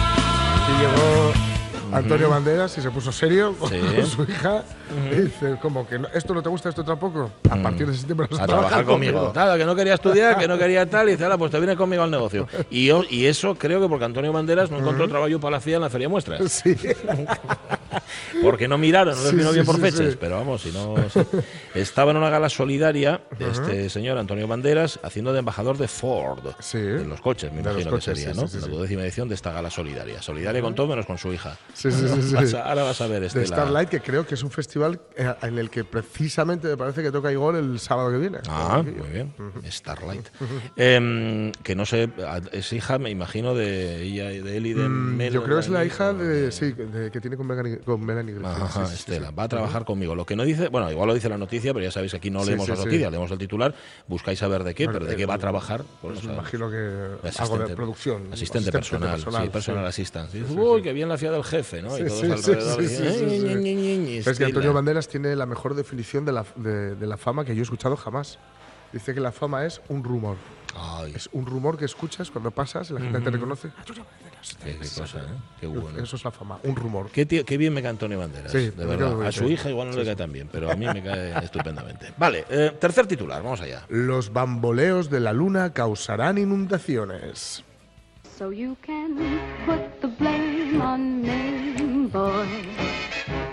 Sí, 0.67 0.73
llegó 0.81 1.50
Antonio 1.93 2.31
Banderas 2.31 2.77
y 2.79 2.81
se 2.81 2.91
puso 2.91 3.13
serio 3.13 3.55
con, 3.59 3.71
su 4.07 4.23
hija. 4.23 4.65
Y 5.13 5.15
dice, 5.23 5.57
como 5.61 5.87
que 5.87 6.01
esto 6.15 6.35
no 6.35 6.43
te 6.43 6.49
gusta, 6.49 6.69
esto 6.69 6.85
tampoco. 6.85 7.31
A 7.49 7.57
partir 7.57 7.87
de 7.87 7.95
septiembre 7.95 8.27
a, 8.39 8.43
a 8.43 8.47
trabajar 8.47 8.85
conmigo. 8.85 9.33
Nada, 9.35 9.57
que 9.57 9.65
no 9.65 9.77
quería 9.77 9.95
estudiar, 9.95 10.39
que 10.39 10.49
no 10.49 10.59
quería 10.59 10.89
tal. 10.89 11.09
Y 11.09 11.13
dice, 11.13 11.25
ahora, 11.25 11.39
pues 11.39 11.51
te 11.51 11.59
vienes 11.59 11.77
conmigo 11.77 12.03
al 12.03 12.11
negocio. 12.11 12.47
Y, 12.71 12.87
yo, 12.87 13.05
y 13.09 13.27
eso 13.27 13.55
creo 13.55 13.81
que 13.81 13.89
porque 13.89 14.05
Antonio 14.05 14.33
Banderas 14.33 14.71
no 14.71 14.79
encontró 14.79 15.09
trabajo 15.09 15.39
para 15.39 15.57
la 15.57 15.61
FIA 15.61 15.77
en 15.77 15.83
la 15.83 15.91
Feria 15.91 16.09
Muestras. 16.09 16.41
Sí. 16.61 16.77
porque 18.43 18.69
no 18.69 18.77
miraron, 18.77 19.17
no 19.17 19.23
les 19.23 19.35
vino 19.35 19.53
bien 19.53 19.65
por 19.65 19.81
fechas. 19.81 20.17
Pero 20.19 20.37
vamos, 20.37 20.63
si 20.63 20.73
no. 20.73 20.95
Estaba 21.75 22.11
en 22.11 22.17
una 22.17 22.29
gala 22.29 22.49
solidaria 22.49 23.21
de 23.39 23.51
este 23.51 23.91
señor 23.91 24.19
Antonio 24.19 24.47
Banderas 24.47 24.99
haciendo 25.03 25.33
de 25.33 25.39
embajador 25.39 25.79
de 25.79 25.89
Ford. 25.89 26.41
En 26.75 27.09
los 27.09 27.21
coches, 27.21 27.53
me 27.53 27.61
imagino 27.61 27.93
que 27.93 28.01
sería, 28.01 28.33
¿no? 28.33 28.43
la 28.43 28.67
duodécima 28.67 29.03
edición 29.03 29.29
de 29.29 29.35
esta 29.35 29.53
gala 29.53 29.71
solidaria. 29.71 30.21
Solidaria 30.23 30.61
con 30.61 30.75
todo 30.75 30.89
menos 30.89 31.07
con 31.07 31.19
su 31.19 31.33
hija. 31.33 31.57
Sí, 31.81 31.91
sí, 31.91 32.47
sí. 32.47 32.57
ahora 32.57 32.83
vas 32.83 33.01
a 33.01 33.07
ver 33.07 33.25
este. 33.25 33.39
De 33.39 33.47
Starlight, 33.47 33.89
que 33.89 34.01
creo 34.01 34.27
que 34.27 34.35
es 34.35 34.43
un 34.43 34.51
festival 34.51 35.01
eh, 35.17 35.35
en 35.43 35.59
el 35.59 35.71
que 35.71 35.85
precisamente 35.85 36.69
me 36.69 36.77
parece 36.77 37.03
que 37.03 37.11
toca 37.11 37.33
igual 37.33 37.57
el 37.57 37.81
sábado 37.81 38.11
que 38.11 38.19
viene. 38.19 38.39
Ah, 38.49 38.83
muy 38.85 39.09
bien. 39.09 39.33
Starlight. 39.71 40.29
Em, 40.77 41.53
que 41.53 41.75
no 41.75 41.87
sé, 41.87 42.11
es 42.53 42.73
hija, 42.75 42.99
me 42.99 43.09
imagino, 43.09 43.55
de 43.55 44.03
ella, 44.03 44.29
de 44.29 44.57
él 44.57 44.67
y 44.67 44.75
de 44.75 44.89
mm, 44.89 45.21
Yo 45.31 45.43
creo 45.43 45.57
que 45.57 45.61
es 45.61 45.69
la 45.71 45.85
hija 45.85 46.13
de, 46.13 46.53
sí, 46.53 46.75
que 46.75 47.21
tiene 47.21 47.39
con 47.39 47.47
Melanie, 47.47 47.79
con 47.79 48.05
Melanie 48.05 48.37
Ajá, 48.45 48.85
Estela. 48.85 49.31
Va 49.31 49.45
a 49.45 49.49
trabajar 49.49 49.85
conmigo. 49.85 50.15
Lo 50.15 50.27
que 50.27 50.37
no 50.37 50.45
dice, 50.45 50.69
bueno, 50.69 50.91
igual 50.91 51.09
lo 51.09 51.15
dice 51.15 51.29
la 51.29 51.39
noticia, 51.39 51.73
pero 51.73 51.85
ya 51.85 51.91
sabéis 51.91 52.13
que 52.13 52.19
aquí 52.19 52.31
no 52.31 52.45
leemos 52.45 52.69
la 52.69 52.77
noticia, 52.77 53.11
leemos 53.11 53.31
el 53.31 53.39
titular, 53.39 53.75
buscáis 54.07 54.39
saber 54.39 54.65
de 54.65 54.75
qué, 54.75 54.87
pero 54.87 55.07
de 55.07 55.17
qué 55.17 55.25
va 55.25 55.35
a 55.35 55.39
trabajar. 55.39 55.83
Pues, 56.03 56.23
me 56.25 56.35
imagino 56.35 56.71
que 56.71 57.31
algo 57.39 57.59
de 57.59 57.75
producción. 57.75 58.33
Asistente, 58.33 58.71
personal, 58.71 59.21
sí, 59.21 59.49
personal 59.49 59.87
assistant. 59.87 60.31
Uy, 60.51 60.83
qué 60.83 60.93
bien 60.93 61.09
la 61.09 61.17
fiada 61.17 61.37
del 61.37 61.45
jefe, 61.45 61.70
¿no? 61.83 61.97
y 61.99 62.05
todos 62.05 62.49
es 64.27 64.39
que 64.39 64.45
Antonio 64.45 64.73
Banderas 64.73 65.09
tiene 65.09 65.35
la 65.37 65.47
mejor 65.47 65.75
definición 65.75 66.25
de 66.25 66.33
la, 66.33 66.45
de, 66.57 67.07
la 67.07 67.17
fama 67.17 67.45
que 67.45 67.55
yo 67.55 67.61
he 67.61 67.63
escuchado 67.63 67.97
jamás. 67.97 68.39
dice 68.93 69.15
que 69.15 69.21
la 69.21 69.33
fama 69.33 69.65
es 69.65 69.81
un 69.89 70.05
rumor. 70.05 70.37
Es 71.15 71.29
un 71.33 71.47
rumor 71.47 71.77
que 71.77 71.85
escuchas 71.85 72.31
cuando 72.31 72.51
pasas 72.51 72.91
y 72.91 72.95
la 72.95 73.01
gente 73.01 73.21
te 73.21 73.31
reconoce. 73.31 73.71
Qué, 74.65 74.77
cosa, 74.77 75.19
¿eh? 75.19 75.23
Qué 75.61 75.67
bueno. 75.67 76.03
Eso 76.03 76.17
es 76.17 76.25
la 76.25 76.31
fama, 76.31 76.59
un 76.63 76.77
rumor. 76.77 77.11
Qué, 77.11 77.27
qué 77.27 77.57
bien 77.57 77.75
me 77.75 77.83
cae 77.83 77.91
Antonio 77.91 78.19
Banderas, 78.19 78.53
de 78.53 78.71
verdad. 78.71 79.27
A 79.27 79.33
su 79.33 79.49
hija 79.49 79.69
igual 79.69 79.91
no 79.91 79.97
le 79.97 80.05
cae 80.05 80.17
tan 80.17 80.33
bien, 80.33 80.49
pero 80.51 80.71
a 80.71 80.77
mí 80.77 80.87
me 80.87 81.03
cae 81.03 81.37
estupendamente. 81.45 82.13
Vale, 82.17 82.45
eh, 82.49 82.73
tercer 82.79 83.07
titular, 83.07 83.43
vamos 83.43 83.61
allá. 83.61 83.85
Los 83.89 84.33
bamboleos 84.33 85.11
de 85.11 85.21
la 85.21 85.33
luna 85.33 85.73
causarán 85.73 86.39
inundaciones. 86.39 87.65
So 88.41 88.49
you 88.49 88.75
can 88.81 89.19
put 89.67 90.01
the 90.01 90.09
blame 90.09 90.81
on 90.81 91.21
me, 91.21 92.07
boy. 92.07 92.49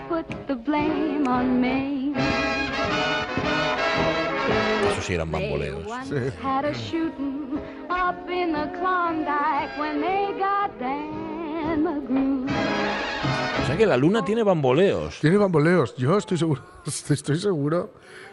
Put 0.08 0.24
the 0.46 0.54
blame 0.54 1.28
on 1.28 1.60
me. 1.60 2.14
Eso 4.90 5.02
sí 5.02 5.12
eran 5.12 5.30
bamboleos. 5.30 5.84
Sí. 6.08 6.14
O 13.62 13.66
sea 13.66 13.76
que 13.76 13.84
la 13.84 13.98
luna 13.98 14.24
tiene 14.24 14.42
bamboleos. 14.42 15.20
Tiene 15.20 15.36
bamboleos. 15.36 15.96
Yo 15.96 16.16
estoy 16.16 16.38
seguro, 16.38 16.62
estoy 16.86 17.38
seguro 17.38 17.90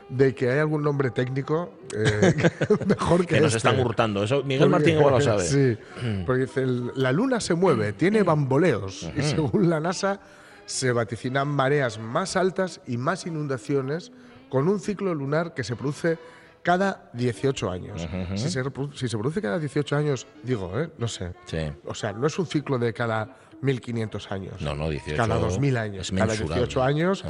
de 0.10 0.36
que 0.36 0.52
hay 0.52 0.60
algún 0.60 0.84
nombre 0.84 1.10
técnico 1.12 1.74
eh, 1.96 2.34
mejor 2.88 3.22
que, 3.22 3.36
que 3.36 3.42
nos 3.42 3.56
este. 3.56 3.70
están 3.70 3.86
hurtando. 3.86 4.24
Eso 4.24 4.44
Miguel 4.44 4.70
Martín 4.70 4.98
igual 4.98 5.16
lo 5.16 5.22
sabe. 5.22 5.44
Sí, 5.44 5.78
porque 6.26 6.44
dice, 6.44 6.66
la 6.96 7.12
luna 7.12 7.40
se 7.40 7.56
mueve, 7.56 7.94
tiene 7.94 8.24
bamboleos. 8.24 9.10
Y 9.16 9.22
según 9.22 9.70
la 9.70 9.80
NASA, 9.80 10.20
se 10.66 10.92
vaticinan 10.92 11.48
mareas 11.48 12.00
más 12.00 12.36
altas 12.36 12.82
y 12.88 12.98
más 12.98 13.26
inundaciones 13.26 14.12
con 14.50 14.68
un 14.68 14.80
ciclo 14.80 15.14
lunar 15.14 15.54
que 15.54 15.64
se 15.64 15.76
produce 15.76 16.18
cada 16.64 17.10
18 17.14 17.70
años. 17.70 18.08
si, 18.36 18.50
se, 18.50 18.64
si, 18.94 19.08
se, 19.08 19.18
produce 19.18 19.42
cada 19.42 19.60
18 19.60 19.96
años, 19.96 20.26
digo, 20.42 20.72
¿eh? 20.80 20.90
no 20.98 21.08
sé. 21.08 21.34
Sí. 21.46 21.58
O 21.86 21.94
sea, 21.94 22.12
no 22.14 22.26
es 22.26 22.40
un 22.40 22.48
ciclo 22.48 22.80
de 22.80 22.92
cada 22.92 23.38
1500 23.66 24.32
años. 24.32 24.62
No, 24.62 24.76
no, 24.76 24.90
18. 24.90 25.18
Cada 25.18 25.38
2000 25.38 25.78
años. 25.78 26.12
cada 26.12 26.34
18 26.34 26.84
años 26.84 27.24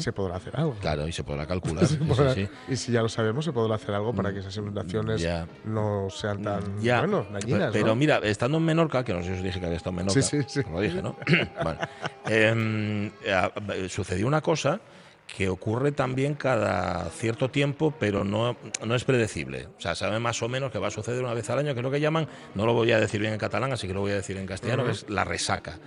se 0.00 0.12
podrá 0.12 0.36
hacer 0.36 0.56
algo. 0.56 0.74
Claro, 0.80 1.06
y 1.06 1.12
se 1.12 1.22
podrá 1.24 1.46
calcular. 1.52 1.86
Y 2.68 2.76
si 2.76 2.92
ya 2.92 3.02
lo 3.02 3.08
sabemos, 3.08 3.44
se 3.44 3.52
podrá 3.52 3.76
hacer 3.76 3.94
algo 3.94 4.12
para 4.14 4.32
que 4.32 4.40
esas 4.40 4.56
inundaciones 4.56 5.26
no 5.64 6.08
sean 6.10 6.42
tan 6.42 6.80
ya. 6.80 7.00
bueno, 7.00 7.26
dañinas. 7.32 7.70
Pero, 7.72 7.94
mira, 7.94 8.18
estando 8.18 8.58
en 8.58 8.64
Menorca, 8.64 9.04
que 9.04 9.12
no 9.12 9.20
sé 9.22 9.28
si 9.28 9.34
os 9.34 9.42
dije 9.42 9.60
que 9.60 9.66
había 9.66 9.76
estado 9.76 9.90
en 9.90 10.06
Menorca. 10.06 10.22
Sí, 10.22 10.42
sí, 10.42 10.46
sí. 10.46 10.62
Lo 10.70 10.80
dije, 10.80 11.02
¿no? 11.02 11.16
bueno, 11.62 11.80
eh, 12.28 13.10
sucedió 13.88 14.26
una 14.26 14.40
cosa 14.40 14.80
que 15.26 15.48
ocurre 15.48 15.92
también 15.92 16.34
cada 16.34 17.08
cierto 17.10 17.50
tiempo, 17.50 17.94
pero 17.98 18.22
no, 18.22 18.56
no 18.84 18.94
es 18.94 19.04
predecible. 19.04 19.68
O 19.78 19.80
sea, 19.80 19.94
sabe 19.94 20.18
más 20.18 20.42
o 20.42 20.48
menos 20.48 20.70
que 20.70 20.78
va 20.78 20.88
a 20.88 20.90
suceder 20.90 21.22
una 21.22 21.32
vez 21.32 21.48
al 21.48 21.58
año, 21.58 21.72
que 21.72 21.80
es 21.80 21.84
lo 21.84 21.90
que 21.90 22.00
llaman, 22.00 22.28
no 22.54 22.66
lo 22.66 22.74
voy 22.74 22.92
a 22.92 23.00
decir 23.00 23.20
bien 23.20 23.32
en 23.32 23.38
catalán, 23.38 23.72
así 23.72 23.86
que 23.86 23.94
lo 23.94 24.00
voy 24.00 24.12
a 24.12 24.16
decir 24.16 24.36
en 24.36 24.46
castellano, 24.46 24.84
que 24.84 24.90
es 24.90 25.08
la 25.08 25.24
resaca. 25.24 25.78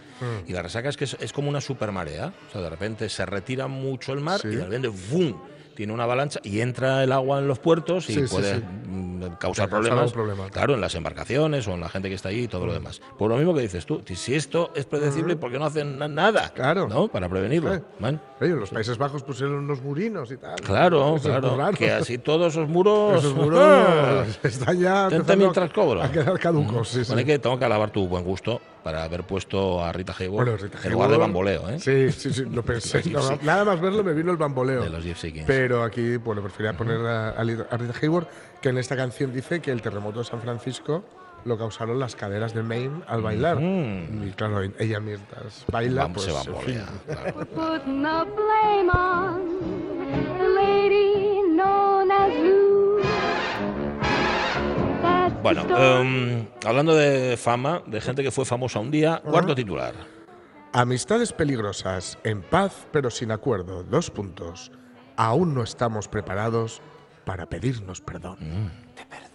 Y 0.47 0.53
la 0.53 0.61
resaca 0.61 0.89
es 0.89 0.97
que 0.97 1.05
es, 1.05 1.33
como 1.33 1.49
una 1.49 1.61
supermarea. 1.61 2.33
O 2.49 2.51
sea, 2.51 2.61
de 2.61 2.69
repente 2.69 3.09
se 3.09 3.25
retira 3.25 3.67
mucho 3.67 4.13
el 4.13 4.21
mar 4.21 4.41
y 4.43 4.55
de 4.55 4.63
repente 4.63 4.87
¡bum! 4.87 5.35
Tiene 5.75 5.93
una 5.93 6.03
avalancha 6.03 6.39
y 6.43 6.61
entra 6.61 7.03
el 7.03 7.11
agua 7.11 7.39
en 7.39 7.47
los 7.47 7.59
puertos 7.59 8.09
y 8.09 8.19
puede 8.27 8.59
mm, 8.59 9.35
causar 9.39 9.69
problemas, 9.69 10.13
claro, 10.51 10.73
en 10.73 10.81
las 10.81 10.95
embarcaciones 10.95 11.67
o 11.67 11.73
en 11.73 11.81
la 11.81 11.89
gente 11.89 12.09
que 12.09 12.15
está 12.15 12.29
ahí 12.29 12.43
y 12.43 12.47
todo 12.47 12.65
lo 12.65 12.71
mm. 12.71 12.75
demás. 12.75 13.01
Por 13.17 13.29
lo 13.29 13.37
mismo 13.37 13.53
que 13.53 13.61
dices 13.61 13.85
tú, 13.85 14.01
si 14.05 14.35
esto 14.35 14.71
es 14.75 14.85
predecible, 14.85 15.35
mm. 15.35 15.39
¿por 15.39 15.51
qué 15.51 15.59
no 15.59 15.65
hacen 15.65 15.97
nada? 15.97 16.49
Claro. 16.53 16.87
¿No? 16.87 17.07
Para 17.07 17.29
prevenirlo. 17.29 17.81
los 18.39 18.69
Países 18.69 18.97
Bajos 18.97 19.23
pusieron 19.23 19.55
unos 19.55 19.81
murinos 19.81 20.31
y 20.31 20.37
tal. 20.37 20.55
Claro, 20.61 21.17
claro. 21.21 21.57
Que 21.77 21.91
así 21.91 22.17
todos 22.17 22.53
esos 22.53 22.67
muros, 22.67 23.19
esos 23.19 23.35
muros 23.35 24.39
están 24.43 24.79
ya 24.79 25.09
mientras 25.37 25.71
cobro. 25.71 26.01
a 26.01 26.11
quedar 26.11 26.39
caducos. 26.39 26.89
Sí, 26.89 27.01
bueno, 27.07 27.25
que 27.25 27.39
tengo 27.39 27.59
que 27.59 27.65
alabar 27.65 27.91
tu 27.91 28.07
buen 28.07 28.23
gusto 28.23 28.61
para 28.85 29.03
haber 29.03 29.23
puesto 29.23 29.83
a 29.83 29.91
Rita 29.91 30.13
Hayworth 30.15 30.85
en 30.85 30.91
lugar 30.91 31.09
de 31.09 31.17
bamboleo. 31.17 31.67
¿eh? 31.71 31.79
Sí, 31.79 32.11
sí, 32.11 32.31
sí, 32.31 32.45
lo 32.45 32.61
pensé. 32.61 33.01
nada 33.41 33.65
más 33.65 33.81
verlo 33.81 34.03
me 34.03 34.13
vino 34.13 34.29
el 34.29 34.37
bamboleo. 34.37 34.83
De 34.83 34.91
los 34.91 35.03
Gypsy 35.03 35.31
Kings. 35.31 35.47
Pero 35.47 35.81
aquí, 35.81 36.17
bueno, 36.17 36.43
prefería 36.43 36.73
poner 36.73 37.03
a, 37.03 37.43
Rita 37.43 37.95
Hayworth, 37.99 38.27
que 38.61 38.69
en 38.69 38.77
esta 38.77 38.95
canción 38.95 39.33
dice 39.33 39.59
que 39.59 39.71
el 39.71 39.81
terremoto 39.81 40.19
de 40.19 40.25
San 40.25 40.39
Francisco 40.39 41.03
lo 41.45 41.57
causaron 41.57 41.99
las 41.99 42.15
caderas 42.15 42.53
de 42.53 42.61
Maine 42.61 43.01
al 43.07 43.23
bailar. 43.23 43.59
Y 43.59 44.31
claro, 44.35 44.61
ella 44.61 44.99
mientras 44.99 45.65
baila, 45.71 46.07
pues. 46.13 46.27
Se 46.27 46.31
bambolea. 46.31 46.85
Bueno, 55.45 55.61
em, 55.77 56.47
hablando 56.65 56.95
de 56.95 57.37
fama, 57.37 57.83
de 57.85 58.01
gente 58.01 58.23
que 58.23 58.31
fue 58.31 58.45
famosa 58.45 58.79
un 58.79 58.89
día, 58.89 59.21
cuarto 59.23 59.53
titular. 59.53 59.93
Amistades 60.73 61.33
peligrosas, 61.33 62.17
en 62.23 62.41
paz 62.41 62.87
pero 62.91 63.11
sin 63.11 63.29
acuerdo. 63.29 63.83
Dos 63.83 64.09
puntos. 64.09 64.71
Aún 65.15 65.53
no 65.53 65.61
estamos 65.61 66.07
preparados 66.07 66.81
para 67.25 67.45
pedirnos 67.45 68.01
perdón. 68.01 68.39
Mm. 68.39 68.95
Te 68.95 69.05
perdono. 69.05 69.34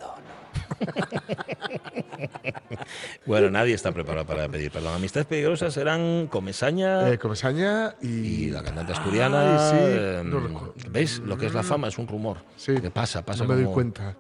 bueno, 3.26 3.50
nadie 3.50 3.74
está 3.74 3.92
preparado 3.92 4.26
para 4.26 4.48
pedir 4.48 4.70
perdón. 4.70 4.94
Amistades 4.94 5.26
peligrosas 5.26 5.76
eran 5.76 6.28
Comesaña. 6.28 7.10
Eh, 7.10 7.18
Comesaña 7.18 7.94
y... 8.00 8.50
la 8.50 8.62
cantante 8.62 8.92
asturiana. 8.92 9.78
Em, 9.78 10.30
¿Veis? 10.90 11.18
Lo 11.20 11.36
que 11.36 11.46
es 11.46 11.54
la 11.54 11.62
fama 11.62 11.88
es 11.88 11.98
un 11.98 12.08
rumor. 12.08 12.38
Sí. 12.56 12.74
Que 12.80 12.90
pasa, 12.90 13.24
pasa. 13.24 13.44
No 13.44 13.54
me 13.54 13.62
doy 13.62 13.72
cuenta. 13.72 14.16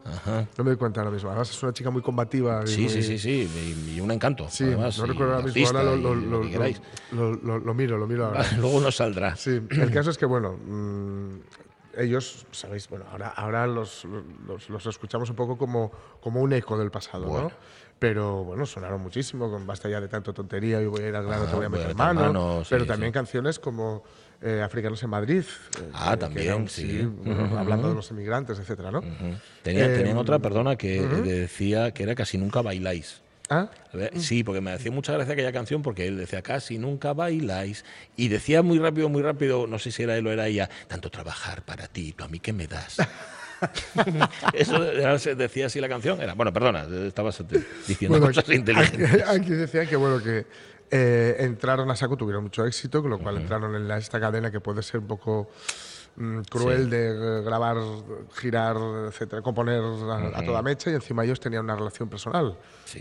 No 0.56 0.64
me 0.64 0.70
doy 0.70 0.76
cuenta 0.76 1.00
ahora 1.00 1.12
mismo. 1.12 1.30
Además 1.30 1.50
es 1.50 1.62
una 1.62 1.72
chica 1.72 1.90
muy 1.90 2.02
combativa. 2.02 2.66
Sí, 2.66 2.88
sí, 2.88 3.02
sí, 3.02 3.18
sí. 3.18 3.48
Y, 3.94 4.00
un 4.00 4.10
encanto. 4.10 4.48
Sí, 4.48 4.64
no 4.64 5.06
recuerdo 5.06 5.34
ahora 5.34 5.46
mismo. 5.46 5.78
Ahora 5.78 5.96
lo, 5.96 7.58
lo, 7.58 7.74
miro, 7.74 7.98
lo 7.98 8.06
miro 8.06 8.26
ahora. 8.26 8.44
Luego 8.58 8.80
nos 8.80 8.96
saldrá. 8.96 9.36
Sí, 9.36 9.60
el 9.70 9.90
caso 9.90 10.10
es 10.10 10.18
que, 10.18 10.26
bueno, 10.26 10.52
mm, 10.52 11.40
ellos, 11.96 12.46
sabéis, 12.50 12.88
bueno, 12.88 13.06
ahora, 13.10 13.28
ahora 13.28 13.66
los, 13.66 14.06
los, 14.68 14.86
escuchamos 14.86 15.30
un 15.30 15.36
poco 15.36 15.56
como, 15.58 15.90
como 16.20 16.40
un 16.40 16.52
eco 16.52 16.78
del 16.78 16.90
pasado, 16.90 17.26
¿no? 17.26 17.52
Pero 17.98 18.44
bueno, 18.44 18.64
sonaron 18.64 19.02
muchísimo, 19.02 19.50
con 19.50 19.66
basta 19.66 19.88
ya 19.88 20.00
de 20.00 20.08
tanto 20.08 20.32
tontería, 20.32 20.80
y 20.80 20.86
voy 20.86 21.02
a 21.02 21.08
ir 21.08 21.16
al 21.16 21.26
grano, 21.26 21.44
te 21.44 21.56
voy 21.56 21.66
a 21.66 21.68
meter 21.68 21.94
mano. 21.94 22.62
pero 22.68 22.86
también 22.86 23.12
canciones 23.12 23.58
como 23.58 24.02
eh, 24.40 24.62
Africanos 24.62 25.02
en 25.02 25.10
Madrid. 25.10 25.44
Eh, 25.78 25.90
ah, 25.92 26.16
también, 26.16 26.66
sí. 26.68 27.06
Hablando 27.58 27.90
de 27.90 27.94
los 27.94 28.10
emigrantes, 28.10 28.58
etcétera, 28.58 28.90
¿no? 28.90 29.02
tenían 29.62 30.06
eh, 30.06 30.14
otra, 30.16 30.38
perdona, 30.38 30.76
que 30.76 31.02
decía 31.02 31.92
que 31.92 32.04
era 32.04 32.14
casi 32.14 32.38
nunca 32.38 32.62
bailáis. 32.62 33.22
¿Ah? 33.50 33.68
Sí, 34.16 34.44
porque 34.44 34.60
me 34.60 34.70
hacía 34.70 34.92
mucha 34.92 35.12
gracia 35.12 35.32
aquella 35.34 35.52
canción 35.52 35.82
porque 35.82 36.06
él 36.06 36.16
decía 36.16 36.40
casi 36.40 36.78
nunca 36.78 37.12
bailáis 37.12 37.84
y 38.16 38.28
decía 38.28 38.62
muy 38.62 38.78
rápido, 38.78 39.08
muy 39.08 39.22
rápido, 39.22 39.66
no 39.66 39.80
sé 39.80 39.90
si 39.90 40.04
era 40.04 40.16
él 40.16 40.24
o 40.28 40.30
era 40.30 40.46
ella, 40.46 40.70
tanto 40.86 41.10
trabajar 41.10 41.62
para 41.62 41.88
ti, 41.88 42.12
tú 42.12 42.22
a 42.22 42.28
mí 42.28 42.38
qué 42.38 42.52
me 42.52 42.68
das. 42.68 42.98
Eso 44.54 44.78
decía 45.34 45.66
así 45.66 45.80
la 45.80 45.88
canción. 45.88 46.20
Era, 46.20 46.34
bueno, 46.34 46.52
perdona, 46.52 46.86
estabas 47.06 47.42
diciendo 47.88 48.20
cosas 48.20 48.48
inteligentes. 48.48 49.28
Aquí, 49.28 49.50
decía 49.50 49.84
que 49.84 49.96
bueno 49.96 50.22
que 50.22 50.46
eh, 50.90 51.36
entraron 51.40 51.90
a 51.90 51.96
saco, 51.96 52.16
tuvieron 52.16 52.44
mucho 52.44 52.64
éxito, 52.64 53.02
con 53.02 53.10
lo 53.10 53.18
cual 53.18 53.38
entraron 53.38 53.74
en 53.74 53.90
esta 53.90 54.20
cadena 54.20 54.50
que 54.50 54.60
puede 54.60 54.82
ser 54.82 55.00
un 55.00 55.08
poco 55.08 55.50
Mm, 56.20 56.42
cruel 56.50 56.90
de 56.90 57.40
grabar, 57.42 57.78
girar, 58.34 58.76
etcétera, 59.08 59.40
componer 59.40 59.82
a, 59.82 60.44
toda 60.44 60.60
mecha 60.60 60.90
y 60.90 60.94
encima 60.94 61.24
ellos 61.24 61.40
tenían 61.40 61.64
una 61.64 61.74
relación 61.74 62.10
personal. 62.10 62.58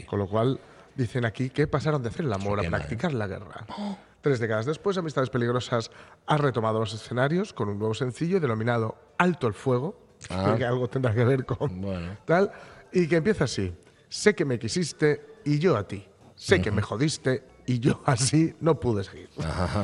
Con 0.08 0.20
lo 0.20 0.28
cual 0.28 0.58
dicen 0.96 1.26
aquí 1.26 1.50
que 1.50 1.68
pasaron 1.68 2.02
de 2.02 2.08
hacer 2.08 2.24
el 2.24 2.32
amor 2.32 2.66
a 2.66 2.70
practicar 2.70 3.14
la 3.14 3.28
guerra. 3.28 3.66
Oh. 3.78 3.98
Tres 4.22 4.40
décadas 4.40 4.66
después, 4.66 4.98
Amistades 4.98 5.30
Peligrosas 5.30 5.92
ha 6.28 6.38
retomado 6.38 6.80
los 6.80 6.94
escenarios 6.94 7.52
con 7.52 7.68
un 7.68 7.78
nuevo 7.78 7.94
sencillo 7.94 8.40
denominado 8.40 8.96
Alto 9.18 9.48
el 9.48 9.54
Fuego, 9.54 10.00
ah. 10.30 10.56
que 10.58 10.64
algo 10.64 10.88
tendrá 10.88 11.14
que 11.14 11.26
ver 11.26 11.46
con 11.46 12.16
tal, 12.24 12.54
y 12.94 13.06
que 13.10 13.18
empieza 13.18 13.44
así. 13.44 13.76
Sé 14.08 14.34
que 14.34 14.46
me 14.46 14.58
quisiste 14.58 15.26
y 15.44 15.60
yo 15.60 15.76
a 15.76 15.86
ti. 15.86 16.08
Sé 16.36 16.62
que 16.62 16.72
me 16.72 16.82
jodiste 16.82 17.44
y 17.70 17.80
yo 17.80 18.02
así 18.06 18.56
no 18.62 18.80
pude 18.80 19.04
seguir. 19.04 19.30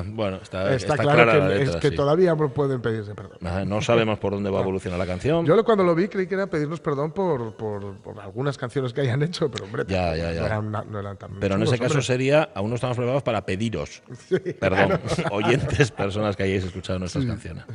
Bueno, 0.07 0.37
está, 0.41 0.73
está, 0.73 0.97
claro 0.97 1.49
que, 1.49 1.61
es 1.61 1.75
que 1.75 1.91
todavía 1.91 2.35
pueden 2.35 2.81
pedirse 2.81 3.13
perdón. 3.13 3.69
no 3.69 3.81
sabemos 3.81 4.17
por 4.17 4.33
dónde 4.33 4.49
va 4.49 4.59
a 4.59 4.61
evolucionar 4.63 4.97
la 4.97 5.05
canción. 5.05 5.45
Yo 5.45 5.63
cuando 5.63 5.83
lo 5.83 5.93
vi 5.93 6.07
creí 6.07 6.25
que 6.25 6.33
era 6.33 6.47
pedirnos 6.47 6.79
perdón 6.79 7.11
por, 7.11 7.53
por, 7.53 7.95
algunas 8.19 8.57
canciones 8.57 8.91
que 8.91 9.01
hayan 9.01 9.21
hecho, 9.21 9.51
pero 9.51 9.65
hombre, 9.65 9.83
ya, 9.87 10.15
ya, 10.15 10.31
ya. 10.31 10.61
No, 10.61 10.99
eran, 10.99 11.17
tan 11.17 11.39
Pero 11.39 11.55
en 11.55 11.63
ese 11.63 11.77
caso 11.77 12.01
sería, 12.01 12.49
aún 12.55 12.69
no 12.69 12.75
estamos 12.75 12.97
preparados 12.97 13.23
para 13.23 13.45
pediros 13.45 14.01
perdón, 14.59 14.99
oyentes, 15.29 15.91
personas 15.91 16.35
que 16.35 16.43
hayáis 16.43 16.63
escuchado 16.63 16.97
nuestras 16.97 17.25
canciones. 17.25 17.65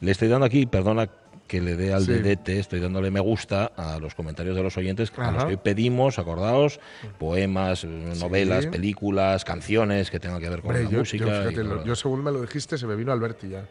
le 0.00 0.10
estoy 0.10 0.26
dando 0.26 0.46
aquí, 0.46 0.66
perdona 0.66 1.08
que 1.48 1.60
le 1.62 1.76
dé 1.76 1.92
al 1.92 2.06
dedete, 2.06 2.58
estoy 2.58 2.78
dándole 2.78 3.10
me 3.10 3.20
gusta 3.20 3.72
a 3.74 3.98
los 3.98 4.14
comentarios 4.14 4.54
de 4.54 4.62
los 4.62 4.76
oyentes 4.76 5.10
a 5.16 5.32
los 5.32 5.44
que 5.44 5.50
hoy 5.50 5.56
pedimos, 5.56 6.18
acordaos, 6.18 6.78
poemas, 7.18 7.84
novelas, 7.84 8.66
películas, 8.66 9.44
canciones 9.44 10.10
que 10.10 10.20
tengan 10.20 10.40
que 10.40 10.48
ver 10.48 10.60
con 10.60 10.74
la 10.74 10.88
música. 10.88 11.50
Yo, 11.84 11.96
según 11.96 12.22
me 12.22 12.30
lo 12.30 12.42
dijiste, 12.42 12.76
se 12.76 12.86
me 12.86 12.94
vino 12.94 13.10
Alberti 13.12 13.48
ya. 13.48 13.64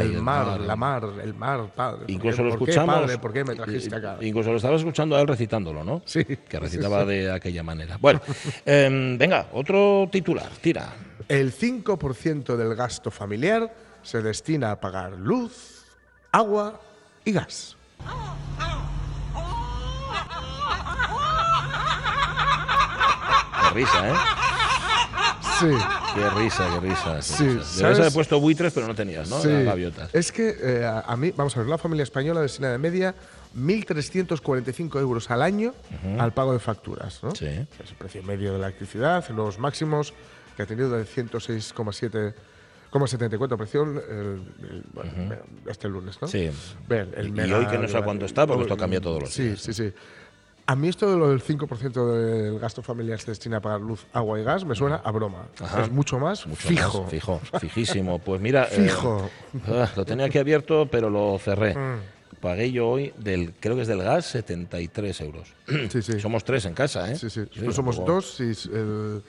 el, 0.00 0.20
mar, 0.20 0.60
la 0.60 0.76
mar, 0.76 1.08
el 1.22 1.34
mar, 1.34 1.66
padre. 1.74 2.04
Incluso 2.08 2.42
lo 2.42 2.50
escuchamos. 2.50 2.94
Qué, 2.94 3.00
padre, 3.00 3.18
¿Por 3.18 3.32
qué 3.32 3.44
me 3.44 3.54
trajiste 3.54 3.96
acá? 3.96 4.18
Incluso 4.20 4.50
lo 4.50 4.56
estabas 4.56 4.80
escuchando 4.80 5.16
a 5.16 5.20
él 5.22 5.26
recitándolo, 5.26 5.82
¿no? 5.82 6.02
Sí. 6.04 6.24
Que 6.24 6.60
recitaba 6.60 7.04
de 7.06 7.32
aquella 7.32 7.62
manera. 7.62 7.96
Bueno, 7.98 8.20
em, 8.66 9.16
venga, 9.16 9.48
otro 9.52 10.06
titular, 10.12 10.50
tira. 10.60 10.92
El 11.28 11.52
5% 11.52 12.56
del 12.56 12.74
gasto 12.74 13.10
familiar 13.10 13.74
se 14.02 14.20
destina 14.20 14.72
a 14.72 14.80
pagar 14.80 15.12
luz, 15.12 15.86
agua 16.30 16.80
y 17.24 17.32
gas. 17.32 17.76
Qué 23.62 23.74
risa, 23.74 24.08
¿eh? 24.08 24.14
Sí. 25.60 25.66
Qué 26.14 26.30
risa, 26.30 26.68
qué 26.74 26.80
risa. 26.88 27.22
sí, 27.22 27.44
Debes 27.44 27.98
haber 28.00 28.12
puesto 28.12 28.40
buitres, 28.40 28.72
pero 28.72 28.86
no 28.86 28.94
tenías, 28.94 29.28
¿no? 29.28 29.40
Sí. 29.40 29.48
Las 29.48 29.64
gaviotas. 29.64 30.14
Es 30.14 30.32
que 30.32 30.56
eh, 30.60 30.84
a 30.84 31.16
mí, 31.16 31.32
vamos 31.36 31.56
a 31.56 31.60
ver, 31.60 31.68
la 31.68 31.78
familia 31.78 32.02
española 32.02 32.40
destina 32.40 32.70
de 32.70 32.78
media 32.78 33.14
1.345 33.56 35.00
euros 35.00 35.30
al 35.30 35.42
año 35.42 35.74
al 36.18 36.32
pago 36.32 36.52
de 36.52 36.58
facturas, 36.58 37.22
¿no? 37.22 37.34
Sí. 37.34 37.46
Es 37.46 37.90
el 37.90 37.96
precio 37.96 38.22
medio 38.22 38.52
de 38.52 38.58
la 38.58 38.66
electricidad, 38.66 39.28
los 39.30 39.58
máximos 39.58 40.12
que 40.56 40.62
ha 40.62 40.66
tenido 40.66 40.90
de 40.90 41.04
106,7 41.04 41.72
como 41.72 41.92
74 43.06 43.56
presión 43.56 43.96
el, 44.08 44.82
bueno, 44.92 45.10
este 45.66 45.88
lunes, 45.88 46.18
¿no? 46.20 46.28
Sí. 46.28 46.50
Ver, 46.88 47.12
el 47.16 47.28
y 47.28 47.32
mega- 47.32 47.58
hoy 47.58 47.66
que 47.66 47.78
no 47.78 47.88
sé 47.88 47.96
a 47.96 48.02
cuánto 48.02 48.26
está, 48.26 48.46
porque 48.46 48.62
esto 48.62 48.76
cambia 48.76 49.00
todos 49.00 49.22
los 49.22 49.30
sí, 49.32 49.44
días. 49.44 49.60
Sí, 49.60 49.72
sí, 49.72 49.92
A 50.66 50.76
mí 50.76 50.88
esto 50.88 51.10
de 51.10 51.16
lo 51.16 51.30
del 51.30 51.42
5% 51.42 52.06
del 52.12 52.58
gasto 52.58 52.82
familiar 52.82 53.18
se 53.18 53.30
destina 53.30 53.56
a 53.56 53.60
pagar 53.60 53.80
luz, 53.80 54.06
agua 54.12 54.38
y 54.40 54.44
gas 54.44 54.64
me 54.64 54.74
suena 54.74 54.96
a 54.96 55.10
broma. 55.10 55.46
Ajá. 55.60 55.82
Es 55.84 55.90
mucho 55.90 56.18
más 56.18 56.46
Mucho 56.46 56.68
fijo. 56.68 57.02
más, 57.02 57.10
fijo, 57.10 57.40
fijísimo. 57.60 58.18
Pues 58.18 58.40
mira, 58.40 58.68
eh, 58.70 58.82
Fijo. 58.88 59.28
ah, 59.68 59.90
lo 59.96 60.04
tenía 60.04 60.26
aquí 60.26 60.38
abierto, 60.38 60.86
pero 60.90 61.08
lo 61.10 61.38
cerré. 61.38 61.74
Mm. 61.74 61.98
Pagué 62.40 62.72
yo 62.72 62.88
hoy, 62.88 63.12
del, 63.18 63.52
creo 63.60 63.76
que 63.76 63.82
es 63.82 63.88
del 63.88 64.02
gas, 64.02 64.26
73 64.26 65.20
euros. 65.20 65.48
Sí, 65.90 66.02
sí. 66.02 66.18
Somos 66.20 66.44
tres 66.44 66.64
en 66.66 66.74
casa, 66.74 67.10
¿eh? 67.10 67.16
Sí, 67.16 67.30
sí. 67.30 67.42
Sí, 67.54 67.72
somos 67.72 68.04
dos 68.04 68.40
y 68.40 68.50
el, 68.74 69.22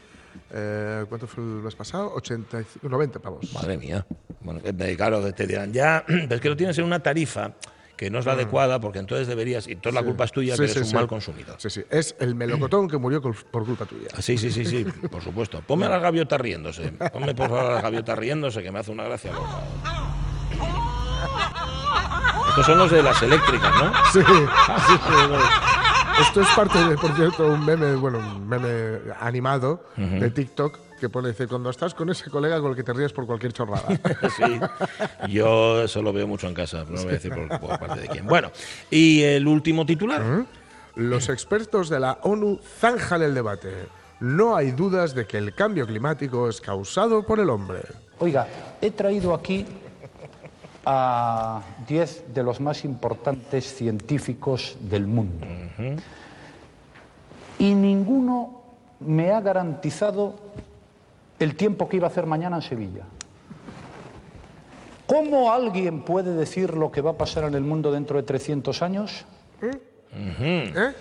eh, 0.52 1.06
¿Cuánto 1.10 1.28
fue 1.28 1.44
el 1.44 1.50
mes 1.50 1.76
pasado? 1.76 2.14
85, 2.16 2.88
90 2.90 3.20
pavos. 3.20 3.54
Madre 3.54 3.78
mía. 3.78 4.06
Bueno, 4.42 4.62
claro, 4.98 5.34
te 5.34 5.48
dirán, 5.48 5.72
ya, 5.74 6.04
pero 6.08 6.36
es 6.36 6.42
que 6.42 6.50
lo 6.50 6.56
tienes 6.58 6.78
en 6.78 6.86
una 6.86 7.00
tarifa 7.02 7.54
que 7.96 8.10
no 8.10 8.20
es 8.20 8.26
la 8.26 8.34
adecuada, 8.34 8.80
porque 8.82 9.00
entonces 9.00 9.28
deberías, 9.28 9.68
y 9.68 9.76
toda 9.76 9.94
la 9.94 10.04
culpa 10.04 10.26
es 10.26 10.32
tuya, 10.32 10.56
Mm. 10.56 10.58
Sí, 10.58 10.66
que 10.66 10.72
eres 10.72 10.88
sí, 10.88 10.94
un 10.94 11.00
mal 11.00 11.08
consumidor. 11.08 11.56
Sí, 11.60 11.70
sí. 11.70 11.84
Es 11.90 12.16
el 12.20 12.36
melocotón 12.36 12.90
que 12.90 12.98
murió 12.98 13.22
por 13.22 13.66
culpa 13.66 13.86
tuya. 13.86 14.08
Ah, 14.18 14.22
Sí, 14.22 14.38
sí, 14.38 14.52
sí, 14.52 14.66
sí, 14.66 14.84
por 15.10 15.22
supuesto. 15.24 15.62
Ponme 15.62 15.86
a 15.86 15.90
las 15.90 16.02
gaviotas 16.02 16.42
riéndose. 16.42 16.92
Ponme 17.14 17.34
por 17.36 17.50
favor 17.50 17.72
a 17.72 17.74
las 17.76 17.84
gaviotas 17.84 18.18
riéndose, 18.18 18.62
que 18.64 18.72
me 18.72 18.80
hace 18.80 18.92
una 18.92 19.04
gracia. 19.04 19.32
Estos 22.50 22.66
son 22.66 22.78
los 22.78 22.92
de 22.92 23.02
las 23.04 23.22
eléctricas, 23.22 23.72
¿no? 23.76 23.92
Sí. 24.12 24.20
Esto 26.22 26.42
es 26.42 26.48
parte 26.56 26.78
de, 26.84 26.96
por 26.98 27.16
cierto, 27.16 27.48
un 27.48 27.66
meme, 27.66 27.96
bueno, 27.96 28.20
un 28.20 28.48
meme 28.48 29.00
animado 29.20 29.84
de 29.98 30.30
TikTok 30.30 30.78
que 31.00 31.10
pone, 31.10 31.30
dice, 31.30 31.48
cuando 31.48 31.70
estás 31.70 31.94
con 31.94 32.10
ese 32.10 32.30
colega 32.30 32.62
con 32.62 32.72
el 32.72 32.76
que 32.78 32.84
te 32.84 32.94
ríes 32.94 33.12
por 33.12 33.26
cualquier 33.26 33.52
chorrada. 33.54 33.84
Sí, 34.38 34.60
yo 35.30 35.84
eso 35.84 36.02
lo 36.02 36.14
veo 36.14 36.28
mucho 36.28 36.48
en 36.48 36.54
casa, 36.54 36.84
pero 36.86 36.98
no 36.98 37.02
voy 37.04 37.10
a 37.12 37.14
decir 37.14 37.34
por, 37.34 37.60
por 37.60 37.80
parte 37.80 38.02
de 38.02 38.08
quién. 38.08 38.26
Bueno, 38.26 38.52
y 38.90 39.22
el 39.24 39.48
último 39.48 39.86
titular. 39.86 40.46
Los 40.96 41.30
expertos 41.30 41.90
de 41.90 42.00
la 42.00 42.20
ONU 42.22 42.60
zanjan 42.80 43.22
el 43.24 43.34
debate. 43.34 43.88
No 44.20 44.56
hay 44.56 44.72
dudas 44.72 45.14
de 45.16 45.26
que 45.26 45.38
el 45.38 45.54
cambio 45.54 45.86
climático 45.88 46.48
es 46.48 46.62
causado 46.62 47.24
por 47.24 47.40
el 47.40 47.50
hombre. 47.50 47.82
Oiga, 48.20 48.48
he 48.80 48.92
traído 48.92 49.34
aquí 49.34 49.66
a 50.86 51.62
10 51.88 52.34
de 52.34 52.44
los 52.44 52.60
más 52.60 52.84
importantes 52.86 53.74
científicos 53.74 54.78
del 54.82 55.08
mundo. 55.08 55.46
Y 57.60 57.74
ninguno 57.74 58.62
me 59.00 59.32
ha 59.32 59.42
garantizado 59.42 60.36
el 61.40 61.56
tiempo 61.56 61.88
que 61.88 61.98
iba 61.98 62.08
a 62.08 62.10
hacer 62.10 62.26
mañana 62.26 62.58
en 62.58 62.62
Sevilla. 62.62 63.04
¿Cómo 65.06 65.52
alguien 65.52 66.02
puede 66.02 66.34
decir 66.34 66.74
lo 66.76 66.92
que 66.92 67.02
va 67.02 67.12
a 67.12 67.18
pasar 67.18 67.44
en 67.44 67.56
el 67.56 67.62
mundo 67.62 67.92
dentro 67.92 68.18
de 68.18 68.24
300 68.24 68.82
años? 68.82 69.26
¿Eh? 69.62 70.94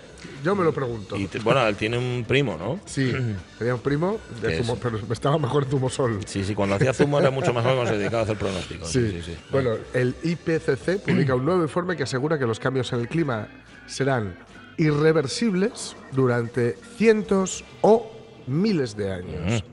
Yo 0.43 0.55
me 0.55 0.63
lo 0.63 0.73
pregunto. 0.73 1.15
Y 1.15 1.27
bueno, 1.43 1.65
él 1.67 1.75
tiene 1.75 1.97
un 1.97 2.25
primo, 2.27 2.57
¿no? 2.57 2.79
Sí, 2.85 3.13
tenía 3.57 3.75
un 3.75 3.81
primo, 3.81 4.19
de 4.41 4.61
zumo- 4.63 4.77
pero 4.81 4.99
estaba 5.11 5.37
mejor 5.37 5.65
Zumosol. 5.65 6.19
Sí, 6.25 6.43
sí, 6.43 6.53
cuando 6.55 6.75
hacía 6.75 6.93
zumo 6.93 7.19
era 7.19 7.29
mucho 7.31 7.53
mejor 7.53 7.73
cuando 7.75 7.91
se 7.91 7.97
dedicaba 7.97 8.21
a 8.21 8.23
hacer 8.23 8.37
pronósticos. 8.37 8.89
Sí, 8.89 9.21
Sí. 9.23 9.37
Bueno, 9.51 9.75
el 9.93 10.15
IPCC 10.23 10.99
publica 11.05 11.35
un 11.35 11.45
nuevo 11.45 11.61
informe 11.61 11.95
que 11.95 12.03
asegura 12.03 12.37
que 12.39 12.45
los 12.45 12.59
cambios 12.59 12.91
en 12.93 12.99
el 13.01 13.07
clima 13.07 13.47
serán 13.87 14.35
irreversibles 14.77 15.95
durante 16.11 16.75
cientos 16.97 17.63
o 17.81 18.11
miles 18.47 18.95
de 18.95 19.11
años 19.11 19.63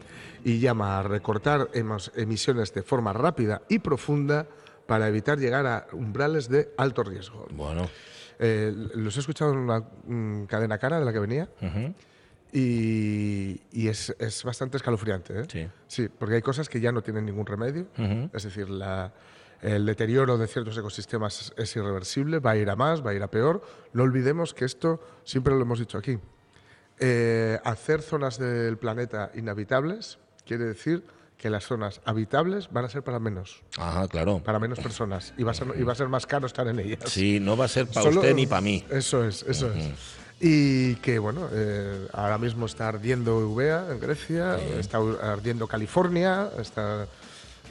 y 0.44 0.58
llama 0.58 0.98
a 0.98 1.02
recortar 1.02 1.68
emisiones 2.16 2.72
de 2.74 2.82
forma 2.82 3.12
rápida 3.12 3.62
y 3.68 3.78
profunda 3.78 4.46
para 4.86 5.06
evitar 5.08 5.38
llegar 5.38 5.66
a 5.66 5.86
umbrales 5.92 6.48
de 6.48 6.70
alto 6.76 7.02
riesgo. 7.02 7.46
Bueno, 7.52 7.88
Eh, 8.42 8.72
los 8.94 9.14
he 9.16 9.20
escuchado 9.20 9.52
en 9.52 9.58
una 9.58 9.80
mm, 10.06 10.46
cadena 10.46 10.78
cara 10.78 10.98
de 10.98 11.04
la 11.04 11.12
que 11.12 11.18
venía 11.18 11.48
y, 12.52 13.60
y 13.72 13.88
es, 13.88 14.14
es 14.18 14.42
bastante 14.44 14.76
escalofriante. 14.76 15.40
¿eh? 15.40 15.44
Sí. 15.48 15.68
Sí, 15.86 16.08
porque 16.08 16.36
hay 16.36 16.42
cosas 16.42 16.68
que 16.68 16.80
ya 16.80 16.90
no 16.92 17.02
tienen 17.02 17.26
ningún 17.26 17.46
remedio. 17.46 17.86
Es 18.32 18.42
decir, 18.44 18.68
la- 18.70 19.12
el 19.62 19.84
deterioro 19.84 20.38
de 20.38 20.46
ciertos 20.46 20.76
ecosistemas 20.78 21.38
es, 21.42 21.52
es 21.58 21.76
irreversible, 21.76 22.38
va 22.38 22.52
a 22.52 22.56
ir 22.56 22.70
a 22.70 22.76
más, 22.76 23.04
va 23.04 23.10
a 23.10 23.14
ir 23.14 23.22
a 23.22 23.30
peor. 23.30 23.62
No 23.92 24.04
olvidemos 24.04 24.54
que 24.54 24.64
esto, 24.64 25.00
siempre 25.22 25.54
lo 25.54 25.60
hemos 25.60 25.78
dicho 25.78 25.98
aquí, 25.98 26.18
eh, 26.98 27.58
hacer 27.64 28.00
zonas 28.00 28.38
del 28.38 28.78
planeta 28.78 29.30
inhabitables 29.34 30.18
quiere 30.46 30.64
decir 30.64 31.04
que 31.40 31.48
las 31.48 31.64
zonas 31.64 32.02
habitables 32.04 32.68
van 32.70 32.84
a 32.84 32.88
ser 32.90 33.02
para 33.02 33.18
menos, 33.18 33.62
ajá, 33.78 34.06
claro. 34.08 34.42
para 34.44 34.58
menos 34.58 34.78
personas 34.78 35.32
y 35.38 35.42
va 35.42 35.52
a 35.52 35.54
ser, 35.54 35.68
y 35.78 35.82
va 35.82 35.92
a 35.92 35.96
ser 35.96 36.08
más 36.08 36.26
caro 36.26 36.46
estar 36.46 36.68
en 36.68 36.78
ellas. 36.78 37.00
Sí, 37.06 37.40
no 37.40 37.56
va 37.56 37.64
a 37.64 37.68
ser 37.68 37.86
para 37.86 38.02
Solo- 38.02 38.20
usted 38.20 38.34
ni 38.34 38.46
para 38.46 38.60
mí. 38.60 38.84
Eso 38.90 39.24
es, 39.24 39.42
eso 39.48 39.72
es. 39.72 39.88
Y 40.42 40.96
que, 40.96 41.18
bueno, 41.18 41.48
eh, 41.52 42.08
ahora 42.12 42.36
mismo 42.38 42.66
está 42.66 42.88
ardiendo 42.88 43.40
Eubea 43.40 43.86
en 43.90 44.00
Grecia, 44.00 44.58
está 44.78 44.98
ardiendo 45.22 45.66
California, 45.66 46.50
está... 46.58 47.06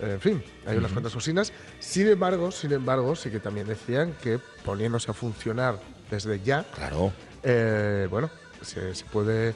En 0.02 0.20
fin, 0.22 0.42
hay 0.66 0.78
unas 0.78 0.92
cuantas 0.94 1.14
cocinas. 1.14 1.52
Sin 1.80 2.08
embargo, 2.08 2.52
sin 2.52 2.72
embargo, 2.72 3.16
sí 3.16 3.30
que 3.30 3.40
también 3.40 3.68
decían 3.68 4.14
que 4.24 4.40
poniéndose 4.64 5.12
a 5.12 5.14
funcionar 5.14 5.78
desde 6.10 6.40
ya, 6.42 6.64
Claro. 6.74 7.12
eh, 7.44 8.08
bueno, 8.10 8.30
se, 8.62 8.96
se 8.96 9.04
puede 9.06 9.54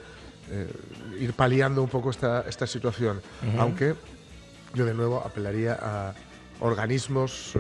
eh, 0.50 0.72
ir 1.20 1.34
paliando 1.34 1.82
un 1.82 1.90
poco 1.90 2.10
esta, 2.10 2.42
esta 2.48 2.68
situación. 2.68 3.22
Aunque 3.58 3.96
yo 4.74 4.86
de 4.86 4.94
nuevo 4.94 5.20
apelaría 5.26 5.78
a 5.82 6.14
organismos 6.60 7.52
eh, 7.56 7.60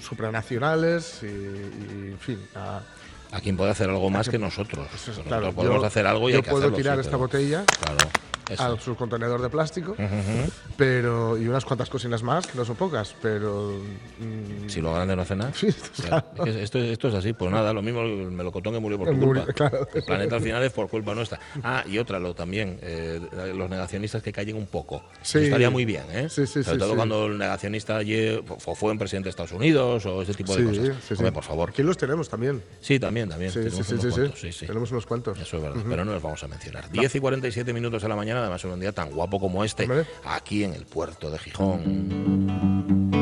supranacionales 0.00 1.20
y, 1.22 1.26
y, 1.26 2.10
en 2.12 2.18
fin, 2.18 2.38
a, 2.54 2.80
A 3.32 3.40
quien 3.40 3.56
puede 3.56 3.70
hacer 3.70 3.90
algo 3.90 4.08
más 4.10 4.28
que 4.28 4.38
nosotros. 4.38 4.86
eso 4.88 4.96
es- 4.96 5.06
Nosotros 5.18 5.26
claro, 5.26 5.52
podemos 5.52 5.80
yo- 5.80 5.86
hacer 5.86 6.06
algo 6.06 6.28
y 6.28 6.32
yo 6.32 6.38
hay 6.38 6.42
que 6.42 6.50
puedo 6.50 6.72
tirar 6.72 6.98
esta 6.98 7.10
pero- 7.10 7.18
botella 7.20 7.64
Claro. 7.84 8.08
Eso. 8.50 8.62
a 8.62 8.80
su 8.80 8.96
contenedor 8.96 9.40
de 9.40 9.48
plástico, 9.48 9.96
pero 10.76 11.38
y 11.38 11.46
unas 11.48 11.64
cuantas 11.64 11.88
cocinas 11.90 12.22
más, 12.22 12.46
que 12.46 12.56
no 12.56 12.64
son 12.64 12.76
pocas, 12.76 13.14
pero 13.20 13.72
mm, 14.18 14.68
Si 14.68 14.80
lo 14.80 14.92
grande 14.94 15.16
no 15.16 15.22
hace 15.22 15.36
nada. 15.36 15.52
Sí, 15.60 15.66
es 15.66 16.00
que 16.42 16.62
esto, 16.62 16.78
esto 16.78 17.08
es 17.08 17.14
así, 17.14 17.32
pues 17.32 17.50
nada, 17.50 17.72
lo 17.72 17.82
mismo 17.82 18.00
el 18.02 18.30
melocotón 18.30 18.74
que 18.74 18.80
murió 18.80 18.98
por 18.98 19.10
tu 19.10 19.20
culpa. 19.20 19.46
claro. 19.52 19.86
El 19.92 20.02
planeta 20.02 20.36
al 20.36 20.42
final 20.42 20.62
es 20.62 20.72
por 20.72 20.88
culpa 20.88 21.14
nuestra. 21.14 21.38
Ah, 21.62 21.84
y 21.86 21.98
otra, 21.98 22.18
lo 22.18 22.34
también, 22.34 22.78
eh, 22.82 23.20
los 23.54 23.68
negacionistas 23.68 24.22
que 24.22 24.32
callen 24.32 24.56
un 24.56 24.66
poco. 24.66 25.02
Sí. 25.22 25.38
Eso 25.38 25.46
estaría 25.46 25.70
muy 25.70 25.84
bien, 25.84 26.04
¿eh? 26.12 26.28
Sí, 26.28 26.46
sí, 26.46 26.62
Sobre 26.62 26.78
todo 26.78 26.96
cuando 26.96 27.26
el 27.26 27.36
negacionista 27.38 28.00
fue 28.58 28.92
un 28.92 28.98
presidente 28.98 29.26
de 29.26 29.30
Estados 29.30 29.52
Unidos 29.52 30.06
o 30.06 30.22
ese 30.22 30.34
tipo 30.34 30.56
de 30.56 30.62
sí, 30.62 30.68
cosas. 30.68 30.94
sí, 31.02 31.08
sí. 31.08 31.14
Hombre, 31.14 31.32
por 31.32 31.44
favor. 31.44 31.70
Aquí 31.70 31.82
los 31.82 31.96
tenemos 31.98 32.28
también. 32.28 32.62
Sí, 32.80 32.98
también, 32.98 33.28
también. 33.28 33.50
Sí, 33.50 33.60
tenemos 33.60 33.76
sí, 33.76 33.84
sí, 33.84 33.94
unos 33.94 34.04
sí, 34.04 34.10
sí. 34.10 34.20
cuantos. 34.20 34.66
Tenemos 34.66 34.90
unos 34.92 35.06
cuantos. 35.06 35.38
Eso 35.40 35.56
es 35.56 35.62
verdad, 35.62 35.82
pero 35.88 36.04
no 36.04 36.12
los 36.12 36.22
vamos 36.22 36.42
a 36.42 36.48
mencionar. 36.48 36.90
10 36.90 37.14
y 37.14 37.20
47 37.20 37.72
minutos 37.72 38.02
de 38.02 38.08
la 38.08 38.16
mañana, 38.16 38.39
además 38.40 38.64
en 38.64 38.70
un 38.70 38.80
día 38.80 38.92
tan 38.92 39.10
guapo 39.10 39.38
como 39.38 39.64
este, 39.64 39.88
aquí 40.24 40.64
en 40.64 40.74
el 40.74 40.86
puerto 40.86 41.30
de 41.30 41.38
Gijón. 41.38 43.19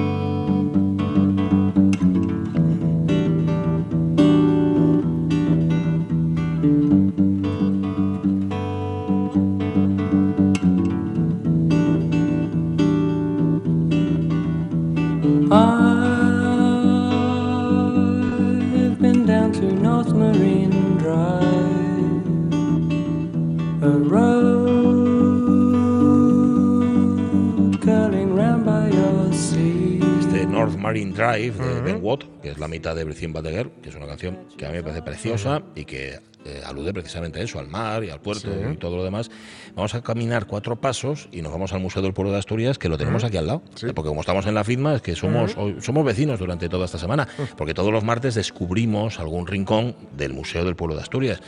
De 32.94 33.04
Brecien 33.04 33.32
Bateguer, 33.32 33.70
que 33.82 33.88
es 33.88 33.94
una 33.94 34.06
canción 34.06 34.46
que 34.56 34.66
a 34.66 34.70
mí 34.70 34.76
me 34.76 34.82
parece 34.82 35.02
preciosa 35.02 35.62
y 35.74 35.84
que 35.84 36.20
eh, 36.44 36.62
alude 36.64 36.94
precisamente 36.94 37.40
a 37.40 37.42
eso, 37.42 37.58
al 37.58 37.68
mar 37.68 38.04
y 38.04 38.10
al 38.10 38.20
puerto 38.20 38.48
y 38.72 38.76
todo 38.76 38.96
lo 38.96 39.04
demás. 39.04 39.30
Vamos 39.74 39.94
a 39.94 40.02
caminar 40.02 40.46
cuatro 40.46 40.80
pasos 40.80 41.28
y 41.30 41.42
nos 41.42 41.52
vamos 41.52 41.72
al 41.72 41.80
Museo 41.80 42.00
del 42.00 42.14
Pueblo 42.14 42.32
de 42.32 42.38
Asturias, 42.38 42.78
que 42.78 42.88
lo 42.88 42.96
tenemos 42.96 43.24
aquí 43.24 43.36
al 43.36 43.48
lado. 43.48 43.62
Porque 43.94 44.08
como 44.08 44.20
estamos 44.20 44.46
en 44.46 44.54
la 44.54 44.64
FIDMA, 44.64 44.94
es 44.94 45.02
que 45.02 45.14
somos, 45.14 45.56
somos 45.80 46.04
vecinos 46.04 46.38
durante 46.38 46.68
toda 46.68 46.86
esta 46.86 46.98
semana. 46.98 47.28
Porque 47.56 47.74
todos 47.74 47.92
los 47.92 48.04
martes 48.04 48.34
descubrimos 48.34 49.18
algún 49.18 49.46
rincón 49.46 49.96
del 50.16 50.32
Museo 50.32 50.64
del 50.64 50.76
Pueblo 50.76 50.94
de 50.94 51.02
Asturias. 51.02 51.40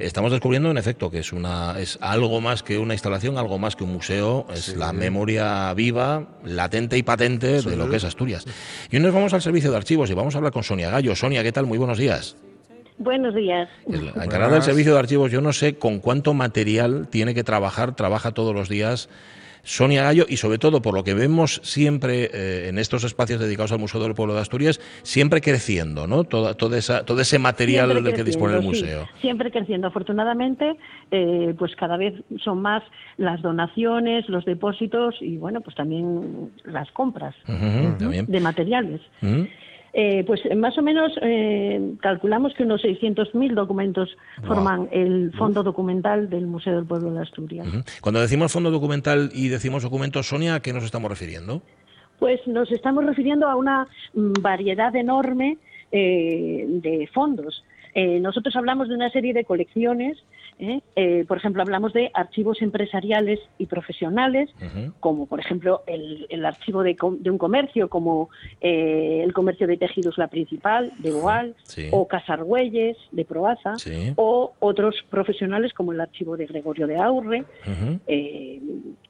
Estamos 0.00 0.32
descubriendo, 0.32 0.70
en 0.70 0.78
efecto, 0.78 1.10
que 1.10 1.20
es, 1.20 1.32
una, 1.32 1.78
es 1.78 1.98
algo 2.00 2.40
más 2.40 2.62
que 2.62 2.78
una 2.78 2.94
instalación, 2.94 3.38
algo 3.38 3.58
más 3.58 3.76
que 3.76 3.84
un 3.84 3.92
museo. 3.92 4.46
Es 4.52 4.76
la 4.76 4.92
memoria 4.92 5.72
viva, 5.74 6.26
latente 6.44 6.96
y 6.96 7.02
patente 7.02 7.62
de 7.62 7.76
lo 7.76 7.88
que 7.88 7.96
es 7.96 8.04
Asturias. 8.04 8.44
Y 8.90 8.96
hoy 8.96 9.02
nos 9.02 9.14
vamos 9.14 9.34
al 9.34 9.42
servicio 9.42 9.70
de 9.70 9.76
archivos 9.76 10.10
y 10.10 10.14
vamos 10.14 10.34
a 10.34 10.38
hablar 10.38 10.52
con 10.52 10.64
Sonia 10.64 10.87
Gallo. 10.90 11.14
Sonia, 11.14 11.42
¿qué 11.42 11.52
tal? 11.52 11.66
Muy 11.66 11.78
buenos 11.78 11.98
días. 11.98 12.36
Buenos 12.98 13.34
días. 13.34 13.68
encargada 13.86 14.54
del 14.54 14.62
servicio 14.62 14.92
de 14.92 14.98
archivos, 14.98 15.30
yo 15.30 15.40
no 15.40 15.52
sé 15.52 15.78
con 15.78 16.00
cuánto 16.00 16.34
material 16.34 17.06
tiene 17.08 17.32
que 17.32 17.44
trabajar, 17.44 17.94
trabaja 17.94 18.32
todos 18.32 18.54
los 18.54 18.68
días 18.68 19.08
Sonia 19.68 20.02
Gallo 20.02 20.24
y 20.28 20.38
sobre 20.38 20.58
todo 20.58 20.80
por 20.80 20.94
lo 20.94 21.04
que 21.04 21.12
vemos 21.12 21.60
siempre 21.62 22.30
eh, 22.32 22.68
en 22.68 22.78
estos 22.78 23.04
espacios 23.04 23.38
dedicados 23.38 23.70
al 23.70 23.78
Museo 23.78 24.00
del 24.00 24.14
Pueblo 24.14 24.34
de 24.34 24.40
Asturias, 24.40 24.80
siempre 25.02 25.42
creciendo, 25.42 26.06
¿no? 26.06 26.24
Todo, 26.24 26.74
esa, 26.74 27.04
todo 27.04 27.20
ese 27.20 27.38
material 27.38 28.02
del 28.02 28.14
que 28.14 28.24
dispone 28.24 28.56
el 28.56 28.62
museo. 28.62 29.06
siempre 29.20 29.50
creciendo. 29.50 29.88
Afortunadamente, 29.88 30.76
eh, 31.10 31.54
pues 31.58 31.76
cada 31.76 31.98
vez 31.98 32.14
son 32.42 32.62
más 32.62 32.82
las 33.18 33.42
donaciones, 33.42 34.28
los 34.28 34.44
depósitos 34.46 35.16
y 35.20 35.36
bueno, 35.36 35.60
pues 35.60 35.76
también 35.76 36.50
las 36.64 36.90
compras 36.92 37.34
de 37.46 38.40
materiales. 38.40 39.00
Eh, 40.00 40.22
pues 40.24 40.40
más 40.56 40.78
o 40.78 40.82
menos 40.82 41.10
eh, 41.22 41.94
calculamos 42.00 42.54
que 42.54 42.62
unos 42.62 42.84
600.000 42.84 43.52
documentos 43.54 44.16
forman 44.46 44.88
el 44.92 45.32
fondo 45.36 45.64
documental 45.64 46.30
del 46.30 46.46
Museo 46.46 46.76
del 46.76 46.86
Pueblo 46.86 47.12
de 47.12 47.22
Asturias. 47.22 47.66
Cuando 48.00 48.20
decimos 48.20 48.52
fondo 48.52 48.70
documental 48.70 49.30
y 49.34 49.48
decimos 49.48 49.82
documentos, 49.82 50.28
Sonia, 50.28 50.54
¿a 50.54 50.60
qué 50.60 50.72
nos 50.72 50.84
estamos 50.84 51.10
refiriendo? 51.10 51.62
Pues 52.20 52.38
nos 52.46 52.70
estamos 52.70 53.06
refiriendo 53.06 53.48
a 53.48 53.56
una 53.56 53.88
mm, 54.14 54.34
variedad 54.40 54.94
enorme 54.94 55.58
eh, 55.90 56.64
de 56.68 57.08
fondos. 57.12 57.64
nosotros 57.96 58.54
hablamos 58.54 58.88
de 58.88 58.94
una 58.94 59.10
serie 59.10 59.34
de 59.34 59.42
colecciones 59.42 60.16
¿eh? 60.58 60.80
Eh, 60.96 61.24
por 61.26 61.38
ejemplo, 61.38 61.62
hablamos 61.62 61.92
de 61.92 62.10
archivos 62.14 62.62
empresariales 62.62 63.40
y 63.58 63.66
profesionales, 63.66 64.50
como 65.00 65.26
por 65.26 65.40
ejemplo 65.40 65.82
el, 65.86 66.44
archivo 66.44 66.82
de, 66.82 66.96
un 67.02 67.38
comercio, 67.38 67.88
como 67.88 68.30
eh, 68.60 69.22
el 69.24 69.32
comercio 69.32 69.66
de 69.66 69.76
tejidos 69.76 70.18
La 70.18 70.28
Principal, 70.28 70.92
de 70.98 71.12
Boal, 71.12 71.54
o 71.90 72.08
Casargüelles, 72.08 72.96
de 73.12 73.24
Proaza, 73.24 73.74
o 74.16 74.54
otros 74.58 74.96
profesionales 75.10 75.72
como 75.72 75.92
el 75.92 76.00
archivo 76.00 76.36
de 76.36 76.46
Gregorio 76.46 76.86
de 76.86 76.96
Aurre, 76.98 77.44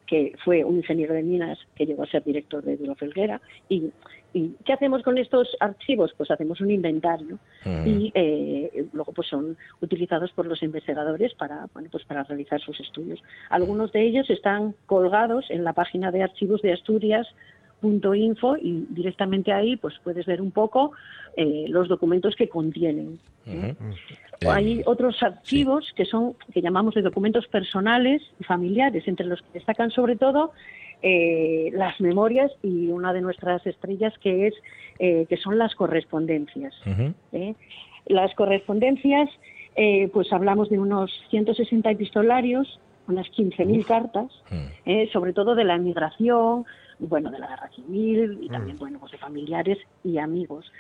que 0.07 0.33
fue 0.43 0.65
un 0.65 0.77
ingeniero 0.77 1.13
de 1.13 1.23
minas 1.23 1.59
que 1.75 1.85
llegó 1.85 2.03
a 2.03 2.07
ser 2.07 2.25
director 2.25 2.65
de 2.65 2.77
Duro 2.77 2.95
Felguera, 2.95 3.41
y 3.69 3.91
¿Y 4.35 4.51
qué 4.65 4.75
hacemos 4.75 5.03
con 5.03 5.17
estos 5.17 5.57
archivos? 5.59 6.13
Pues 6.17 6.31
hacemos 6.31 6.61
un 6.61 6.71
inventario 6.71 7.39
y 7.87 8.13
eh, 8.15 8.87
luego 8.93 9.13
pues 9.13 9.29
son 9.29 9.57
utilizados 9.81 10.33
por 10.33 10.47
los 10.47 10.63
investigadores 10.63 11.35
para, 11.35 11.67
bueno, 11.73 11.89
pues 11.91 12.05
para 12.05 12.25
realizar 12.25 12.61
sus 12.61 12.79
estudios. 12.81 13.23
Algunos 13.49 13.91
de 13.93 14.03
ellos 14.03 14.29
están 14.29 14.75
colgados 14.87 15.47
en 15.51 15.65
la 15.65 15.73
página 15.73 16.11
de 16.11 16.23
archivos 16.23 16.61
de 16.63 16.75
Asturias 16.75 17.27
info 17.83 18.57
y 18.57 18.87
directamente 18.91 19.53
ahí 19.53 19.77
pues 19.77 19.95
puedes 20.03 20.27
ver 20.27 20.41
un 20.41 20.51
poco 20.51 20.93
eh, 21.37 21.67
los 21.69 21.89
documentos 21.89 22.35
que 22.37 22.49
contienen. 22.49 23.19
¿eh? 23.47 23.75
Hay 24.47 24.83
otros 24.87 25.23
archivos 25.23 25.93
que 25.97 26.05
son 26.05 26.35
que 26.53 26.61
llamamos 26.61 26.95
de 26.95 27.03
documentos 27.03 27.47
personales 27.47 28.23
y 28.41 28.45
familiares, 28.45 29.07
entre 29.07 29.27
los 29.27 29.41
que 29.43 29.59
destacan 29.59 29.91
sobre 29.91 30.17
todo 30.17 30.53
eh, 31.03 31.71
las 31.75 32.01
memorias 32.01 32.51
y 32.63 32.89
una 32.89 33.13
de 33.13 33.21
nuestras 33.21 33.65
estrellas 33.67 34.13
que 34.21 34.49
es 34.49 34.55
eh, 34.99 35.27
que 35.29 35.37
son 35.37 35.59
las 35.59 35.75
correspondencias. 35.75 36.75
¿eh? 37.33 37.55
Las 38.07 38.35
correspondencias, 38.35 39.29
pues 40.13 40.33
hablamos 40.33 40.71
de 40.71 40.79
unos 40.79 41.13
160 41.31 41.91
epistolarios, 41.91 42.81
unas 43.07 43.27
15.000 43.29 43.85
cartas, 43.85 44.27
mm. 44.51 45.13
sobre 45.13 45.33
todo 45.33 45.55
de 45.55 45.65
la 45.65 45.77
emigración, 45.77 46.65
bueno, 46.99 47.31
de 47.31 47.39
la 47.39 47.47
guerra 47.47 47.71
civil 47.77 48.39
y 48.43 48.49
también, 48.49 48.77
mm. 48.77 48.81
bueno, 48.81 48.99
pues 48.99 49.13
de 49.13 49.19
familiares 49.19 49.79
y 50.03 50.19
amigos. 50.19 50.73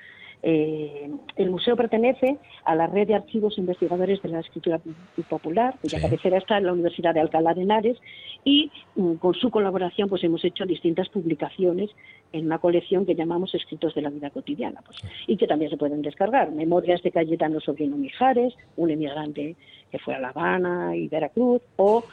Eh, 0.42 1.10
el 1.36 1.50
museo 1.50 1.76
pertenece 1.76 2.38
a 2.64 2.74
la 2.74 2.86
red 2.86 3.08
de 3.08 3.14
archivos 3.14 3.58
investigadores 3.58 4.22
de 4.22 4.28
la 4.28 4.40
escritura 4.40 4.80
popular, 5.28 5.74
cuya 5.80 6.00
cabecera 6.00 6.38
está 6.38 6.58
en 6.58 6.66
la 6.66 6.72
Universidad 6.72 7.14
de 7.14 7.20
Alcalá 7.20 7.54
de 7.54 7.62
Henares, 7.62 7.98
y 8.44 8.70
mm, 8.94 9.14
con 9.14 9.34
su 9.34 9.50
colaboración 9.50 10.08
pues 10.08 10.22
hemos 10.24 10.44
hecho 10.44 10.64
distintas 10.64 11.08
publicaciones 11.08 11.90
en 12.32 12.46
una 12.46 12.58
colección 12.58 13.04
que 13.04 13.14
llamamos 13.14 13.54
Escritos 13.54 13.94
de 13.94 14.02
la 14.02 14.10
Vida 14.10 14.30
Cotidiana, 14.30 14.80
pues, 14.84 14.98
y 15.26 15.36
que 15.36 15.46
también 15.46 15.70
se 15.70 15.76
pueden 15.76 16.02
descargar. 16.02 16.52
Memorias 16.52 17.02
de 17.02 17.10
Cayetano 17.10 17.60
Sobrino 17.60 17.96
Mijares, 17.96 18.54
un 18.76 18.90
emigrante 18.90 19.56
que 19.90 19.98
fue 19.98 20.14
a 20.14 20.20
La 20.20 20.28
Habana 20.28 20.94
y 20.94 21.08
Veracruz, 21.08 21.62
o 21.76 22.04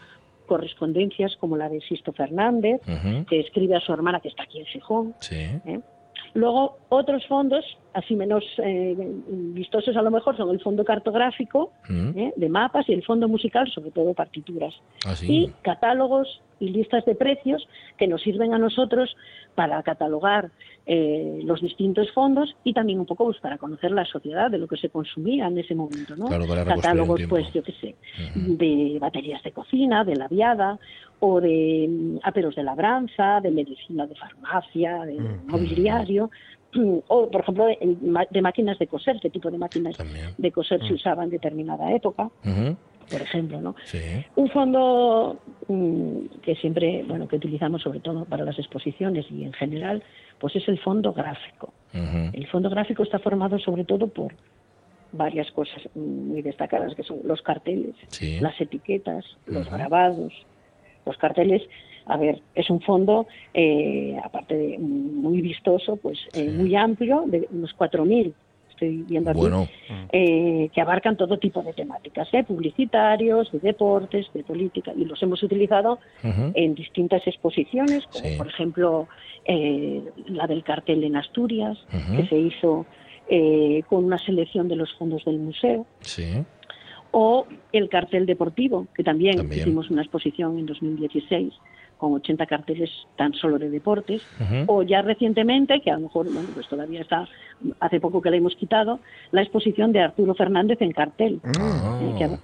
correspondencias 0.45 1.35
como 1.37 1.57
la 1.57 1.69
de 1.69 1.81
Sisto 1.81 2.13
Fernández, 2.13 2.81
que 3.27 3.39
escribe 3.39 3.75
a 3.75 3.79
su 3.79 3.91
hermana 3.91 4.19
que 4.19 4.29
está 4.29 4.43
aquí 4.43 4.59
en 4.59 4.65
Gijón. 4.65 5.15
¿eh? 5.65 5.79
Luego, 6.33 6.77
otros 6.89 7.25
fondos, 7.27 7.65
así 7.95 8.15
menos 8.15 8.43
eh, 8.57 8.95
vistosos 9.53 9.95
a 9.95 10.01
lo 10.01 10.11
mejor, 10.11 10.35
son 10.35 10.49
el 10.49 10.59
fondo 10.59 10.83
cartográfico 10.83 11.71
mm. 11.87 12.19
eh, 12.19 12.33
de 12.35 12.49
mapas 12.49 12.87
y 12.89 12.93
el 12.93 13.03
fondo 13.03 13.29
musical, 13.29 13.71
sobre 13.71 13.91
todo 13.91 14.13
partituras. 14.13 14.73
Ah, 15.05 15.15
y 15.21 15.49
catálogos 15.61 16.41
y 16.59 16.69
listas 16.69 17.05
de 17.05 17.15
precios 17.15 17.67
que 17.97 18.07
nos 18.07 18.21
sirven 18.21 18.53
a 18.53 18.57
nosotros 18.57 19.15
para 19.55 19.81
catalogar 19.83 20.51
eh, 20.85 21.39
los 21.43 21.61
distintos 21.61 22.11
fondos 22.11 22.55
y 22.65 22.73
también 22.73 22.99
un 22.99 23.05
poco 23.05 23.25
pues, 23.25 23.39
para 23.39 23.57
conocer 23.57 23.91
la 23.91 24.05
sociedad 24.05 24.51
de 24.51 24.57
lo 24.57 24.67
que 24.67 24.75
se 24.75 24.89
consumía 24.89 25.47
en 25.47 25.57
ese 25.57 25.73
momento. 25.73 26.15
¿no? 26.17 26.27
Catálogos, 26.27 27.21
pues 27.29 27.51
yo 27.53 27.63
qué 27.63 27.71
sé, 27.79 27.95
de 28.35 28.97
baterías 28.99 29.41
de 29.43 29.51
cocina, 29.51 30.03
de 30.03 30.15
la 30.17 30.27
viada 30.27 30.77
o 31.19 31.39
de 31.39 31.87
mm, 31.89 32.17
aperos 32.23 32.55
de 32.55 32.63
labranza, 32.63 33.39
de 33.41 33.51
medicina, 33.51 34.05
de 34.05 34.15
farmacia, 34.15 35.05
de 35.05 35.17
mobiliario, 35.47 36.29
o 37.07 37.29
por 37.29 37.41
ejemplo 37.41 37.65
de, 37.65 38.41
máquinas 38.41 38.79
de 38.79 38.87
coser, 38.87 39.19
qué 39.21 39.29
tipo 39.29 39.49
de 39.51 39.57
máquinas 39.57 39.95
de 40.37 40.51
coser 40.51 40.85
se 40.85 40.93
usaban 40.93 41.25
en 41.25 41.31
determinada 41.31 41.91
época. 41.93 42.29
Por 43.09 43.21
ejemplo, 43.21 43.61
¿no? 43.61 43.75
Un 44.35 44.49
fondo 44.49 45.39
mm, 45.67 46.39
que 46.41 46.55
siempre, 46.55 47.03
bueno, 47.07 47.27
que 47.27 47.35
utilizamos 47.35 47.83
sobre 47.83 47.99
todo 47.99 48.25
para 48.25 48.43
las 48.43 48.57
exposiciones 48.57 49.29
y 49.29 49.43
en 49.43 49.53
general, 49.53 50.01
pues 50.39 50.55
es 50.55 50.67
el 50.67 50.79
fondo 50.79 51.13
gráfico. 51.13 51.71
El 51.93 52.47
fondo 52.47 52.69
gráfico 52.69 53.03
está 53.03 53.19
formado 53.19 53.57
sobre 53.59 53.85
todo 53.85 54.07
por 54.07 54.33
varias 55.13 55.49
cosas 55.51 55.81
muy 55.95 56.41
destacadas, 56.41 56.93
que 56.95 57.03
son 57.03 57.19
los 57.23 57.41
carteles, 57.41 57.95
las 58.41 58.59
etiquetas, 58.59 59.23
los 59.45 59.69
grabados, 59.69 60.33
los 61.05 61.17
carteles, 61.17 61.61
a 62.05 62.17
ver, 62.17 62.41
es 62.53 62.69
un 62.69 62.81
fondo, 62.81 63.27
eh, 63.53 64.17
aparte 64.23 64.55
de 64.55 64.77
muy 64.77 65.41
vistoso, 65.41 65.95
pues 65.95 66.19
eh, 66.33 66.49
muy 66.49 66.75
amplio, 66.75 67.23
de 67.25 67.47
unos 67.51 67.75
4.000 67.75 68.33
estoy 68.69 69.05
viendo 69.07 69.31
aquí, 69.31 69.39
eh, 70.11 70.69
que 70.73 70.81
abarcan 70.81 71.15
todo 71.15 71.37
tipo 71.37 71.63
de 71.63 71.71
temáticas, 71.71 72.27
publicitarios, 72.45 73.49
de 73.53 73.59
deportes, 73.59 74.27
de 74.33 74.43
política, 74.43 74.91
y 74.93 75.05
los 75.05 75.23
hemos 75.23 75.41
utilizado 75.43 75.99
en 76.21 76.75
distintas 76.75 77.25
exposiciones, 77.25 78.05
como 78.07 78.37
por 78.37 78.47
ejemplo 78.47 79.07
la 79.47 80.45
del 80.45 80.61
cartel 80.65 81.05
en 81.05 81.15
Asturias, 81.15 81.77
que 82.17 82.27
se 82.27 82.37
hizo 82.37 82.85
con 83.87 84.03
una 84.03 84.17
selección 84.17 84.67
de 84.67 84.75
los 84.75 84.93
fondos 84.95 85.23
del 85.23 85.39
museo. 85.39 85.85
Sí. 86.01 86.43
O 87.11 87.47
el 87.71 87.87
cartel 87.87 88.25
deportivo, 88.25 88.87
que 88.93 89.05
también, 89.05 89.49
hicimos 89.53 89.89
una 89.89 90.01
exposición 90.01 90.59
en 90.59 90.65
2016 90.65 91.53
con 92.05 92.13
80 92.13 92.45
carteles 92.45 92.91
tan 93.15 93.33
solo 93.33 93.57
de 93.57 93.71
deportes, 93.71 94.21
o 94.67 94.83
ya 94.83 95.01
recientemente, 95.01 95.81
que 95.81 95.89
a 95.89 95.95
lo 95.95 96.01
mejor, 96.01 96.31
bueno, 96.31 96.47
pues 96.53 96.67
todavía 96.67 97.01
está, 97.01 97.27
hace 97.79 97.99
poco 97.99 98.21
que 98.21 98.29
la 98.29 98.37
hemos 98.37 98.55
quitado, 98.55 98.99
la 99.31 99.41
exposición 99.41 99.91
de 99.91 100.01
Arturo 100.01 100.35
Fernández 100.35 100.79
en 100.81 100.91
cartel. 100.91 101.41
Eh, 101.43 102.37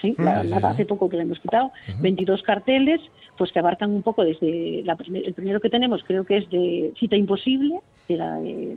sí, 0.00 0.14
hace 0.62 0.86
poco 0.86 1.08
que 1.08 1.16
la 1.16 1.24
hemos 1.24 1.40
quitado, 1.40 1.72
22 2.00 2.42
carteles, 2.42 3.00
pues 3.36 3.50
que 3.50 3.58
abarcan 3.58 3.90
un 3.90 4.02
poco 4.02 4.22
desde 4.22 4.80
el 4.80 5.34
primero 5.34 5.60
que 5.60 5.68
tenemos, 5.68 6.04
creo 6.04 6.24
que 6.24 6.36
es 6.36 6.50
de 6.50 6.92
Cita 6.96 7.16
Imposible, 7.16 7.80
era 8.08 8.36
de 8.36 8.76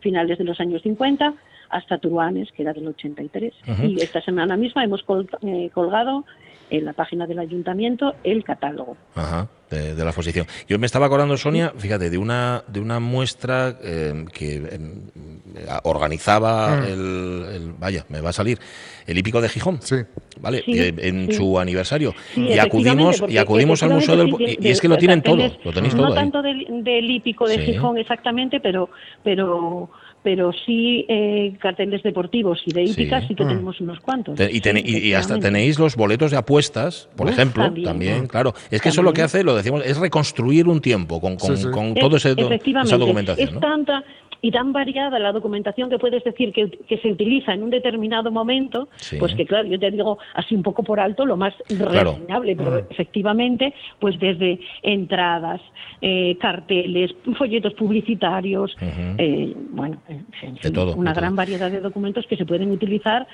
finales 0.00 0.36
de 0.38 0.44
los 0.44 0.58
años 0.58 0.82
50, 0.82 1.32
hasta 1.70 1.98
Truanes, 1.98 2.50
que 2.50 2.62
era 2.62 2.72
del 2.72 2.88
83. 2.88 3.54
Y 3.84 4.02
esta 4.02 4.20
semana 4.20 4.56
misma 4.56 4.82
hemos 4.82 5.04
eh, 5.42 5.70
colgado 5.72 6.24
en 6.70 6.84
la 6.84 6.92
página 6.92 7.26
del 7.26 7.38
ayuntamiento 7.38 8.14
el 8.24 8.44
catálogo. 8.44 8.96
Ajá, 9.14 9.48
de, 9.70 9.94
la 9.96 10.10
exposición. 10.10 10.46
Yo 10.68 10.78
me 10.78 10.86
estaba 10.86 11.06
acordando, 11.06 11.36
Sonia, 11.36 11.72
fíjate, 11.76 12.10
de 12.10 12.18
una, 12.18 12.62
de 12.68 12.80
una 12.80 13.00
muestra 13.00 13.76
eh, 13.82 14.24
que 14.32 14.56
em, 14.56 15.02
organizaba 15.84 16.76
mm. 16.76 16.84
el, 16.84 17.74
Vaya, 17.78 18.04
me 18.08 18.20
va 18.20 18.30
a 18.30 18.32
salir. 18.32 18.58
El 19.06 19.18
hípico 19.18 19.40
de 19.40 19.48
Gijón. 19.48 19.80
Sí. 19.82 19.96
¿Vale? 20.40 20.62
en 20.66 21.32
su 21.32 21.58
aniversario. 21.58 22.14
y 22.34 22.58
acudimos, 22.58 23.22
y 23.26 23.38
acudimos 23.38 23.82
al 23.82 23.90
Museo 23.90 24.16
del. 24.16 24.34
Y, 24.38 24.68
es 24.68 24.80
que 24.80 24.88
lo 24.88 24.98
tienen 24.98 25.22
todo, 25.22 25.50
lo 25.64 25.72
tenéis 25.72 25.94
todo. 25.94 26.08
No 26.08 26.14
tanto 26.14 26.42
del, 26.42 27.10
hípico 27.10 27.48
de 27.48 27.58
Gijón 27.58 27.98
exactamente, 27.98 28.60
pero. 28.60 28.90
pero 29.22 29.90
pero 30.26 30.50
sí 30.52 31.06
eh, 31.08 31.56
carteles 31.60 32.02
deportivos 32.02 32.60
y 32.66 32.72
de 32.72 32.82
hípicas 32.82 33.24
sí, 33.28 33.36
que 33.36 33.44
mm. 33.44 33.48
tenemos 33.48 33.80
unos 33.80 34.00
cuantos. 34.00 34.36
y, 34.40 35.12
hasta 35.12 35.38
tenéis 35.38 35.78
los 35.78 35.94
boletos 35.94 36.32
de 36.32 36.36
apuestas, 36.36 37.08
por 37.14 37.28
ejemplo, 37.28 37.72
también, 37.84 38.26
claro. 38.26 38.52
Es 38.72 38.82
que 38.82 38.88
eso 38.88 39.04
lo 39.04 39.12
que 39.12 39.22
hace, 39.22 39.44
lo 39.44 39.54
decimos, 39.54 39.86
es 39.86 39.98
reconstruir 39.98 40.66
un 40.66 40.80
tiempo 40.80 41.20
con, 41.20 41.36
con, 41.36 41.70
con 41.70 41.94
todo 41.94 42.16
ese, 42.16 42.30
esa 42.32 42.96
documentación. 42.96 43.50
Es 43.50 43.60
tanta, 43.60 44.02
y 44.40 44.50
tan 44.50 44.72
variada 44.72 45.18
la 45.18 45.32
documentación 45.32 45.90
que 45.90 45.98
puedes 45.98 46.22
decir 46.24 46.52
que, 46.52 46.96
se 46.96 47.12
utiliza 47.12 47.52
en 47.52 47.62
un 47.62 47.70
determinado 47.70 48.30
momento, 48.30 48.88
pues 49.18 49.34
que 49.34 49.44
claro, 49.44 49.68
yo 49.68 49.78
te 49.78 49.90
digo 49.90 50.18
así 50.34 50.54
un 50.54 50.62
poco 50.62 50.82
por 50.82 51.00
alto 51.00 51.26
lo 51.26 51.36
más 51.36 51.54
reseñable, 51.68 52.56
pero 52.56 52.70
mm. 52.72 52.84
efectivamente, 52.90 53.74
pues 53.98 54.18
desde 54.18 54.60
entradas, 54.82 55.60
eh, 56.00 56.36
carteles, 56.40 57.14
folletos 57.36 57.74
publicitarios, 57.74 58.76
eh, 59.18 59.54
bueno, 59.70 59.98
una 60.96 61.12
gran 61.12 61.36
variedad 61.36 61.70
de 61.70 61.80
documentos 61.80 62.26
que 62.26 62.36
se 62.36 62.44
pueden 62.44 62.70
utilizar 62.70 63.26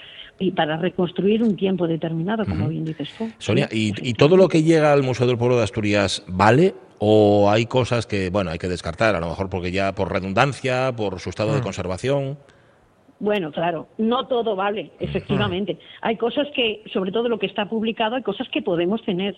y 0.43 0.51
para 0.51 0.77
reconstruir 0.77 1.43
un 1.43 1.57
tiempo 1.57 1.87
determinado, 1.87 2.45
como 2.45 2.69
bien 2.69 2.85
dices 2.85 3.09
tú. 3.17 3.31
Sonia, 3.39 3.69
¿y, 3.71 3.93
¿y 4.09 4.15
todo 4.15 4.37
lo 4.37 4.49
que 4.49 4.63
llega 4.63 4.93
al 4.93 5.03
Museo 5.03 5.27
del 5.27 5.39
Pueblo 5.39 5.57
de 5.57 5.65
Asturias 5.65 6.25
vale 6.27 6.75
o 6.99 7.51
hay 7.51 7.67
cosas 7.67 8.07
que, 8.07 8.31
bueno, 8.31 8.51
hay 8.51 8.59
que 8.59 8.69
descartar, 8.69 9.17
a 9.17 9.21
lo 9.21 9.29
mejor 9.29 9.51
porque 9.51 9.73
ya 9.73 9.93
por 9.93 10.13
redundancia, 10.13 10.93
por 10.97 11.19
su 11.19 11.31
estado 11.31 11.53
de 11.53 11.61
mm. 11.61 11.65
conservación. 11.65 12.39
Bueno, 13.19 13.51
claro, 13.53 13.89
no 13.99 14.27
todo 14.27 14.57
vale, 14.57 14.91
efectivamente. 15.01 15.79
Hay 16.01 16.17
cosas 16.17 16.49
que, 16.55 16.83
sobre 16.93 17.13
todo 17.13 17.29
lo 17.29 17.39
que 17.39 17.47
está 17.47 17.69
publicado, 17.69 18.17
hay 18.17 18.23
cosas 18.23 18.49
que 18.51 18.63
podemos 18.63 19.01
tener. 19.05 19.37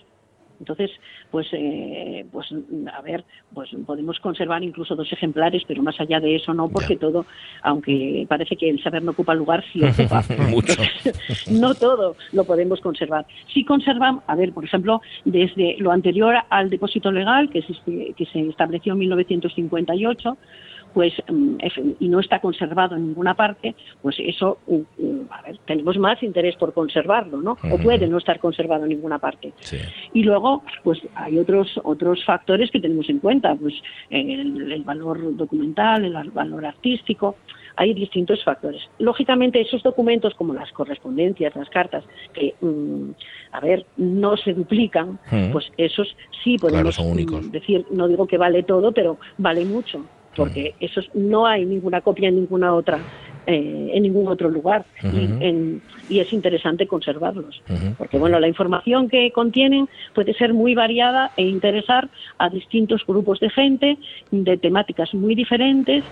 Entonces, 0.59 0.91
pues, 1.31 1.47
eh, 1.53 2.25
pues 2.31 2.47
a 2.93 3.01
ver, 3.01 3.23
pues 3.53 3.69
podemos 3.85 4.19
conservar 4.19 4.63
incluso 4.63 4.95
dos 4.95 5.11
ejemplares, 5.11 5.63
pero 5.67 5.83
más 5.83 5.99
allá 5.99 6.19
de 6.19 6.35
eso 6.35 6.53
no, 6.53 6.69
porque 6.69 6.95
todo, 6.95 7.25
aunque 7.61 8.25
parece 8.27 8.55
que 8.55 8.69
el 8.69 8.81
saber 8.81 9.03
no 9.03 9.11
ocupa 9.11 9.33
lugar, 9.33 9.63
sí 9.71 9.83
ocupa. 9.83 10.23
Mucho. 10.49 10.73
no 11.51 11.75
todo 11.75 12.15
lo 12.31 12.43
podemos 12.43 12.79
conservar. 12.81 13.25
Sí 13.53 13.63
conservan, 13.63 14.21
a 14.27 14.35
ver, 14.35 14.53
por 14.53 14.65
ejemplo, 14.65 15.01
desde 15.23 15.75
lo 15.79 15.91
anterior 15.91 16.35
al 16.49 16.69
depósito 16.69 17.11
legal, 17.11 17.49
que 17.49 17.65
que 18.15 18.25
se 18.25 18.39
estableció 18.41 18.93
en 18.93 18.99
1958, 18.99 20.37
pues 20.95 21.13
mm, 21.29 21.57
y 21.99 22.07
no 22.07 22.21
está 22.21 22.39
conservado 22.39 22.95
en 22.95 23.07
ninguna 23.07 23.33
parte, 23.33 23.75
pues 24.01 24.15
eso, 24.17 24.59
mm, 24.65 25.03
mm, 25.03 25.27
a 25.29 25.41
ver, 25.41 25.57
tenemos 25.65 25.97
más 25.97 26.23
interés 26.23 26.55
por 26.55 26.73
conservarlo, 26.73 27.41
¿no? 27.41 27.57
O 27.69 27.77
puede 27.77 28.07
no 28.07 28.17
estar 28.17 28.39
conservado 28.39 28.85
en 28.85 28.91
ninguna 28.91 29.19
parte. 29.19 29.51
Y 30.13 30.23
luego, 30.23 30.63
pues 30.83 31.01
hay 31.13 31.37
otros 31.37 31.79
otros 31.83 32.23
factores 32.23 32.71
que 32.71 32.79
tenemos 32.79 33.09
en 33.09 33.19
cuenta, 33.19 33.53
pues 33.55 33.73
el, 34.09 34.83
valor 34.85 35.35
documental, 35.35 36.05
el 36.05 36.31
valor 36.31 36.65
artístico, 36.65 37.35
hay 37.75 37.93
distintos 37.93 38.41
factores. 38.45 38.81
Lógicamente, 38.99 39.59
esos 39.59 39.83
documentos, 39.83 40.33
como 40.35 40.53
las 40.53 40.71
correspondencias, 40.71 41.53
las 41.57 41.69
cartas, 41.69 42.05
que, 42.33 42.55
a 43.51 43.59
ver, 43.59 43.85
no 43.97 44.37
se 44.37 44.53
duplican, 44.53 45.19
pues 45.51 45.69
esos 45.75 46.15
sí 46.41 46.57
podemos 46.57 46.97
decir, 47.51 47.85
no 47.91 48.07
digo 48.07 48.27
que 48.27 48.37
vale 48.37 48.63
todo, 48.63 48.93
pero 48.93 49.17
vale 49.37 49.65
mucho 49.65 50.05
porque 50.35 50.75
eso 50.79 51.01
no 51.13 51.45
hay 51.45 51.65
ninguna 51.65 52.01
copia 52.01 52.29
en 52.29 52.35
ninguna 52.35 52.73
otra 52.73 52.99
eh, 53.47 53.91
en 53.93 54.01
ningún 54.01 54.27
otro 54.27 54.49
lugar. 54.49 54.85
Y, 56.07 56.19
es 56.19 56.31
interesante 56.33 56.85
conservarlos 56.85 57.63
porque 57.97 58.19
bueno 58.19 58.39
la 58.39 58.47
información 58.47 59.09
que 59.09 59.31
contienen 59.31 59.89
puede 60.13 60.33
ser 60.35 60.53
muy 60.53 60.75
variada 60.75 61.31
e 61.35 61.43
interesar 61.43 62.09
a 62.37 62.49
distintos 62.49 63.03
grupos 63.07 63.39
de 63.39 63.49
gente 63.49 63.97
de 64.29 64.57
temáticas 64.57 65.13
muy 65.15 65.33
diferentes 65.33 66.03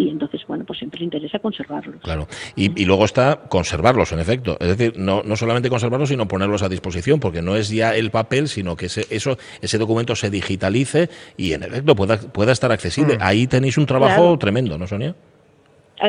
y 0.00 0.08
entonces, 0.08 0.40
bueno, 0.48 0.64
pues 0.64 0.78
siempre 0.78 1.04
interesa 1.04 1.38
conservarlos. 1.40 2.00
Claro, 2.02 2.26
y, 2.56 2.84
luego 2.86 3.04
está 3.04 3.42
conservarlos, 3.48 4.12
en 4.12 4.20
efecto. 4.20 4.56
Es 4.58 4.68
decir, 4.68 4.94
no, 4.96 5.22
no 5.22 5.36
solamente 5.36 5.68
conservarlos, 5.68 6.08
sino 6.08 6.26
ponerlos 6.26 6.62
a 6.62 6.70
disposición, 6.70 7.20
porque 7.20 7.42
no 7.42 7.54
es 7.54 7.68
ya 7.68 7.94
el 7.94 8.10
papel, 8.10 8.48
sino 8.48 8.76
que 8.76 8.86
ese, 8.86 9.06
eso, 9.10 9.36
ese 9.60 9.76
documento 9.76 10.16
se 10.16 10.30
digitalice 10.30 11.10
y, 11.36 11.52
en 11.52 11.64
efecto, 11.64 11.94
pueda, 11.94 12.18
pueda 12.18 12.52
estar 12.52 12.72
accesible. 12.72 13.18
Mm. 13.18 13.20
Ahí 13.20 13.46
tenéis 13.46 13.76
un 13.76 13.84
trabajo 13.84 14.38
tremendo, 14.38 14.78
¿no, 14.78 14.86
Sonia? 14.86 15.14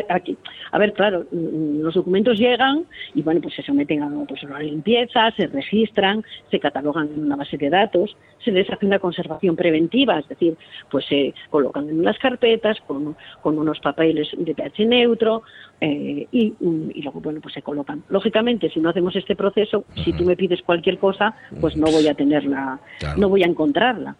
Aquí, 0.09 0.37
a 0.71 0.77
ver, 0.77 0.93
claro, 0.93 1.25
mm, 1.31 1.81
los 1.81 1.95
documentos 1.95 2.37
llegan 2.37 2.85
y 3.13 3.21
bueno, 3.21 3.41
pues 3.41 3.55
se 3.55 3.61
someten 3.61 4.01
a 4.01 4.09
pues, 4.25 4.41
una 4.43 4.59
limpieza, 4.59 5.31
se 5.31 5.47
registran, 5.47 6.23
se 6.49 6.59
catalogan 6.59 7.09
en 7.13 7.25
una 7.25 7.35
base 7.35 7.57
de 7.57 7.69
datos, 7.69 8.15
se 8.43 8.51
les 8.51 8.69
hace 8.69 8.85
una 8.85 8.99
conservación 8.99 9.55
preventiva, 9.55 10.19
es 10.19 10.27
decir, 10.29 10.55
pues 10.89 11.05
se 11.05 11.33
colocan 11.49 11.89
en 11.89 11.99
unas 11.99 12.17
carpetas 12.19 12.79
con, 12.87 13.17
con 13.41 13.59
unos 13.59 13.79
papeles 13.79 14.29
de 14.37 14.55
pH 14.55 14.85
neutro 14.85 15.43
eh, 15.83 16.27
y, 16.31 16.53
y, 16.93 17.01
luego, 17.01 17.19
bueno, 17.21 17.39
pues 17.41 17.55
se 17.55 17.63
colocan. 17.63 18.03
Lógicamente, 18.09 18.69
si 18.69 18.79
no 18.79 18.89
hacemos 18.89 19.15
este 19.15 19.35
proceso, 19.35 19.83
si 20.03 20.13
tú 20.13 20.23
me 20.25 20.35
pides 20.35 20.61
cualquier 20.61 20.99
cosa, 20.99 21.33
pues 21.59 21.75
no 21.75 21.87
voy 21.87 22.07
a 22.07 22.13
tenerla, 22.13 22.79
no 23.17 23.29
voy 23.29 23.41
a 23.41 23.47
encontrarla. 23.47 24.15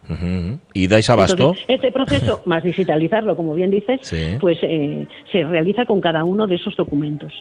¿Y 0.74 0.88
dais 0.88 1.08
abasto? 1.12 1.54
este 1.68 1.92
proceso, 1.92 2.42
más 2.46 2.64
digitalizarlo, 2.64 3.36
como 3.36 3.54
bien 3.54 3.70
dices, 3.70 4.00
pues 4.40 4.58
eh, 4.64 5.08
se 5.32 5.44
realiza 5.44 5.86
con 5.86 6.02
cada 6.02 6.24
uno 6.24 6.48
de 6.48 6.56
esos 6.56 6.76
documentos. 6.76 7.32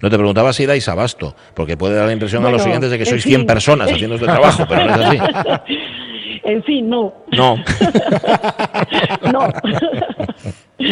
No 0.00 0.10
te 0.10 0.16
preguntaba 0.16 0.52
si 0.52 0.64
dais 0.64 0.88
abasto, 0.88 1.34
porque 1.54 1.76
puede 1.76 1.96
dar 1.96 2.06
la 2.06 2.12
impresión 2.12 2.46
a 2.46 2.50
los 2.50 2.62
siguientes 2.62 2.92
de 2.92 2.98
que 2.98 3.04
sois 3.04 3.24
100 3.24 3.46
personas 3.46 3.90
haciendo 3.90 4.14
este 4.14 4.26
trabajo, 4.26 4.64
pero 4.68 4.86
no 4.86 4.94
es 4.94 5.20
así. 5.20 5.78
En 6.44 6.62
fin, 6.62 6.90
no. 6.90 7.12
No. 7.32 7.56
no. 9.32 9.48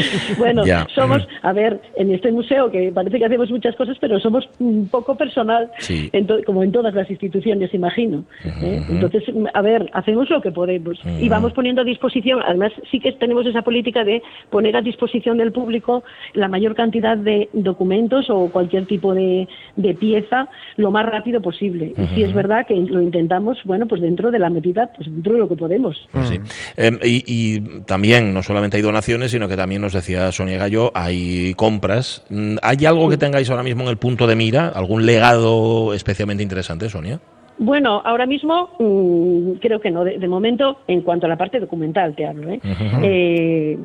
bueno, 0.38 0.62
somos, 0.95 1.26
a 1.43 1.53
ver, 1.53 1.80
en 1.97 2.12
este 2.12 2.32
museo 2.32 2.70
que 2.70 2.90
parece 2.93 3.18
que 3.18 3.24
hacemos 3.24 3.51
muchas 3.51 3.74
cosas, 3.76 3.97
pero 4.01 4.18
somos 4.20 4.49
un 4.59 4.88
poco 4.88 5.16
personal, 5.16 5.70
como 6.47 6.62
en 6.62 6.72
todas 6.72 6.95
las 6.95 7.09
instituciones, 7.11 7.72
imagino. 7.74 8.24
¿eh? 8.45 8.82
Entonces, 8.88 9.24
a 9.55 9.62
ver, 9.62 9.90
hacemos 9.93 10.28
lo 10.30 10.40
que 10.40 10.51
podemos 10.51 10.99
y 11.20 11.28
vamos 11.28 11.53
poniendo 11.53 11.82
a 11.82 11.84
disposición, 11.84 12.40
además 12.45 12.72
sí 12.90 13.01
que 13.01 13.12
tenemos 13.12 13.47
esa 13.47 13.62
política 13.62 14.05
de 14.05 14.22
poner 14.51 14.76
a 14.76 14.82
disposición 14.82 15.38
del 15.38 15.53
público 15.53 16.05
la 16.34 16.49
mayor 16.49 16.74
cantidad 16.74 17.16
de 17.16 17.49
documentos 17.53 18.30
o 18.30 18.49
cualquier 18.49 18.86
tipo 18.86 19.14
de, 19.14 19.49
pieza 19.99 20.49
lo 20.76 20.90
más 20.90 21.07
rápido 21.07 21.40
posible. 21.43 21.93
Y 21.97 22.14
sí 22.14 22.22
es 22.22 22.32
verdad 22.32 22.66
que 22.66 22.74
lo 22.74 23.03
intentamos, 23.03 23.59
bueno, 23.64 23.86
pues 23.86 24.01
dentro 24.01 24.30
de 24.30 24.38
la 24.38 24.49
medida, 24.49 24.90
pues 24.97 25.12
dentro 25.12 25.34
de 25.34 25.38
lo 25.38 25.49
que 25.49 25.57
podemos. 25.57 26.09
Em, 26.76 26.99
y, 27.03 27.22
y 27.26 27.61
también, 27.82 28.32
no 28.32 28.43
solamente 28.43 28.76
hay 28.78 28.82
donaciones, 28.82 29.30
sino 29.30 29.49
que 29.49 29.57
también 29.57 29.82
nos 29.83 29.93
decía 29.93 30.33
Sonia 30.33 30.57
Gallo, 30.57 30.91
hay 30.95 31.53
compras. 31.55 32.24
Mm, 32.30 32.57
¿Hay 32.62 32.87
algo 32.87 33.11
que 33.11 33.18
tengáis 33.18 33.51
ahora 33.51 33.62
mismo 33.62 33.83
en 33.83 33.91
el 33.91 33.99
punto 33.99 34.26
de 34.26 34.37
mira? 34.37 34.68
¿Algún 34.68 35.05
legado 35.05 35.93
especialmente 35.93 36.43
interesante, 36.43 36.89
Sonia? 36.89 37.20
Bueno, 37.59 38.01
ahora 38.05 38.24
mismo 38.24 38.70
mm, 38.78 39.59
creo 39.61 39.80
que 39.80 39.91
no. 39.91 40.05
De, 40.05 40.28
momento, 40.28 40.78
en 40.87 41.03
cuanto 41.03 41.26
a 41.26 41.28
la 41.28 41.37
parte 41.37 41.61
documental, 41.61 42.14
te 42.14 42.26
hablo. 42.26 42.51
¿eh? 42.51 42.61
eh 43.03 43.78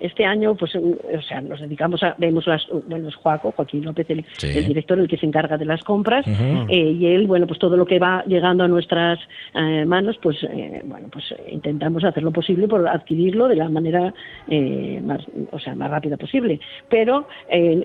este 0.00 0.24
año, 0.24 0.54
pues, 0.54 0.74
o 0.74 1.22
sea, 1.22 1.40
nos 1.40 1.60
dedicamos 1.60 2.02
a, 2.02 2.14
vemos 2.18 2.46
las, 2.46 2.66
bueno, 2.86 3.08
es 3.08 3.14
Joaco, 3.16 3.52
Joaquín 3.52 3.84
López, 3.84 4.08
el, 4.10 4.24
director, 4.66 4.98
el 4.98 5.08
que 5.08 5.16
se 5.16 5.26
encarga 5.26 5.56
de 5.56 5.64
las 5.64 5.82
compras, 5.82 6.26
eh, 6.26 6.96
y 6.98 7.06
él, 7.06 7.26
bueno, 7.26 7.46
pues 7.46 7.58
todo 7.58 7.76
lo 7.76 7.86
que 7.86 7.98
va 7.98 8.24
llegando 8.26 8.64
a 8.64 8.68
nuestras 8.68 9.18
eh, 9.54 9.84
manos, 9.84 10.16
pues, 10.22 10.42
eh, 10.44 10.82
bueno, 10.84 11.08
pues 11.10 11.34
intentamos 11.50 12.04
hacer 12.04 12.22
lo 12.22 12.32
posible 12.32 12.68
por 12.68 12.86
adquirirlo 12.86 13.48
de 13.48 13.56
la 13.56 13.68
manera 13.68 14.12
más, 15.02 15.20
o 15.50 15.58
sea, 15.58 15.74
más 15.74 15.90
rápida 15.90 16.16
posible. 16.16 16.60
Pero 16.88 17.28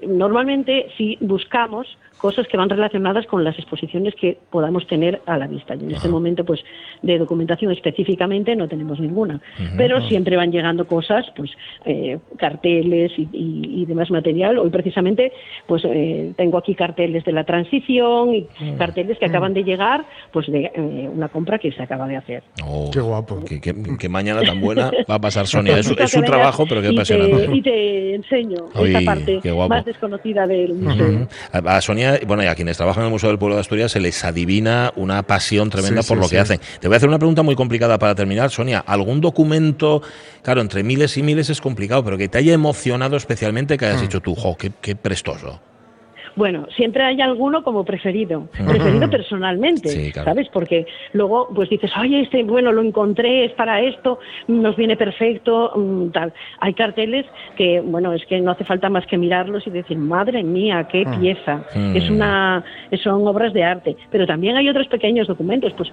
normalmente 0.07 0.87
si 0.97 1.17
buscamos 1.21 1.97
cosas 2.23 2.47
que 2.47 2.55
van 2.55 2.69
relacionadas 2.69 3.25
con 3.25 3.43
las 3.43 3.59
exposiciones 3.59 4.15
que 4.15 4.37
podamos 4.49 4.87
tener 4.87 5.21
a 5.25 5.37
la 5.37 5.45
vista. 5.45 5.75
Y 5.75 5.83
en 5.83 5.91
este 5.91 6.07
momento, 6.07 6.45
pues, 6.45 6.63
de 7.01 7.17
documentación 7.17 7.69
específicamente 7.73 8.55
no 8.55 8.69
tenemos 8.69 8.97
ninguna. 9.01 9.41
Pero 9.75 10.01
siempre 10.07 10.37
van 10.37 10.49
llegando 10.49 10.87
cosas, 10.87 11.25
pues, 11.35 11.51
eh, 11.83 12.02
carteles 12.37 13.11
y, 13.17 13.85
demás 13.85 14.09
material. 14.11 14.57
Hoy 14.57 14.69
precisamente 14.69 15.33
pues 15.67 15.83
eh, 15.85 16.33
tengo 16.37 16.57
aquí 16.57 16.73
carteles 16.73 17.25
de 17.25 17.31
la 17.33 17.43
transición 17.43 18.33
y 18.33 18.47
mm. 18.59 18.77
carteles 18.77 19.17
que 19.19 19.25
acaban 19.25 19.53
de 19.53 19.63
llegar 19.63 20.05
pues 20.31 20.47
de 20.47 20.71
eh, 20.73 21.09
una 21.13 21.27
compra 21.27 21.59
que 21.59 21.71
se 21.71 21.83
acaba 21.83 22.07
de 22.07 22.17
hacer. 22.17 22.43
Oh, 22.65 22.89
qué 22.91 23.01
guapo. 23.01 23.43
Qué, 23.43 24.09
mañana 24.09 24.41
tan 24.41 24.61
buena 24.61 24.91
va 25.09 25.15
a 25.15 25.19
pasar 25.19 25.47
Sonia. 25.47 25.77
Es, 25.77 25.87
su 25.87 26.21
trabajo, 26.21 26.65
pero 26.67 26.81
qué 26.81 26.89
apasionante. 26.89 27.49
y 27.53 27.61
te 27.61 28.15
enseño 28.15 28.69
esta 28.73 29.01
parte 29.01 29.39
más 29.67 29.85
desconocida 29.85 30.47
del 30.47 30.73
museo. 30.75 31.27
A 31.51 31.81
Sonia, 31.81 32.19
bueno, 32.25 32.43
y 32.43 32.47
a 32.47 32.55
quienes 32.55 32.77
trabajan 32.77 33.03
en 33.03 33.07
el 33.07 33.11
Museo 33.11 33.29
del 33.29 33.39
Pueblo 33.39 33.55
de 33.55 33.61
Asturias 33.61 33.91
se 33.91 33.99
les 33.99 34.23
adivina 34.23 34.91
una 34.95 35.23
pasión 35.23 35.69
tremenda 35.69 36.01
por 36.03 36.17
lo 36.17 36.29
que 36.29 36.39
hacen. 36.39 36.59
Te 36.79 36.87
voy 36.87 36.95
a 36.95 36.97
hacer 36.97 37.09
una 37.09 37.19
pregunta 37.19 37.43
muy 37.43 37.55
complicada 37.55 37.97
para 37.99 38.15
terminar, 38.15 38.49
Sonia. 38.49 38.79
¿Algún 38.79 39.21
documento, 39.21 40.01
claro, 40.41 40.61
entre 40.61 40.83
miles 40.83 41.17
y 41.17 41.23
miles 41.23 41.49
es 41.49 41.61
complicado, 41.61 41.92
pero 42.01 42.17
que 42.17 42.29
te 42.29 42.37
haya 42.37 42.53
emocionado 42.53 43.17
especialmente 43.17 43.77
que 43.77 43.85
hayas 43.85 43.99
mm. 43.99 44.05
dicho 44.05 44.21
tú, 44.21 44.35
jo, 44.35 44.55
qué 44.55 44.95
prestoso? 44.95 45.59
Bueno, 46.35 46.65
siempre 46.75 47.03
hay 47.03 47.21
alguno 47.21 47.63
como 47.63 47.83
preferido, 47.83 48.47
preferido 48.51 49.09
personalmente, 49.09 50.11
¿sabes? 50.13 50.47
Porque 50.51 50.87
luego 51.13 51.49
pues 51.53 51.69
dices, 51.69 51.91
oye, 51.99 52.21
este, 52.21 52.43
bueno, 52.43 52.71
lo 52.71 52.81
encontré, 52.81 53.45
es 53.45 53.51
para 53.53 53.81
esto, 53.81 54.19
nos 54.47 54.75
viene 54.75 54.97
perfecto, 54.97 55.71
mm, 55.75 56.09
tal. 56.09 56.33
Hay 56.59 56.73
carteles 56.73 57.25
que, 57.55 57.81
bueno, 57.81 58.13
es 58.13 58.25
que 58.25 58.41
no 58.41 58.51
hace 58.51 58.63
falta 58.63 58.89
más 58.89 59.05
que 59.05 59.17
mirarlos 59.17 59.67
y 59.67 59.69
decir, 59.69 59.97
madre 59.97 60.43
mía, 60.43 60.87
qué 60.91 61.03
ah. 61.05 61.17
pieza. 61.19 61.63
Es 61.93 62.09
mm. 62.09 62.15
una, 62.15 62.63
son 63.03 63.27
obras 63.27 63.53
de 63.53 63.63
arte. 63.63 63.95
Pero 64.09 64.25
también 64.25 64.57
hay 64.57 64.67
otros 64.69 64.87
pequeños 64.87 65.27
documentos. 65.27 65.73
Pues 65.73 65.91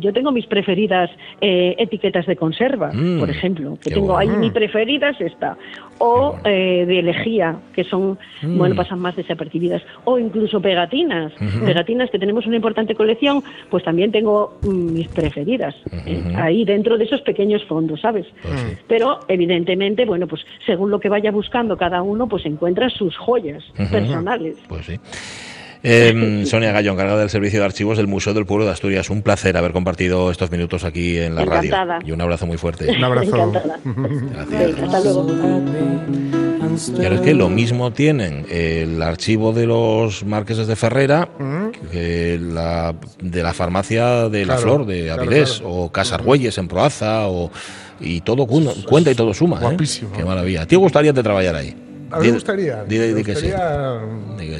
yo 0.00 0.12
tengo 0.12 0.32
mis 0.32 0.46
preferidas 0.46 1.10
eh, 1.40 1.74
etiquetas 1.78 2.26
de 2.26 2.36
conserva, 2.36 2.90
mm. 2.92 3.20
por 3.20 3.28
ejemplo, 3.28 3.76
que 3.82 3.90
tengo 3.90 4.16
ahí 4.16 4.28
mi 4.28 4.50
preferida 4.50 5.10
es 5.10 5.20
esta. 5.20 5.56
O 5.98 6.36
eh, 6.44 6.84
de 6.86 6.98
elegía, 6.98 7.56
que 7.74 7.84
son, 7.84 8.18
bueno, 8.42 8.74
pasan 8.74 8.98
más 8.98 9.14
desapercibidas 9.14 9.81
o 10.04 10.18
incluso 10.18 10.60
pegatinas. 10.60 11.32
Pegatinas 11.64 12.10
que 12.10 12.18
tenemos 12.18 12.46
una 12.46 12.56
importante 12.56 12.94
colección, 12.94 13.42
pues 13.70 13.84
también 13.84 14.12
tengo 14.12 14.58
mm, 14.62 14.92
mis 14.92 15.08
preferidas 15.08 15.74
eh, 16.06 16.22
ahí 16.36 16.64
dentro 16.64 16.98
de 16.98 17.04
esos 17.04 17.20
pequeños 17.22 17.64
fondos, 17.64 18.00
¿sabes? 18.00 18.26
Pues 18.42 18.78
Pero 18.88 19.20
evidentemente, 19.28 20.04
bueno, 20.04 20.26
pues 20.26 20.42
según 20.66 20.90
lo 20.90 21.00
que 21.00 21.08
vaya 21.08 21.30
buscando 21.30 21.76
cada 21.76 22.02
uno, 22.02 22.28
pues 22.28 22.44
encuentra 22.46 22.88
sus 22.90 23.16
joyas 23.16 23.62
personales. 23.90 24.56
Pues 24.68 24.86
sí. 24.86 24.98
Em, 25.82 26.46
Sonia 26.46 26.72
Gallo, 26.72 26.92
encargada 26.92 27.20
del 27.20 27.30
servicio 27.30 27.60
de 27.60 27.64
archivos 27.64 27.96
del 27.96 28.06
Museo 28.06 28.34
del 28.34 28.46
Pueblo 28.46 28.64
de 28.64 28.72
Asturias. 28.72 29.10
Un 29.10 29.22
placer 29.22 29.56
haber 29.56 29.72
compartido 29.72 30.30
estos 30.30 30.50
minutos 30.50 30.84
aquí 30.84 31.18
en 31.18 31.34
la 31.34 31.44
radio. 31.44 31.74
Y 32.04 32.12
un 32.12 32.20
abrazo 32.20 32.46
muy 32.46 32.56
fuerte. 32.56 32.90
Un 32.90 33.04
abrazo. 33.04 33.52
Gracias. 34.32 34.82
Hasta 34.82 35.00
luego. 35.00 36.41
Y 36.98 37.04
ahora 37.04 37.16
es 37.16 37.20
que 37.20 37.34
lo 37.34 37.48
mismo 37.48 37.92
tienen 37.92 38.46
el 38.50 39.02
archivo 39.02 39.52
de 39.52 39.66
los 39.66 40.24
marqueses 40.24 40.66
de 40.66 40.76
Ferrera 40.76 41.28
que 41.90 42.38
la, 42.40 42.94
de 43.20 43.42
la 43.42 43.52
farmacia 43.52 44.28
de 44.28 44.46
la 44.46 44.56
Flor 44.58 44.86
de 44.86 45.10
Avilés 45.10 45.62
o 45.64 45.90
Casargüelles 45.90 46.56
en 46.58 46.68
Proaza 46.68 47.28
o, 47.28 47.50
y 48.00 48.20
todo 48.20 48.46
cuenta 48.46 49.10
y 49.10 49.14
todo 49.14 49.34
suma. 49.34 49.56
¿eh? 49.56 49.60
Guapísimo. 49.60 50.12
Qué 50.12 50.24
maravilla. 50.24 50.66
¿Te 50.66 50.76
gustaría 50.76 51.12
te 51.12 51.22
trabajar 51.22 51.56
ahí? 51.56 51.74
A 52.12 52.18
mí 52.18 52.26
me 52.26 52.32
gustaría. 52.32 52.84
Di, 52.84 53.22
que 53.22 53.34
sí. 53.34 53.50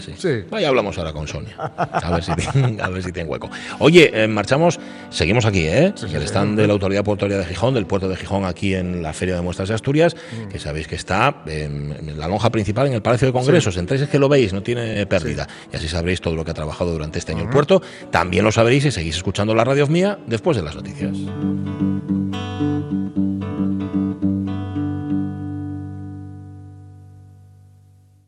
sí. 0.01 0.15
sí. 0.17 0.45
Vaya, 0.51 0.69
hablamos 0.69 0.97
ahora 0.99 1.13
con 1.13 1.29
Sonia. 1.29 1.55
A 1.77 2.11
ver 2.11 2.25
si, 2.25 2.33
a 2.81 2.89
ver 2.89 3.03
si 3.03 3.13
tiene 3.13 3.29
hueco. 3.29 3.51
Oye, 3.79 4.11
eh, 4.13 4.27
marchamos, 4.27 4.81
seguimos 5.11 5.45
aquí, 5.45 5.67
¿eh? 5.67 5.93
Sí, 5.95 6.07
el 6.15 6.23
stand 6.23 6.59
de 6.59 6.67
la 6.67 6.73
Autoridad 6.73 7.05
Portuaria 7.05 7.39
de 7.39 7.45
Gijón, 7.45 7.75
del 7.75 7.87
puerto 7.87 8.09
de 8.09 8.17
Gijón, 8.17 8.45
aquí 8.45 8.75
en 8.75 9.03
la 9.03 9.13
Feria 9.13 9.37
de 9.37 9.43
Muestras 9.43 9.69
de 9.69 9.75
Asturias, 9.75 10.15
mm. 10.15 10.49
que 10.49 10.59
sabéis 10.59 10.89
que 10.89 10.95
está 10.95 11.43
en, 11.47 12.19
la 12.19 12.29
lonja 12.29 12.51
principal, 12.51 12.87
en 12.87 12.95
el 12.95 13.03
Palacio 13.03 13.27
de 13.27 13.33
Congresos. 13.33 13.77
Entréis 13.77 14.03
es 14.03 14.09
que 14.09 14.19
lo 14.19 14.29
veis, 14.29 14.53
no 14.53 14.63
tiene 14.63 15.05
pérdida. 15.07 15.47
Y 15.73 15.77
así 15.77 15.89
sabréis 15.89 16.21
todo 16.21 16.35
lo 16.35 16.45
que 16.45 16.53
ha 16.53 16.55
trabajado 16.55 16.93
durante 16.93 17.19
este 17.19 17.33
año 17.33 17.43
el 17.43 17.51
puerto. 17.51 17.83
También 18.11 18.45
lo 18.45 18.53
sabréis 18.53 18.85
y 18.85 18.91
seguís 18.91 19.17
escuchando 19.17 19.55
la 19.55 19.65
radio 19.65 19.87
mía 19.87 20.19
después 20.27 20.57
de 20.57 20.63
las 20.63 20.75
noticias. 20.75 21.17